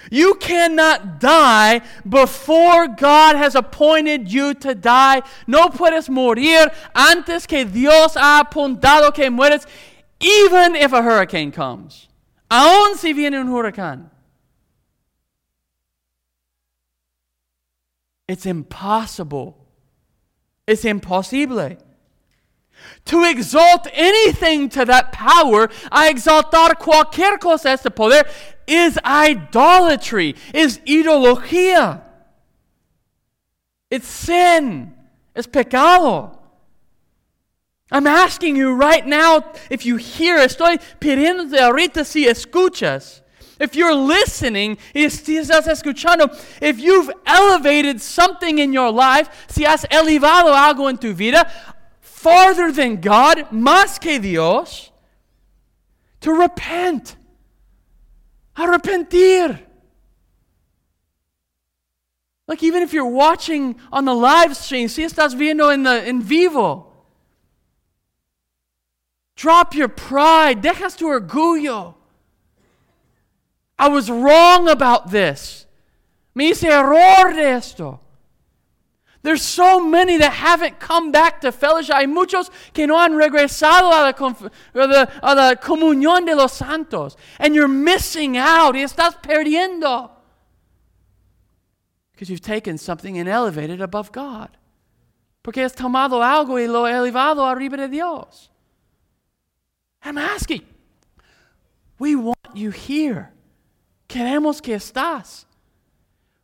You 0.09 0.35
cannot 0.35 1.19
die 1.19 1.81
before 2.07 2.87
God 2.87 3.35
has 3.35 3.53
appointed 3.53 4.31
you 4.31 4.53
to 4.55 4.73
die. 4.73 5.21
No 5.45 5.67
puedes 5.67 6.07
morir 6.09 6.73
antes 6.95 7.45
que 7.45 7.65
Dios 7.65 8.15
ha 8.15 8.43
apuntado 8.45 9.13
que 9.13 9.29
mueres, 9.29 9.67
even 10.21 10.75
if 10.75 10.93
a 10.93 11.01
hurricane 11.01 11.51
comes. 11.51 12.07
Aún 12.49 12.95
si 12.95 13.11
viene 13.11 13.33
un 13.39 13.49
huracán. 13.49 14.09
It's 18.29 18.45
impossible. 18.45 19.57
It's 20.65 20.85
imposible. 20.85 21.77
To 23.09 23.23
exalt 23.23 23.87
anything 23.93 24.69
to 24.69 24.85
that 24.85 25.11
power, 25.11 25.63
a 25.91 26.11
exaltar 26.11 26.77
cualquier 26.77 27.39
cosa 27.39 27.69
a 27.69 27.71
este 27.71 27.89
poder, 27.89 28.23
is 28.67 28.99
idolatry, 29.03 30.35
is 30.53 30.77
ideología. 30.85 32.03
It's 33.89 34.07
sin, 34.07 34.93
it's 35.35 35.47
pecado. 35.47 36.37
I'm 37.91 38.05
asking 38.05 38.55
you 38.55 38.75
right 38.75 39.07
now, 39.07 39.53
if 39.71 39.87
you 39.87 39.95
hear, 39.95 40.37
estoy 40.37 40.79
pidiéndote 40.99 41.57
ahorita 41.57 42.05
si 42.05 42.27
escuchas. 42.27 43.21
if 43.59 43.75
you're 43.75 43.95
listening, 43.95 44.77
si 44.93 45.37
estás 45.37 45.67
escuchando, 45.67 46.29
if 46.61 46.79
you've 46.79 47.09
elevated 47.25 47.99
something 48.01 48.59
in 48.59 48.71
your 48.71 48.91
life, 48.91 49.47
si 49.49 49.63
has 49.63 49.83
elevado 49.85 50.53
algo 50.53 50.87
en 50.89 50.97
tu 50.97 51.13
vida, 51.13 51.51
farther 52.19 52.69
than 52.69 52.99
God, 52.99 53.49
más 53.51 53.97
que 53.97 54.19
Dios, 54.19 54.91
to 56.19 56.33
repent. 56.33 57.15
Arrepentir. 58.57 59.57
Like 62.45 62.61
even 62.61 62.83
if 62.83 62.91
you're 62.91 63.05
watching 63.05 63.79
on 63.89 64.03
the 64.03 64.13
live 64.13 64.57
stream, 64.57 64.89
si 64.89 65.03
estás 65.03 65.33
viendo 65.33 65.71
en, 65.71 65.83
the, 65.83 66.05
en 66.05 66.21
vivo, 66.21 66.91
drop 69.37 69.73
your 69.73 69.87
pride, 69.87 70.61
dejas 70.61 70.97
tu 70.97 71.05
orgullo. 71.05 71.93
I 73.77 73.87
was 73.87 74.09
wrong 74.09 74.67
about 74.67 75.09
this. 75.09 75.67
Me 76.35 76.51
hice 76.51 76.65
error 76.65 77.33
de 77.33 77.43
esto. 77.43 78.01
There's 79.21 79.41
so 79.41 79.85
many 79.85 80.17
that 80.17 80.31
haven't 80.31 80.79
come 80.79 81.11
back 81.11 81.41
to 81.41 81.51
fellowship. 81.51 81.95
Hay 81.95 82.07
muchos 82.07 82.49
que 82.73 82.87
no 82.87 82.97
han 82.97 83.13
regresado 83.13 83.91
a 83.91 84.01
la, 84.01 85.07
a 85.21 85.35
la, 85.35 85.55
comunión 85.55 86.25
de 86.25 86.35
los 86.35 86.53
santos. 86.53 87.17
And 87.37 87.53
you're 87.53 87.67
missing 87.67 88.37
out. 88.37 88.75
Y 88.75 88.81
estás 88.81 89.21
perdiendo. 89.21 90.09
Because 92.13 92.29
you've 92.29 92.41
taken 92.41 92.77
something 92.77 93.17
and 93.17 93.27
elevated 93.27 93.81
above 93.81 94.11
God. 94.13 94.49
Porque 95.43 95.63
has 95.63 95.73
tomado 95.73 96.21
algo 96.21 96.57
y 96.57 96.67
lo 96.67 96.85
elevado 96.85 97.45
arriba 97.45 97.75
de 97.77 97.89
Dios. 97.89 98.49
I'm 100.01 100.17
asking. 100.17 100.65
We 101.97 102.15
want 102.15 102.37
you 102.53 102.71
here. 102.71 103.33
Queremos 104.07 104.61
que 104.61 104.75
estás. 104.75 105.45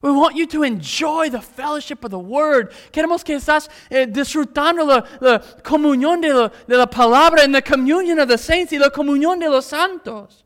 We 0.02 0.12
want 0.12 0.36
you 0.36 0.46
to 0.48 0.64
enjoy 0.64 1.30
the 1.30 1.42
fellowship 1.42 2.04
of 2.04 2.12
the 2.12 2.20
Word. 2.20 2.72
Queremos 2.92 3.24
que 3.24 3.36
estás 3.36 3.70
eh, 3.90 4.06
disfrutando 4.06 4.86
la, 4.86 5.04
la 5.20 5.40
comunión 5.64 6.22
de 6.22 6.32
la, 6.32 6.52
de 6.68 6.78
la 6.78 6.86
palabra 6.86 7.44
and 7.44 7.56
the 7.56 7.62
communion 7.62 8.20
of 8.20 8.28
the 8.28 8.38
saints 8.38 8.72
y 8.72 8.78
la 8.78 8.90
comunión 8.90 9.40
de 9.40 9.50
los 9.50 9.66
santos. 9.66 10.44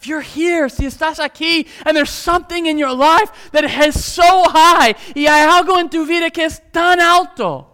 If 0.00 0.06
you're 0.06 0.20
here, 0.20 0.68
si 0.68 0.86
estás 0.86 1.18
aquí, 1.18 1.66
and 1.84 1.96
there's 1.96 2.10
something 2.10 2.66
in 2.66 2.78
your 2.78 2.94
life 2.94 3.50
that 3.50 3.64
is 3.64 4.02
so 4.02 4.44
high, 4.44 4.94
y 5.16 5.26
hay 5.26 5.44
algo 5.44 5.78
en 5.78 5.88
tu 5.88 6.06
vida 6.06 6.30
que 6.30 6.44
es 6.44 6.60
tan 6.72 7.00
alto, 7.00 7.67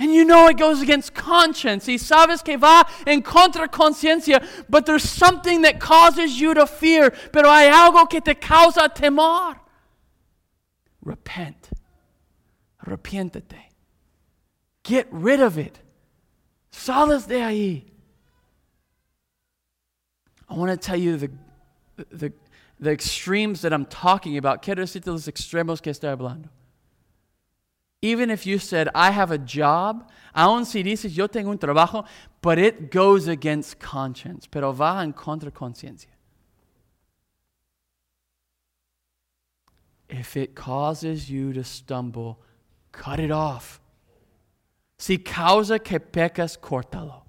and 0.00 0.14
you 0.14 0.24
know 0.24 0.48
it 0.48 0.56
goes 0.56 0.80
against 0.80 1.14
conscience. 1.14 1.86
Y 1.86 1.96
sabes 1.96 2.42
que 2.42 2.56
va 2.56 2.88
en 3.06 3.20
contra 3.20 3.68
conciencia, 3.68 4.42
but 4.68 4.86
there's 4.86 5.08
something 5.08 5.60
that 5.60 5.78
causes 5.78 6.40
you 6.40 6.54
to 6.54 6.66
fear. 6.66 7.10
Pero 7.10 7.50
hay 7.50 7.68
algo 7.68 8.08
que 8.08 8.22
te 8.22 8.34
causa 8.34 8.88
temor. 8.88 9.60
Repent. 11.02 11.68
Arrepiéntete. 12.84 13.58
Get 14.84 15.06
rid 15.10 15.40
of 15.40 15.58
it. 15.58 15.78
Sales 16.70 17.26
de 17.26 17.36
ahí. 17.36 17.84
I 20.48 20.54
want 20.54 20.70
to 20.70 20.78
tell 20.78 20.96
you 20.96 21.18
the, 21.18 21.30
the, 22.10 22.32
the 22.80 22.90
extremes 22.90 23.60
that 23.60 23.74
I'm 23.74 23.84
talking 23.84 24.38
about. 24.38 24.62
Quiero 24.62 24.82
decirte 24.82 25.08
los 25.08 25.26
extremos 25.28 25.82
que 25.82 25.92
estoy 25.92 26.16
hablando. 26.16 26.48
Even 28.02 28.30
if 28.30 28.46
you 28.46 28.58
said, 28.58 28.88
I 28.94 29.10
have 29.10 29.30
a 29.30 29.38
job, 29.38 30.10
aun 30.34 30.64
si 30.64 30.82
dices, 30.82 31.14
yo 31.14 31.26
tengo 31.26 31.50
un 31.50 31.58
trabajo, 31.58 32.06
but 32.40 32.58
it 32.58 32.90
goes 32.90 33.28
against 33.28 33.78
conscience, 33.78 34.46
pero 34.46 34.72
va 34.72 35.02
en 35.02 35.12
contra 35.12 35.50
conciencia. 35.50 36.08
If 40.08 40.36
it 40.36 40.54
causes 40.54 41.30
you 41.30 41.52
to 41.52 41.62
stumble, 41.62 42.40
cut 42.90 43.20
it 43.20 43.30
off. 43.30 43.80
Si 44.98 45.18
causa 45.18 45.78
que 45.78 46.00
pecas, 46.00 46.58
córtalo. 46.58 47.22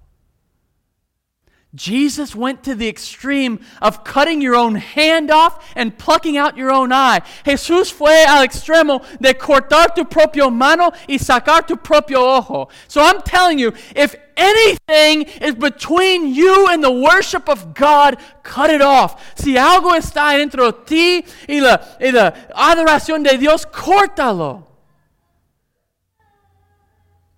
Jesus 1.74 2.34
went 2.34 2.62
to 2.64 2.74
the 2.74 2.86
extreme 2.86 3.60
of 3.80 4.04
cutting 4.04 4.42
your 4.42 4.54
own 4.54 4.74
hand 4.74 5.30
off 5.30 5.72
and 5.74 5.96
plucking 5.96 6.36
out 6.36 6.56
your 6.56 6.70
own 6.70 6.92
eye. 6.92 7.20
Jesús 7.46 7.90
fue 7.90 8.12
al 8.28 8.46
extremo 8.46 9.02
de 9.18 9.32
cortar 9.32 9.94
tu 9.94 10.04
propio 10.04 10.50
mano 10.50 10.92
y 11.08 11.16
sacar 11.16 11.66
tu 11.66 11.76
propio 11.76 12.20
ojo. 12.20 12.68
So 12.88 13.00
I'm 13.00 13.22
telling 13.22 13.58
you, 13.58 13.72
if 13.96 14.14
anything 14.36 15.22
is 15.40 15.54
between 15.54 16.34
you 16.34 16.68
and 16.68 16.84
the 16.84 16.92
worship 16.92 17.48
of 17.48 17.72
God, 17.72 18.18
cut 18.42 18.68
it 18.68 18.82
off. 18.82 19.34
Si 19.34 19.54
algo 19.54 19.94
está 19.94 20.36
dentro 20.36 20.70
de 20.70 20.84
ti 20.84 21.24
y 21.48 21.60
la, 21.60 21.78
y 21.98 22.10
la 22.10 22.32
adoración 22.54 23.22
de 23.22 23.38
Dios, 23.38 23.64
córtalo. 23.64 24.66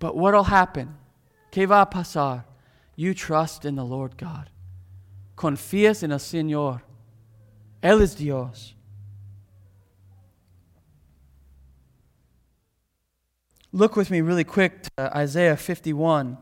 But 0.00 0.16
what'll 0.16 0.44
happen? 0.44 0.96
¿Qué 1.52 1.68
va 1.68 1.82
a 1.82 1.86
pasar? 1.86 2.42
You 2.96 3.14
trust 3.14 3.64
in 3.64 3.76
the 3.76 3.84
Lord 3.84 4.16
God. 4.16 4.50
Confías 5.36 6.02
en 6.02 6.12
el 6.12 6.18
Señor. 6.18 6.82
Él 7.82 8.00
es 8.00 8.14
Dios. 8.14 8.74
Look 13.72 13.96
with 13.96 14.10
me 14.10 14.20
really 14.20 14.44
quick 14.44 14.82
to 14.96 15.18
Isaiah 15.18 15.56
51. 15.56 16.38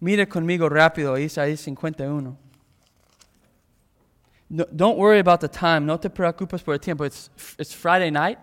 Mira 0.00 0.26
conmigo 0.26 0.68
rápido 0.68 1.16
Isaías 1.16 1.60
51. 1.60 2.36
No, 4.50 4.66
don't 4.74 4.98
worry 4.98 5.20
about 5.20 5.40
the 5.40 5.48
time. 5.48 5.86
No 5.86 5.96
te 5.96 6.08
preocupes 6.08 6.62
por 6.62 6.74
el 6.74 6.80
tiempo. 6.80 7.04
It's, 7.04 7.30
it's 7.58 7.72
Friday 7.72 8.10
night. 8.10 8.38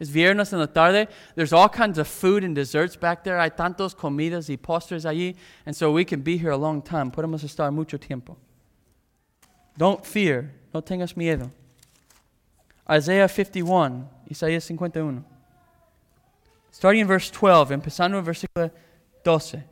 Es 0.00 0.10
viernes 0.10 0.52
en 0.52 0.58
la 0.58 0.66
tarde. 0.66 1.08
There's 1.36 1.52
all 1.52 1.68
kinds 1.68 1.98
of 1.98 2.08
food 2.08 2.42
and 2.42 2.54
desserts 2.54 2.96
back 2.96 3.22
there. 3.22 3.38
Hay 3.38 3.50
tantos 3.50 3.94
comidas 3.94 4.50
y 4.50 4.56
postres 4.56 5.04
allí. 5.04 5.36
And 5.64 5.74
so 5.74 5.92
we 5.92 6.04
can 6.04 6.22
be 6.22 6.36
here 6.36 6.50
a 6.50 6.56
long 6.56 6.82
time. 6.82 7.10
Podemos 7.10 7.44
estar 7.44 7.72
mucho 7.72 7.96
tiempo. 7.96 8.36
Don't 9.76 10.04
fear. 10.04 10.52
No 10.72 10.80
tengas 10.80 11.16
miedo. 11.16 11.50
Isaiah 12.90 13.28
51. 13.28 14.08
Isaías 14.30 14.64
51. 14.64 15.24
Starting 16.72 17.02
in 17.02 17.06
verse 17.06 17.30
12, 17.30 17.70
empezando 17.70 18.18
en 18.18 18.24
versículo 18.24 18.70
12. 19.22 19.62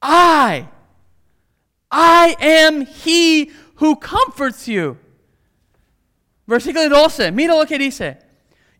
I, 0.00 0.68
I 1.90 2.36
am 2.40 2.86
he 2.86 3.50
who 3.76 3.96
comforts 3.96 4.66
you. 4.66 4.96
Versículo 6.48 6.88
12, 6.88 7.30
mira 7.30 7.54
lo 7.54 7.66
que 7.66 7.78
dice. 7.78 8.18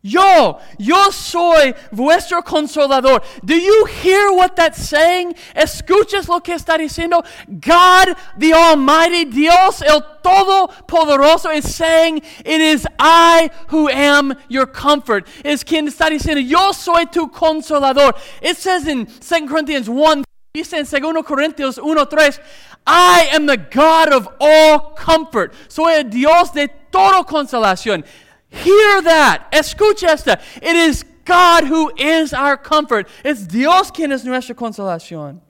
Yo, 0.01 0.57
yo 0.79 1.11
soy 1.11 1.75
vuestro 1.91 2.41
consolador. 2.41 3.21
Do 3.43 3.53
you 3.53 3.85
hear 3.85 4.31
what 4.31 4.55
that's 4.55 4.87
saying? 4.87 5.35
¿Escuchas 5.53 6.27
lo 6.29 6.39
que 6.39 6.53
está 6.53 6.77
diciendo? 6.77 7.23
God, 7.47 8.15
the 8.37 8.53
Almighty, 8.53 9.25
Dios, 9.25 9.81
el 9.81 10.01
Todopoderoso, 10.23 11.53
is 11.53 11.75
saying, 11.75 12.21
It 12.45 12.61
is 12.61 12.87
I 12.97 13.51
who 13.67 13.89
am 13.89 14.33
your 14.47 14.65
comfort. 14.65 15.27
Es 15.43 15.63
quien 15.63 15.87
está 15.87 16.09
diciendo, 16.09 16.41
Yo 16.41 16.71
soy 16.71 17.05
tu 17.05 17.27
consolador. 17.27 18.15
It 18.41 18.55
says 18.55 18.87
in 18.87 19.05
2 19.05 19.47
Corinthians 19.47 19.89
1, 19.89 20.23
dice 20.53 20.73
en 20.73 20.85
2 20.85 21.23
Corintios 21.23 21.77
1, 21.77 22.05
3, 22.05 22.39
I 22.87 23.29
am 23.33 23.45
the 23.45 23.57
God 23.57 24.13
of 24.13 24.29
all 24.39 24.95
comfort. 24.95 25.53
Soy 25.67 25.91
el 25.91 26.03
Dios 26.05 26.51
de 26.53 26.69
toda 26.91 27.23
consolación. 27.23 28.05
Hear 28.49 29.01
that. 29.03 29.51
Escucha 29.51 30.09
esta. 30.09 30.39
It 30.61 30.75
is 30.75 31.03
God 31.25 31.65
who 31.65 31.91
is 31.95 32.33
our 32.33 32.57
comfort. 32.57 33.07
It's 33.23 33.45
Dios 33.45 33.91
quien 33.91 34.11
es 34.11 34.25
nuestra 34.25 34.55
consolación. 34.55 35.41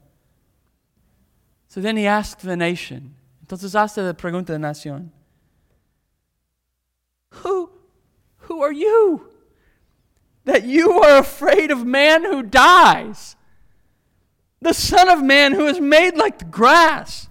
So 1.68 1.82
then 1.82 1.98
he 1.98 2.06
asked 2.06 2.42
the 2.42 2.58
nation. 2.58 3.16
Entonces 3.46 3.74
hace 3.74 3.98
la 3.98 4.14
pregunta 4.14 4.48
de 4.48 4.60
la 4.60 4.70
nación. 4.70 5.10
Who, 7.30 7.70
who 8.38 8.62
are 8.62 8.74
you? 8.74 9.30
That 10.46 10.66
you 10.66 11.00
are 11.02 11.20
afraid 11.20 11.72
of 11.72 11.86
man 11.86 12.24
who 12.24 12.44
dies. 12.44 13.36
The 14.62 14.74
Son 14.74 15.10
of 15.10 15.24
Man 15.24 15.54
who 15.54 15.68
is 15.68 15.80
made 15.80 16.18
like 16.18 16.40
the 16.40 16.46
grass 16.46 17.29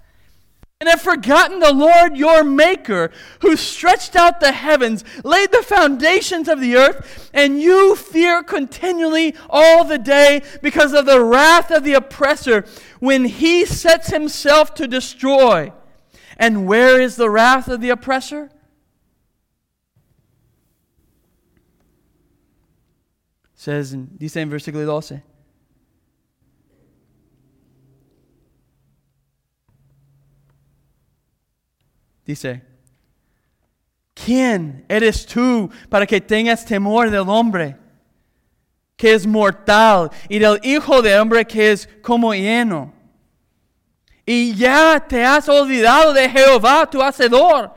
and 0.80 0.88
have 0.88 1.00
forgotten 1.00 1.58
the 1.58 1.72
Lord 1.72 2.16
your 2.16 2.44
Maker, 2.44 3.10
who 3.40 3.56
stretched 3.56 4.14
out 4.14 4.38
the 4.38 4.52
heavens, 4.52 5.02
laid 5.24 5.50
the 5.50 5.62
foundations 5.62 6.48
of 6.48 6.60
the 6.60 6.76
earth, 6.76 7.30
and 7.34 7.60
you 7.60 7.96
fear 7.96 8.44
continually 8.44 9.34
all 9.50 9.82
the 9.82 9.98
day 9.98 10.40
because 10.62 10.92
of 10.92 11.04
the 11.04 11.20
wrath 11.20 11.72
of 11.72 11.82
the 11.82 11.94
oppressor 11.94 12.64
when 13.00 13.24
he 13.24 13.64
sets 13.64 14.10
himself 14.10 14.72
to 14.74 14.86
destroy. 14.86 15.72
And 16.36 16.68
where 16.68 17.00
is 17.00 17.16
the 17.16 17.28
wrath 17.28 17.66
of 17.66 17.80
the 17.80 17.90
oppressor? 17.90 18.50
Says 23.56 23.92
in, 23.92 24.10
dice 24.16 24.36
en 24.36 24.48
versículo 24.48 24.84
12. 24.84 25.22
Dice, 32.28 32.60
¿quién 34.12 34.84
eres 34.86 35.24
tú 35.24 35.70
para 35.88 36.06
que 36.06 36.20
tengas 36.20 36.62
temor 36.62 37.10
del 37.10 37.26
hombre 37.26 37.74
que 38.98 39.14
es 39.14 39.26
mortal 39.26 40.10
y 40.28 40.38
del 40.38 40.60
Hijo 40.62 41.00
de 41.00 41.18
hombre 41.18 41.46
que 41.46 41.72
es 41.72 41.88
como 42.02 42.34
lleno? 42.34 42.92
Y 44.26 44.54
ya 44.54 45.02
te 45.08 45.24
has 45.24 45.48
olvidado 45.48 46.12
de 46.12 46.28
Jehová, 46.28 46.86
tu 46.90 47.00
Hacedor, 47.02 47.72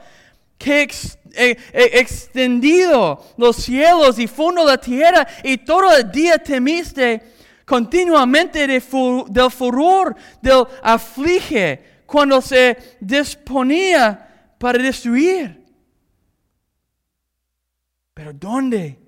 que 0.57 0.81
eh, 0.81 0.89
eh, 1.31 1.57
extendido 1.93 3.23
los 3.37 3.55
cielos 3.55 4.19
y 4.19 4.27
fondo 4.27 4.65
la 4.65 4.77
tierra 4.77 5.25
y 5.45 5.59
todo 5.59 5.95
el 5.95 6.11
día 6.11 6.37
temiste 6.37 7.23
continuamente 7.63 8.67
del 8.67 8.81
furor 8.81 10.13
del 10.41 10.65
aflige 10.83 12.01
cuando 12.05 12.41
se 12.41 12.97
disponía 12.99 14.27
para 14.61 14.77
destruir. 14.77 15.57
Pero 18.13 18.31
¿dónde 18.31 18.99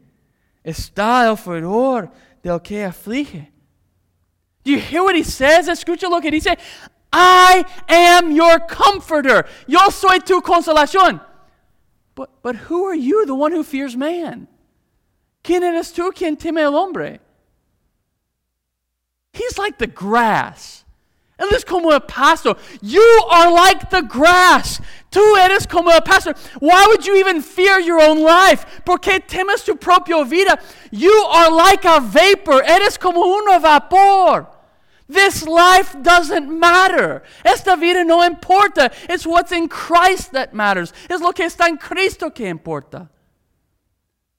está 0.64 1.30
el 1.30 1.38
furor 1.38 2.12
del 2.42 2.60
que 2.60 2.84
aflige? 2.84 3.52
Do 4.64 4.72
you 4.72 4.80
hear 4.80 5.04
what 5.04 5.16
he 5.16 5.24
says? 5.24 5.68
Escucha 5.68 6.10
lo 6.10 6.20
que 6.20 6.32
dice. 6.32 6.58
I 7.12 7.64
am 7.88 8.32
your 8.32 8.60
comforter. 8.68 9.46
Yo 9.68 9.92
soy 9.92 10.20
tu 10.22 10.42
consolación. 10.42 11.22
But, 12.16 12.42
but 12.42 12.56
who 12.56 12.88
are 12.88 12.96
you, 12.96 13.26
the 13.28 13.36
one 13.36 13.52
who 13.52 13.64
fears 13.64 13.96
man? 13.96 14.48
¿Quién 15.44 15.62
eres 15.62 15.94
tú 15.94 16.12
quien 16.16 16.36
teme 16.36 16.64
al 16.64 16.74
hombre? 16.74 17.20
He's 19.34 19.60
like 19.60 19.78
the 19.78 19.88
grass. 19.88 20.83
Él 21.40 21.48
es 21.52 21.66
como 21.66 21.92
el 21.92 22.02
pasto. 22.02 22.58
You 22.82 23.02
are 23.32 23.52
like 23.52 23.90
the 23.90 24.02
grass. 24.02 24.80
Tú 25.10 25.36
eres 25.38 25.66
como 25.66 25.90
el 25.92 26.02
pasto. 26.02 26.34
Why 26.60 26.86
would 26.88 27.06
you 27.06 27.16
even 27.16 27.42
fear 27.42 27.80
your 27.80 28.00
own 28.02 28.22
life? 28.22 28.66
¿Por 28.86 29.00
qué 29.00 29.20
temes 29.20 29.66
tu 29.66 29.76
propia 29.76 30.24
vida? 30.26 30.60
You 30.92 31.12
are 31.32 31.50
like 31.50 31.86
a 31.86 32.00
vapor. 32.00 32.62
Eres 32.64 32.98
como 32.98 33.22
un 33.22 33.62
vapor. 33.62 34.48
This 35.10 35.46
life 35.46 35.96
doesn't 36.02 36.50
matter. 36.50 37.24
Esta 37.44 37.76
vida 37.76 38.06
no 38.06 38.22
importa. 38.22 38.92
It's 39.10 39.26
what's 39.26 39.52
in 39.52 39.68
Christ 39.68 40.32
that 40.32 40.54
matters. 40.54 40.94
Es 41.10 41.20
lo 41.20 41.34
que 41.34 41.46
está 41.46 41.68
en 41.68 41.78
Cristo 41.78 42.30
que 42.30 42.46
importa. 42.46 43.10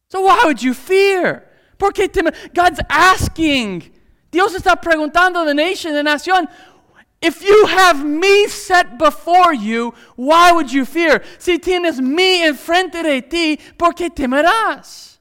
So 0.08 0.22
why 0.22 0.42
would 0.44 0.62
you 0.62 0.74
fear? 0.74 1.44
Porque 1.78 2.08
God's 2.54 2.80
asking. 2.88 3.90
Dios 4.30 4.54
está 4.54 4.74
preguntando 4.80 5.44
the 5.44 5.54
nation, 5.54 5.94
la 5.94 6.02
nación, 6.02 6.48
if 7.24 7.42
you 7.42 7.66
have 7.66 8.04
me 8.04 8.46
set 8.48 8.98
before 8.98 9.54
you, 9.54 9.94
why 10.14 10.52
would 10.52 10.70
you 10.70 10.84
fear? 10.84 11.22
Si 11.38 11.58
tienes 11.58 12.00
me 12.00 12.46
enfrente 12.46 13.02
de 13.02 13.22
ti, 13.22 13.56
¿por 13.78 13.92
qué 13.94 14.10
temerás? 14.10 15.16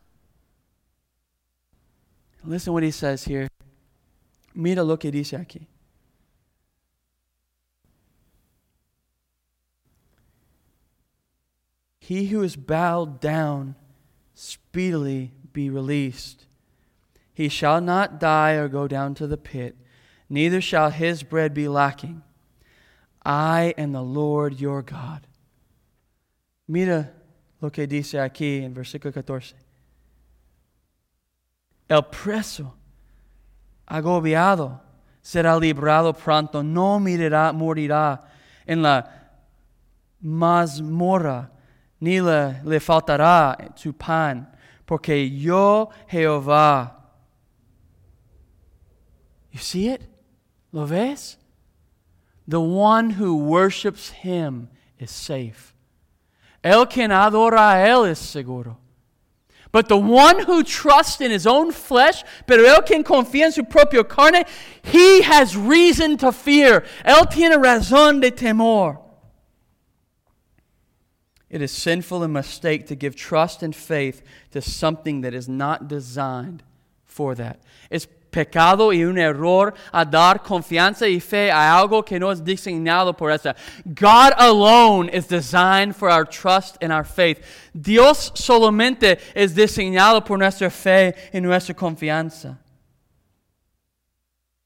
Listen 2.44 2.74
what 2.74 2.84
he 2.84 2.92
says 2.92 3.24
here. 3.24 3.48
Mira 4.54 4.84
lo 4.84 4.98
que 4.98 5.12
dice 5.12 5.34
aquí. 5.40 5.68
He 12.00 12.26
who 12.26 12.44
is 12.44 12.58
bowed 12.58 13.22
down 13.22 13.76
speedily 14.36 15.32
be 15.54 15.70
released. 15.70 16.48
He 17.34 17.48
shall 17.48 17.80
not 17.80 18.20
die 18.20 18.52
or 18.52 18.68
go 18.68 18.90
down 18.90 19.16
to 19.16 19.26
the 19.26 19.38
pit, 19.38 19.78
neither 20.30 20.62
shall 20.62 20.90
his 20.90 21.24
bread 21.24 21.54
be 21.54 21.68
lacking. 21.68 22.24
I 23.26 23.74
am 23.78 23.94
the 23.94 24.02
Lord 24.02 24.60
your 24.60 24.82
God. 24.82 25.28
Mira 26.68 27.12
lo 27.62 27.70
que 27.70 27.88
dice 27.88 28.20
aquí 28.20 28.64
en 28.64 28.74
versículo 28.74 29.14
14. 29.14 29.54
El 31.90 32.02
preso 32.04 32.74
agobiado, 33.86 34.82
será 35.22 35.58
librado 35.58 36.14
pronto, 36.14 36.64
no 36.64 37.00
mirará, 37.00 37.54
morirá 37.54 38.24
en 38.66 38.82
la 38.82 39.10
mazmorra, 40.22 41.52
ni 42.00 42.20
le, 42.20 42.62
le 42.64 42.80
faltará 42.80 43.74
su 43.76 43.94
pan, 43.94 44.50
porque 44.86 45.30
yo 45.30 45.90
Jehová. 46.08 47.00
You 49.52 49.60
see 49.60 49.90
it? 49.90 50.13
¿Lo 50.74 50.86
ves? 50.86 51.38
The 52.48 52.60
one 52.60 53.12
who 53.12 53.38
worships 53.38 54.10
him 54.10 54.70
is 55.00 55.12
safe. 55.12 55.74
El 56.64 56.88
quien 56.88 57.12
adora 57.12 57.74
a 57.74 57.88
él 57.88 58.10
es 58.10 58.20
seguro. 58.20 58.78
But 59.72 59.88
the 59.88 59.98
one 59.98 60.40
who 60.40 60.64
trusts 60.64 61.22
in 61.22 61.32
his 61.32 61.48
own 61.48 61.72
flesh, 61.72 62.24
pero 62.46 62.66
el 62.66 62.82
quien 62.82 63.04
confía 63.04 63.46
en 63.46 63.52
su 63.52 63.64
propio 63.64 64.04
carne, 64.04 64.46
he 64.84 65.22
has 65.22 65.56
reason 65.56 66.18
to 66.18 66.32
fear. 66.32 66.84
Él 67.06 67.30
tiene 67.32 67.58
razón 67.58 68.20
de 68.20 68.32
temor. 68.32 69.00
It 71.50 71.62
is 71.62 71.72
sinful 71.72 72.24
and 72.24 72.34
mistake 72.34 72.88
to 72.88 72.96
give 72.96 73.16
trust 73.16 73.62
and 73.62 73.76
faith 73.76 74.24
to 74.52 74.62
something 74.62 75.22
that 75.22 75.36
is 75.36 75.48
not 75.48 75.88
designed 75.88 76.64
for 77.06 77.36
that. 77.36 77.60
It's 77.92 78.08
pecado 78.34 78.92
y 78.92 79.06
un 79.06 79.18
error 79.18 79.74
a 79.94 80.04
dar 80.04 80.42
confianza 80.42 81.08
y 81.08 81.22
fe 81.22 81.52
a 81.52 81.78
algo 81.78 82.04
que 82.04 82.20
no 82.20 82.32
es 82.32 82.44
diseñado 82.44 83.16
por 83.16 83.32
esa. 83.32 83.56
God 83.86 84.34
alone 84.38 85.10
is 85.14 85.28
designed 85.28 85.96
for 85.96 86.10
our 86.10 86.26
trust 86.26 86.78
and 86.82 86.92
our 86.92 87.06
faith. 87.06 87.40
Dios 87.74 88.34
solamente 88.36 89.20
es 89.34 89.54
diseñado 89.54 90.26
por 90.26 90.38
nuestra 90.38 90.70
fe 90.70 91.16
y 91.34 91.40
nuestra 91.40 91.74
confianza. 91.74 92.58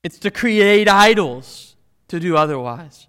It's 0.03 0.17
to 0.19 0.31
create 0.31 0.87
idols 0.87 1.75
to 2.07 2.19
do 2.19 2.37
otherwise. 2.37 3.07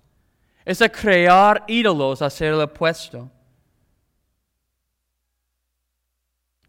Es 0.67 0.83
a 0.83 0.89
crear 0.89 1.65
ídolos, 1.69 2.21
hacer 2.21 2.53
el 2.53 2.67
opuesto. 2.67 3.31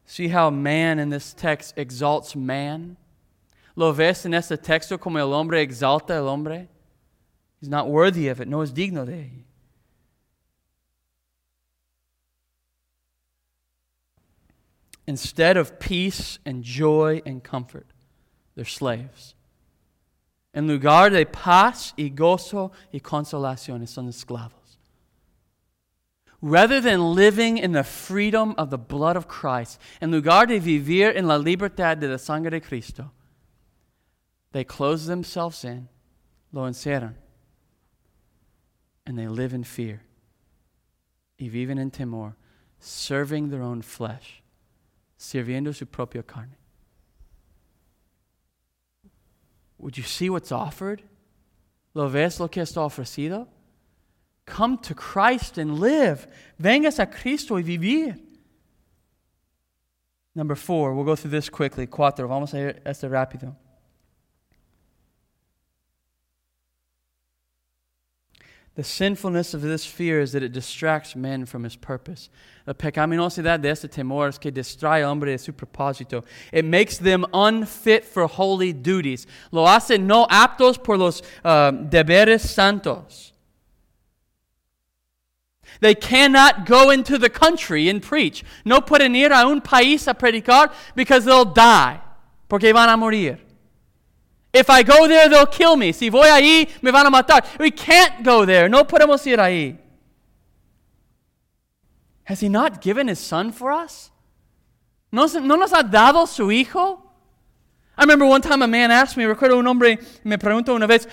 See 0.06 0.30
how 0.30 0.50
man 0.50 1.00
in 1.00 1.10
this 1.10 1.34
text 1.34 1.78
exalts 1.78 2.36
man? 2.36 2.98
¿Lo 3.76 3.94
ves 3.94 4.26
en 4.26 4.34
este 4.34 4.58
texto 4.58 4.98
como 4.98 5.20
el 5.20 5.34
hombre 5.34 5.62
exalta 5.62 6.18
al 6.18 6.28
hombre? 6.28 6.70
He's 7.62 7.70
not 7.70 7.88
worthy 7.88 8.30
of 8.30 8.40
it, 8.40 8.48
no 8.48 8.62
es 8.62 8.72
digno 8.72 9.06
de 9.06 9.20
ello. 9.20 9.44
Instead 15.06 15.58
of 15.58 15.80
peace 15.80 16.40
and 16.46 16.64
joy 16.64 17.22
and 17.26 17.44
comfort, 17.44 17.88
they're 18.56 18.64
slaves. 18.64 19.34
En 20.54 20.68
lugar 20.68 21.10
de 21.10 21.26
paz 21.26 21.94
y 21.98 22.10
gozo 22.10 22.72
y 22.94 23.00
consolación, 23.00 23.88
son 23.88 24.08
esclavos. 24.08 24.78
Rather 26.42 26.80
than 26.80 27.14
living 27.14 27.58
in 27.58 27.74
the 27.74 27.84
freedom 27.84 28.56
of 28.58 28.70
the 28.70 28.78
blood 28.78 29.18
of 29.18 29.28
Christ, 29.28 29.80
en 30.00 30.12
lugar 30.12 30.46
de 30.46 30.60
vivir 30.60 31.16
en 31.16 31.28
la 31.28 31.38
libertad 31.38 31.98
de 31.98 32.08
la 32.08 32.18
sangre 32.18 32.52
de 32.52 32.62
Cristo, 32.62 33.12
they 34.52 34.64
close 34.64 35.06
themselves 35.06 35.64
in, 35.64 35.88
lo 36.52 36.64
encierran, 36.64 37.16
and 39.06 39.18
they 39.18 39.28
live 39.28 39.54
in 39.54 39.64
fear, 39.64 40.02
y 41.40 41.48
viven 41.50 41.80
en 41.80 41.92
temor, 41.92 42.36
serving 42.80 43.50
their 43.50 43.62
own 43.62 43.82
flesh, 43.82 44.42
sirviendo 45.18 45.74
su 45.74 45.86
propia 45.86 46.24
carne. 46.24 46.56
Would 49.78 49.98
you 49.98 50.04
see 50.04 50.30
what's 50.30 50.52
offered? 50.52 51.02
¿Lo 51.94 52.10
ves 52.10 52.40
lo 52.40 52.48
que 52.48 52.62
está 52.62 52.82
ofrecido? 52.82 53.48
Come 54.46 54.78
to 54.80 54.94
Christ 54.94 55.58
and 55.58 55.80
live. 55.80 56.28
Vengas 56.62 57.00
a 57.00 57.06
Cristo 57.06 57.56
y 57.56 57.62
vivir. 57.62 58.20
Number 60.36 60.56
four, 60.56 60.94
we'll 60.94 61.06
go 61.06 61.16
through 61.16 61.32
this 61.32 61.50
quickly. 61.50 61.88
Cuatro, 61.88 62.28
vamos 62.28 62.54
a 62.54 62.76
este 62.86 63.04
rápido. 63.04 63.56
The 68.80 68.86
sinfulness 68.86 69.54
of 69.54 69.62
this 69.62 69.86
fear 69.86 70.22
is 70.22 70.32
that 70.32 70.42
it 70.42 70.54
distracts 70.54 71.14
men 71.14 71.46
from 71.46 71.66
his 71.66 71.76
purpose. 71.76 72.30
La 72.66 72.72
pecaminosidad 72.72 73.62
de 73.62 73.68
este 73.68 73.90
temor 73.90 74.30
es 74.30 74.38
que 74.38 74.52
distrae 74.52 75.04
al 75.04 75.12
hombre 75.12 75.32
de 75.32 75.38
su 75.38 75.52
propósito. 75.52 76.24
It 76.54 76.64
makes 76.64 76.98
them 76.98 77.26
unfit 77.34 78.06
for 78.06 78.26
holy 78.26 78.72
duties. 78.72 79.28
Lo 79.52 79.66
hace 79.66 79.98
no 79.98 80.28
aptos 80.28 80.82
por 80.82 80.98
los 80.98 81.22
uh, 81.44 81.74
deberes 81.74 82.40
santos. 82.40 83.34
They 85.82 85.94
cannot 85.94 86.66
go 86.66 86.90
into 86.90 87.18
the 87.18 87.30
country 87.30 87.90
and 87.90 88.02
preach. 88.02 88.46
No 88.64 88.80
pueden 88.80 89.14
ir 89.14 89.34
a 89.34 89.46
un 89.46 89.60
país 89.60 90.08
a 90.08 90.14
predicar 90.14 90.72
because 90.96 91.26
they'll 91.26 91.44
die. 91.44 92.00
Porque 92.48 92.72
van 92.74 92.88
a 92.88 92.96
morir. 92.96 93.40
If 94.52 94.70
I 94.70 94.84
go 94.84 95.08
there, 95.08 95.30
they'll 95.30 95.46
kill 95.46 95.76
me. 95.76 95.92
Si 95.92 96.10
voy 96.10 96.28
ahí, 96.28 96.68
me 96.82 96.92
van 96.92 97.06
a 97.06 97.12
matar. 97.12 97.46
We 97.60 97.72
can't 97.72 98.24
go 98.24 98.46
there. 98.46 98.68
No 98.68 98.84
podemos 98.84 99.26
ir 99.28 99.38
ahí. 99.38 99.78
Has 102.24 102.40
He 102.40 102.50
not 102.50 102.82
given 102.82 103.08
His 103.08 103.20
Son 103.20 103.52
for 103.52 103.72
us? 103.72 104.12
¿No, 105.12 105.26
no 105.26 105.56
nos 105.56 105.72
ha 105.72 105.84
dado 105.84 106.28
su 106.28 106.52
Hijo? 106.52 107.02
I 107.98 108.04
remember 108.04 108.26
one 108.26 108.42
time 108.42 108.62
a 108.62 108.68
man 108.68 108.92
asked 108.92 109.18
me, 109.18 109.26
recuerdo 109.26 109.58
un 109.58 109.66
hombre 109.68 110.00
me 110.24 110.38
preguntó 110.38 110.74
una 110.74 110.88
vez, 110.88 111.08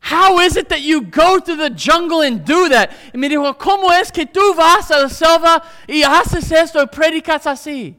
How 0.00 0.38
is 0.40 0.56
it 0.56 0.68
that 0.68 0.82
you 0.82 1.00
go 1.00 1.40
to 1.40 1.56
the 1.56 1.70
jungle 1.70 2.20
and 2.20 2.44
do 2.44 2.68
that? 2.68 2.90
Y 3.14 3.18
me 3.18 3.28
dijo, 3.28 3.58
¿cómo 3.58 3.90
es 3.90 4.10
que 4.10 4.26
tú 4.26 4.54
vas 4.54 4.90
a 4.90 5.00
la 5.00 5.08
selva 5.08 5.62
y 5.88 6.02
haces 6.02 6.52
esto 6.52 6.78
y 6.82 6.86
predicas 6.86 7.46
así? 7.46 7.96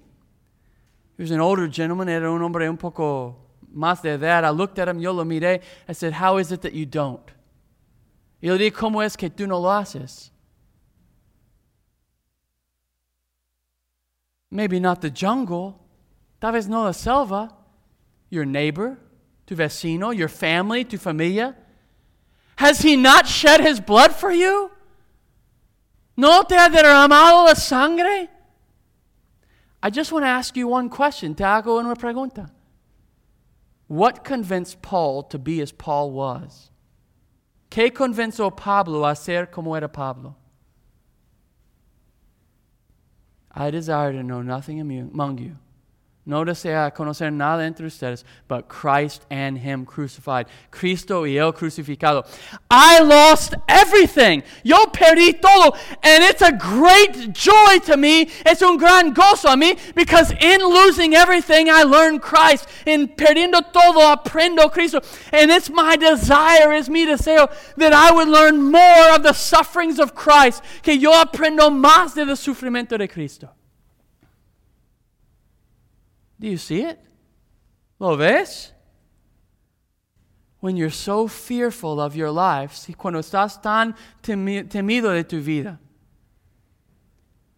He 1.18 1.24
was 1.24 1.32
an 1.32 1.40
older 1.40 1.68
gentleman, 1.68 2.08
era 2.08 2.32
un 2.32 2.44
hombre 2.44 2.70
un 2.70 2.78
poco 2.78 3.45
más 3.76 4.02
de 4.02 4.14
edad. 4.14 4.44
I 4.44 4.50
looked 4.50 4.80
at 4.80 4.88
him, 4.88 5.00
yo 5.00 5.12
lo 5.12 5.24
miré. 5.24 5.62
I 5.88 5.94
said, 5.94 6.14
How 6.14 6.38
is 6.38 6.52
it 6.52 6.62
that 6.62 6.74
you 6.74 6.86
don't? 6.86 7.32
Y 8.42 8.50
le 8.50 8.58
dije, 8.58 8.74
¿cómo 8.74 9.04
es 9.04 9.16
que 9.16 9.30
tú 9.30 9.48
no 9.48 9.60
lo 9.60 9.70
haces? 9.70 10.30
Maybe 14.52 14.80
not 14.80 15.02
the 15.02 15.10
jungle, 15.10 15.80
tal 16.40 16.54
vez 16.54 16.68
no 16.68 16.84
la 16.84 16.92
selva, 16.92 17.52
your 18.30 18.46
neighbor, 18.46 18.98
tu 19.46 19.56
vecino, 19.56 20.16
your 20.16 20.30
family, 20.30 20.84
tu 20.84 20.98
familia. 20.98 21.56
Has 22.58 22.82
he 22.82 22.96
not 22.96 23.28
shed 23.28 23.62
his 23.62 23.80
blood 23.80 24.14
for 24.14 24.32
you? 24.32 24.72
¿No 26.16 26.44
te 26.44 26.56
ha 26.56 26.70
derramado 26.70 27.46
la 27.46 27.54
sangre? 27.54 28.30
I 29.84 29.90
just 29.90 30.12
want 30.12 30.24
to 30.24 30.30
ask 30.30 30.56
you 30.56 30.68
one 30.68 30.90
question. 30.90 31.36
Te 31.36 31.44
hago 31.44 31.80
una 31.80 31.96
pregunta. 31.96 32.50
What 33.88 34.24
convinced 34.24 34.82
Paul 34.82 35.24
to 35.24 35.38
be 35.38 35.62
as 35.62 35.72
Paul 35.72 36.12
was? 36.12 36.72
¿Qué 37.70 37.92
convenció 37.92 38.56
Pablo 38.56 39.06
a 39.06 39.16
ser 39.16 39.48
como 39.48 39.76
era 39.76 39.88
Pablo? 39.88 40.36
I 43.52 43.70
desire 43.72 44.12
to 44.12 44.24
know 44.24 44.42
nothing 44.42 44.80
among 44.82 45.38
you 45.38 45.58
no 46.28 46.44
desea 46.44 46.92
conocer 46.92 47.32
nada 47.32 47.64
entre 47.64 47.86
ustedes, 47.86 48.24
but 48.48 48.68
Christ 48.68 49.26
and 49.30 49.60
Him 49.60 49.86
crucified. 49.86 50.48
Cristo 50.72 51.22
y 51.22 51.38
Él 51.38 51.54
crucificado. 51.54 52.26
I 52.70 53.00
lost 53.02 53.54
everything. 53.68 54.42
Yo 54.64 54.88
perdí 54.88 55.40
todo. 55.40 55.78
And 56.02 56.24
it's 56.24 56.42
a 56.42 56.52
great 56.52 57.32
joy 57.32 57.78
to 57.86 57.96
me. 57.96 58.30
Es 58.44 58.64
un 58.64 58.78
gran 58.78 59.14
gozo 59.14 59.54
a 59.54 59.56
mí 59.56 59.78
because 59.94 60.32
in 60.42 60.62
losing 60.62 61.14
everything, 61.14 61.70
I 61.70 61.84
learned 61.84 62.24
Christ. 62.24 62.68
In 62.88 63.08
perdiendo 63.10 63.72
todo, 63.72 64.16
aprendo 64.16 64.72
Cristo. 64.72 65.02
And 65.32 65.52
it's 65.52 65.70
my 65.70 65.96
desire, 65.96 66.74
es 66.74 66.90
mi 66.90 67.06
deseo, 67.06 67.52
that 67.78 67.94
I 67.94 68.12
would 68.12 68.28
learn 68.28 68.72
more 68.72 69.14
of 69.14 69.22
the 69.22 69.34
sufferings 69.34 70.00
of 70.00 70.16
Christ. 70.16 70.64
Que 70.82 70.96
yo 70.96 71.12
aprendo 71.12 71.70
más 71.70 72.16
de 72.16 72.26
los 72.26 72.40
sufrimientos 72.40 72.98
de 72.98 73.08
Cristo. 73.08 73.50
Do 76.46 76.52
you 76.52 76.58
see 76.58 76.84
it? 76.84 77.00
¿Lo 77.98 78.16
ves? 78.16 78.72
When 80.60 80.78
you're 80.78 80.92
so 80.92 81.28
fearful 81.28 82.00
of 82.00 82.16
your 82.16 82.30
life, 82.30 82.86
cuando 83.00 83.20
estás 83.20 83.60
tan 83.60 83.96
temido 84.22 85.12
de 85.12 85.24
tu 85.24 85.42
vida, 85.42 85.80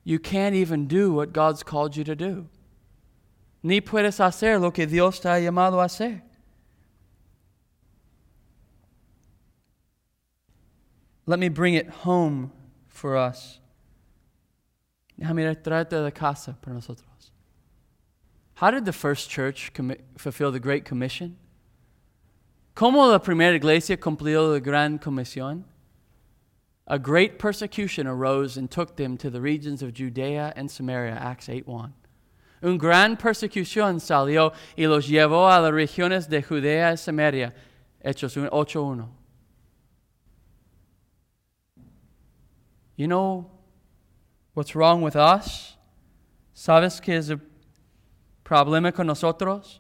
you 0.06 0.20
can't 0.20 0.56
even 0.56 0.88
do 0.88 1.12
what 1.12 1.34
God's 1.34 1.64
called 1.64 1.98
you 1.98 2.06
to 2.06 2.16
do. 2.16 2.48
Ni 3.62 3.82
puedes 3.82 4.22
hacer 4.22 4.58
lo 4.58 4.72
que 4.72 4.86
Dios 4.86 5.20
te 5.20 5.28
ha 5.28 5.34
llamado 5.34 5.82
a 5.82 5.88
hacer. 5.88 6.22
Let 11.26 11.40
me 11.40 11.50
bring 11.50 11.74
it 11.74 11.90
home 11.90 12.54
for 12.88 13.18
us. 13.18 13.60
Déjame 15.20 15.62
traerte 15.62 16.02
de 16.02 16.12
casa 16.12 16.56
para 16.62 16.74
nosotros. 16.74 17.07
How 18.58 18.72
did 18.72 18.86
the 18.86 18.94
first 18.94 19.30
church 19.30 19.72
commi- 19.72 20.02
fulfill 20.18 20.52
the 20.52 20.60
Great 20.60 20.84
Commission? 20.84 21.38
¿Cómo 22.76 23.08
la 23.12 23.20
primera 23.20 23.54
iglesia 23.56 23.98
cumplió 23.98 24.52
la 24.52 24.60
gran 24.60 24.98
comisión? 24.98 25.64
A 26.88 26.98
great 26.98 27.38
persecution 27.38 28.08
arose 28.08 28.58
and 28.58 28.72
took 28.72 28.96
them 28.96 29.16
to 29.18 29.30
the 29.30 29.42
regions 29.42 29.84
of 29.84 29.94
Judea 29.94 30.54
and 30.56 30.72
Samaria, 30.72 31.14
Acts 31.14 31.48
8:1. 31.48 31.94
Un 32.64 32.80
gran 32.80 33.16
persecución 33.16 34.02
salió 34.02 34.52
y 34.76 34.88
los 34.88 35.08
llevó 35.08 35.48
a 35.48 35.62
las 35.62 35.72
regiones 35.72 36.28
de 36.28 36.42
Judea 36.42 36.94
y 36.94 36.96
Samaria, 36.96 37.54
Hechos 38.04 38.36
8:1. 38.36 39.08
You 42.96 43.06
know 43.06 43.52
what's 44.56 44.74
wrong 44.74 45.04
with 45.04 45.16
us? 45.16 45.78
¿Sabes 46.56 47.00
qué 47.00 47.18
es 47.18 47.30
el 47.30 47.40
problema 48.48 48.94
con 48.94 49.08
nosotros? 49.08 49.80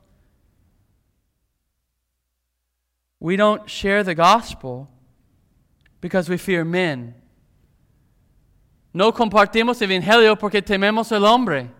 We 3.20 3.36
don't 3.36 3.70
share 3.70 4.04
the 4.04 4.14
gospel 4.14 4.90
because 6.02 6.30
we 6.30 6.38
fear 6.38 6.66
men. 6.66 7.16
No 8.94 9.12
compartimos 9.12 9.82
el 9.82 9.90
evangelio 9.90 10.38
porque 10.38 10.62
tememos 10.62 11.12
el 11.12 11.26
hombre. 11.26 11.72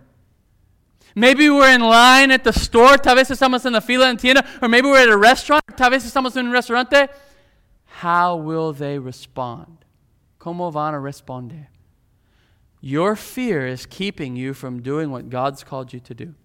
Maybe 1.16 1.50
we're 1.50 1.74
in 1.74 1.82
line 1.82 2.32
at 2.32 2.44
the 2.44 2.54
store, 2.54 2.98
tal 2.98 3.16
vez 3.16 3.30
estamos 3.32 3.66
en 3.66 3.74
la 3.74 3.82
fila 3.82 4.08
en 4.08 4.18
tienda, 4.18 4.46
or 4.62 4.70
maybe 4.70 4.88
we're 4.88 5.02
at 5.02 5.10
a 5.10 5.18
restaurant, 5.18 5.64
tal 5.76 5.90
vez 5.90 6.06
estamos 6.06 6.36
en 6.38 6.48
un 6.48 6.52
restaurante. 6.52 7.10
How 8.02 8.36
will 8.36 8.72
they 8.72 9.00
respond? 9.00 9.84
¿Cómo 10.40 10.72
van 10.72 10.94
a 10.94 11.00
responder? 11.00 11.68
Your 12.82 13.16
fear 13.16 13.66
is 13.66 13.88
keeping 13.88 14.36
you 14.36 14.54
from 14.54 14.82
doing 14.82 15.10
what 15.10 15.30
God's 15.30 15.64
called 15.64 15.92
you 15.92 16.00
to 16.02 16.14
do. 16.14 16.36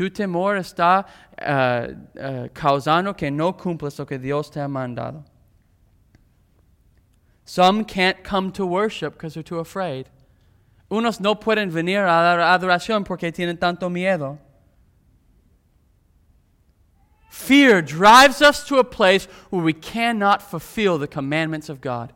Tu 0.00 0.08
temor 0.08 0.56
está 0.56 1.04
uh, 1.42 1.92
uh, 2.18 2.48
causando 2.54 3.14
que 3.14 3.30
no 3.30 3.52
cumplas 3.52 3.98
lo 3.98 4.06
que 4.06 4.16
Dios 4.16 4.48
te 4.48 4.58
ha 4.58 4.66
mandado. 4.66 5.24
Some 7.44 7.84
can't 7.84 8.24
come 8.24 8.50
to 8.52 8.64
worship 8.64 9.12
because 9.12 9.34
they're 9.34 9.42
too 9.42 9.58
afraid. 9.58 10.08
Unos 10.90 11.20
no 11.20 11.34
pueden 11.34 11.70
venir 11.70 11.98
a 11.98 12.34
la 12.34 12.58
adoración 12.58 13.04
porque 13.04 13.30
tienen 13.30 13.58
tanto 13.58 13.90
miedo. 13.90 14.38
Fear 17.28 17.82
drives 17.82 18.40
us 18.40 18.64
to 18.64 18.78
a 18.78 18.84
place 18.84 19.26
where 19.50 19.62
we 19.62 19.74
cannot 19.74 20.40
fulfill 20.40 20.96
the 20.96 21.08
commandments 21.08 21.68
of 21.68 21.82
God. 21.82 22.14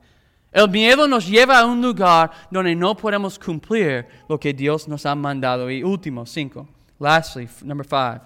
El 0.54 0.68
miedo 0.68 1.06
nos 1.06 1.28
lleva 1.28 1.60
a 1.60 1.66
un 1.66 1.82
lugar 1.82 2.30
donde 2.50 2.74
no 2.74 2.94
podemos 2.94 3.38
cumplir 3.38 4.06
lo 4.26 4.38
que 4.38 4.54
Dios 4.54 4.88
nos 4.88 5.04
ha 5.04 5.14
mandado. 5.14 5.70
Y 5.70 5.82
último, 5.82 6.24
cinco. 6.24 6.66
Lastly, 6.98 7.48
number 7.62 7.84
five, 7.84 8.20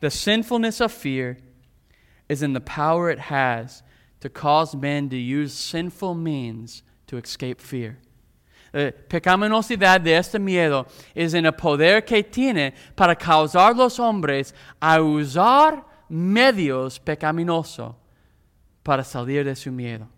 the 0.00 0.10
sinfulness 0.10 0.80
of 0.80 0.92
fear 0.92 1.38
is 2.28 2.42
in 2.42 2.52
the 2.52 2.60
power 2.60 3.10
it 3.10 3.18
has 3.18 3.82
to 4.20 4.28
cause 4.28 4.74
men 4.74 5.08
to 5.10 5.16
use 5.16 5.52
sinful 5.52 6.14
means 6.14 6.82
to 7.06 7.18
escape 7.18 7.60
fear. 7.60 7.98
Eh, 8.72 8.90
La 8.90 8.90
pecaminosidad 9.08 10.02
de 10.02 10.14
este 10.16 10.38
miedo 10.38 10.86
es 11.14 11.34
en 11.34 11.46
el 11.46 11.52
poder 11.52 12.04
que 12.04 12.22
tiene 12.24 12.74
para 12.96 13.14
causar 13.14 13.76
los 13.76 13.98
hombres 14.00 14.52
a 14.80 15.00
usar 15.00 15.84
medios 16.08 16.98
pecaminosos 16.98 17.94
para 18.82 19.04
salir 19.04 19.44
de 19.44 19.54
su 19.54 19.70
miedo. 19.70 20.08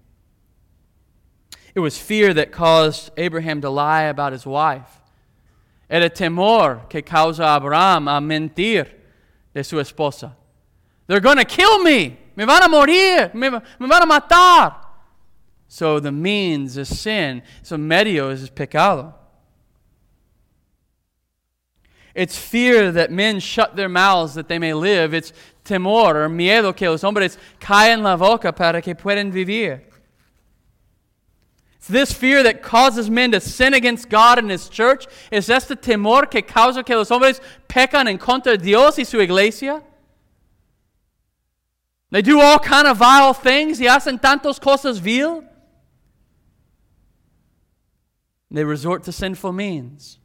It 1.75 1.81
was 1.81 1.99
fear 1.99 2.33
that 2.33 2.53
caused 2.53 3.11
Abraham 3.19 3.61
to 3.61 3.69
lie 3.69 4.05
about 4.05 4.33
his 4.33 4.47
wife. 4.47 5.03
Era 5.89 6.11
temor 6.11 6.89
que 6.89 7.03
causa 7.03 7.45
a 7.45 7.55
Abraham 7.55 8.09
a 8.09 8.21
mentir 8.21 8.87
de 9.55 9.63
su 9.63 9.77
esposa. 9.77 10.33
They're 11.07 11.21
going 11.21 11.39
to 11.39 11.45
kill 11.45 11.83
me. 11.83 12.19
Me 12.35 12.45
van 12.45 12.63
a 12.63 12.69
morir. 12.69 13.33
Me, 13.35 13.51
me 13.51 13.61
van 13.89 14.03
a 14.03 14.07
matar. 14.07 14.75
So 15.69 16.01
the 16.01 16.13
means 16.13 16.77
is 16.77 16.89
sin. 16.99 17.43
So 17.63 17.77
medio 17.77 18.31
is 18.31 18.51
pecado. 18.51 19.15
It's 22.15 22.37
fear 22.37 22.91
that 22.93 23.11
men 23.11 23.41
shut 23.41 23.77
their 23.77 23.91
mouths 23.91 24.35
that 24.35 24.49
they 24.49 24.59
may 24.59 24.73
live. 24.73 25.13
It's 25.13 25.33
temor 25.65 26.15
or 26.15 26.29
miedo 26.29 26.75
que 26.75 26.89
los 26.89 27.03
hombres 27.03 27.37
caen 27.61 28.03
la 28.03 28.17
boca 28.17 28.53
para 28.53 28.81
que 28.81 28.95
puedan 28.95 29.31
vivir. 29.31 29.83
This 31.89 32.13
fear 32.13 32.43
that 32.43 32.63
causes 32.63 33.09
men 33.09 33.31
to 33.33 33.41
sin 33.41 33.73
against 33.73 34.09
God 34.09 34.39
and 34.39 34.51
His 34.51 34.69
church. 34.69 35.07
Es 35.31 35.49
este 35.49 35.77
temor 35.81 36.31
que 36.31 36.43
causa 36.43 36.85
que 36.85 36.97
los 36.97 37.11
hombres 37.11 37.41
pecan 37.69 38.09
en 38.09 38.19
contra 38.19 38.57
de 38.57 38.65
Dios 38.65 38.99
y 38.99 39.05
su 39.05 39.19
iglesia. 39.19 39.83
They 42.11 42.23
do 42.23 42.41
all 42.41 42.59
kind 42.59 42.87
of 42.87 42.99
vile 42.99 43.35
things 43.35 43.81
y 43.81 43.87
hacen 43.87 44.21
tantas 44.21 44.59
cosas 44.59 44.99
vil. 44.99 45.45
They 48.51 48.65
resort 48.65 49.05
to 49.05 49.13
sinful 49.13 49.53
means. 49.53 50.19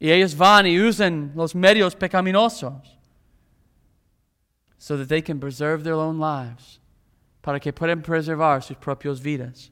Y 0.00 0.08
ellos 0.08 0.34
van 0.34 0.64
y 0.66 0.78
usan 0.78 1.32
los 1.34 1.54
medios 1.54 1.94
pecaminosos 1.94 2.86
so 4.78 4.96
that 4.96 5.08
they 5.08 5.20
can 5.20 5.40
preserve 5.40 5.82
their 5.82 5.94
own 5.94 6.18
lives, 6.18 6.78
para 7.42 7.58
que 7.58 7.72
puedan 7.72 8.02
preservar 8.02 8.62
sus 8.62 8.76
propias 8.76 9.20
vidas. 9.20 9.70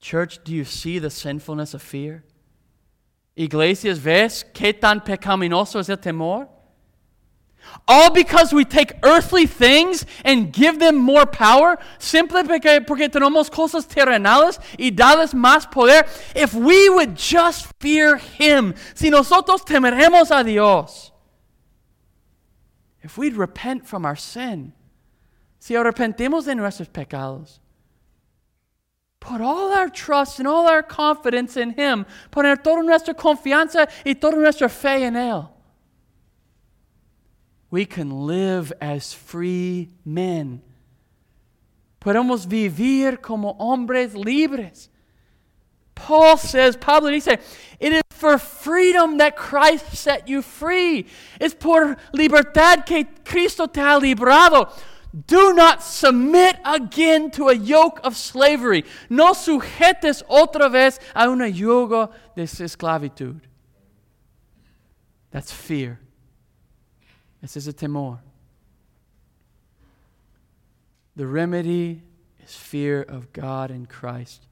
Church, 0.00 0.42
do 0.44 0.52
you 0.52 0.64
see 0.64 0.98
the 0.98 1.10
sinfulness 1.10 1.74
of 1.74 1.82
fear? 1.82 2.24
Iglesias, 3.36 3.98
¿ves 3.98 4.44
qué 4.54 4.78
tan 4.78 5.00
pecaminoso 5.00 5.78
es 5.78 5.88
el 5.88 5.96
temor? 5.98 6.48
All 7.86 8.10
because 8.10 8.52
we 8.52 8.64
take 8.64 8.92
earthly 9.02 9.46
things 9.46 10.06
and 10.24 10.52
give 10.52 10.78
them 10.78 10.96
more 10.96 11.26
power, 11.26 11.78
simply 11.98 12.42
porque, 12.42 12.86
porque 12.86 13.08
tenemos 13.08 13.50
cosas 13.50 13.86
terrenales 13.86 14.58
y 14.78 14.90
darles 14.90 15.34
más 15.34 15.70
poder. 15.70 16.06
If 16.34 16.54
we 16.54 16.88
would 16.88 17.16
just 17.16 17.66
fear 17.78 18.16
Him, 18.16 18.74
si 18.94 19.10
nosotros 19.10 19.62
temeremos 19.64 20.30
a 20.30 20.42
Dios, 20.42 21.12
if 23.02 23.18
we'd 23.18 23.36
repent 23.36 23.86
from 23.86 24.06
our 24.06 24.16
sin, 24.16 24.72
si 25.58 25.74
arrepentimos 25.74 26.46
de 26.46 26.54
nuestros 26.54 26.88
pecados, 26.88 27.60
put 29.20 29.40
all 29.40 29.72
our 29.72 29.88
trust 29.88 30.38
and 30.38 30.48
all 30.48 30.66
our 30.66 30.82
confidence 30.82 31.56
in 31.56 31.70
Him, 31.70 32.06
poner 32.32 32.56
toda 32.56 32.82
nuestra 32.82 33.14
confianza 33.14 33.88
y 34.04 34.14
toda 34.14 34.36
nuestra 34.36 34.68
fe 34.68 35.04
en 35.04 35.14
Él 35.14 35.48
we 37.70 37.86
can 37.86 38.26
live 38.26 38.72
as 38.80 39.12
free 39.12 39.90
men. 40.04 40.62
Podemos 42.00 42.46
vivir 42.46 43.20
como 43.20 43.56
hombres 43.58 44.14
libres. 44.14 44.88
Paul 45.94 46.38
says, 46.38 46.76
Pablo 46.76 47.10
dice, 47.10 47.28
it 47.78 47.92
is 47.92 48.02
for 48.10 48.38
freedom 48.38 49.18
that 49.18 49.36
Christ 49.36 49.94
set 49.96 50.26
you 50.26 50.40
free. 50.40 51.06
Es 51.38 51.54
por 51.54 51.96
libertad 52.12 52.86
que 52.86 53.04
Cristo 53.24 53.66
te 53.66 53.80
ha 53.80 53.98
librado. 54.00 54.72
Do 55.12 55.52
not 55.54 55.82
submit 55.82 56.58
again 56.64 57.32
to 57.32 57.48
a 57.48 57.54
yoke 57.54 58.00
of 58.04 58.16
slavery. 58.16 58.84
No 59.08 59.32
sujetes 59.32 60.22
otra 60.28 60.70
vez 60.70 61.00
a 61.14 61.28
una 61.28 61.46
yugo 61.46 62.12
de 62.36 62.42
esclavitud. 62.42 63.40
That's 65.32 65.50
fear. 65.50 65.98
Ese 67.42 67.56
es 67.56 67.66
el 67.66 67.72
temor. 67.72 68.20
The 71.16 71.26
remedy 71.26 72.02
is 72.42 72.54
fear 72.54 73.02
of 73.02 73.32
God 73.32 73.70
in 73.70 73.86
Christ. 73.86 74.46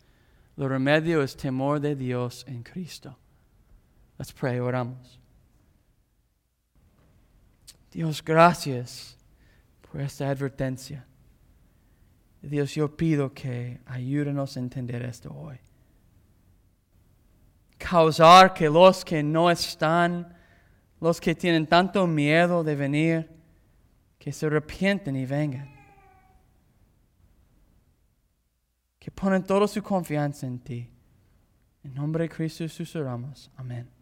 Lo 0.57 0.67
remedio 0.67 1.23
es 1.23 1.37
temor 1.37 1.81
de 1.81 1.95
Dios 1.95 2.45
en 2.49 2.65
Cristo. 2.65 3.15
Let's 4.19 4.33
pray, 4.33 4.59
oramos. 4.59 5.19
Dios, 7.93 8.21
gracias 8.21 9.18
por 9.91 10.01
esta 10.01 10.29
advertencia. 10.29 11.07
Dios, 12.41 12.75
yo 12.75 12.97
pido 12.97 13.33
que 13.33 13.81
ayúdenos 13.87 14.57
a 14.57 14.61
entender 14.61 15.03
esto 15.03 15.33
hoy. 15.35 15.59
Causar 17.79 18.55
que 18.55 18.69
los 18.69 19.05
que 19.05 19.23
no 19.23 19.51
están 19.51 20.39
los 21.01 21.21
que 21.21 21.35
tienen 21.35 21.67
tanto 21.67 22.07
miedo 22.07 22.65
de 22.65 22.75
venir, 22.75 23.31
que 24.19 24.33
se 24.33 24.47
arrepienten 24.47 25.17
y 25.17 25.27
vengan. 25.27 25.73
Que 28.99 29.11
ponen 29.11 29.45
toda 29.45 29.69
su 29.69 29.83
confianza 29.83 30.47
en 30.47 30.59
ti. 30.59 30.91
En 31.85 31.95
nombre 31.95 32.25
de 32.25 32.31
Cristo 32.31 32.65
Jesús 32.65 32.95
oramos. 32.97 33.51
Amén. 33.57 33.98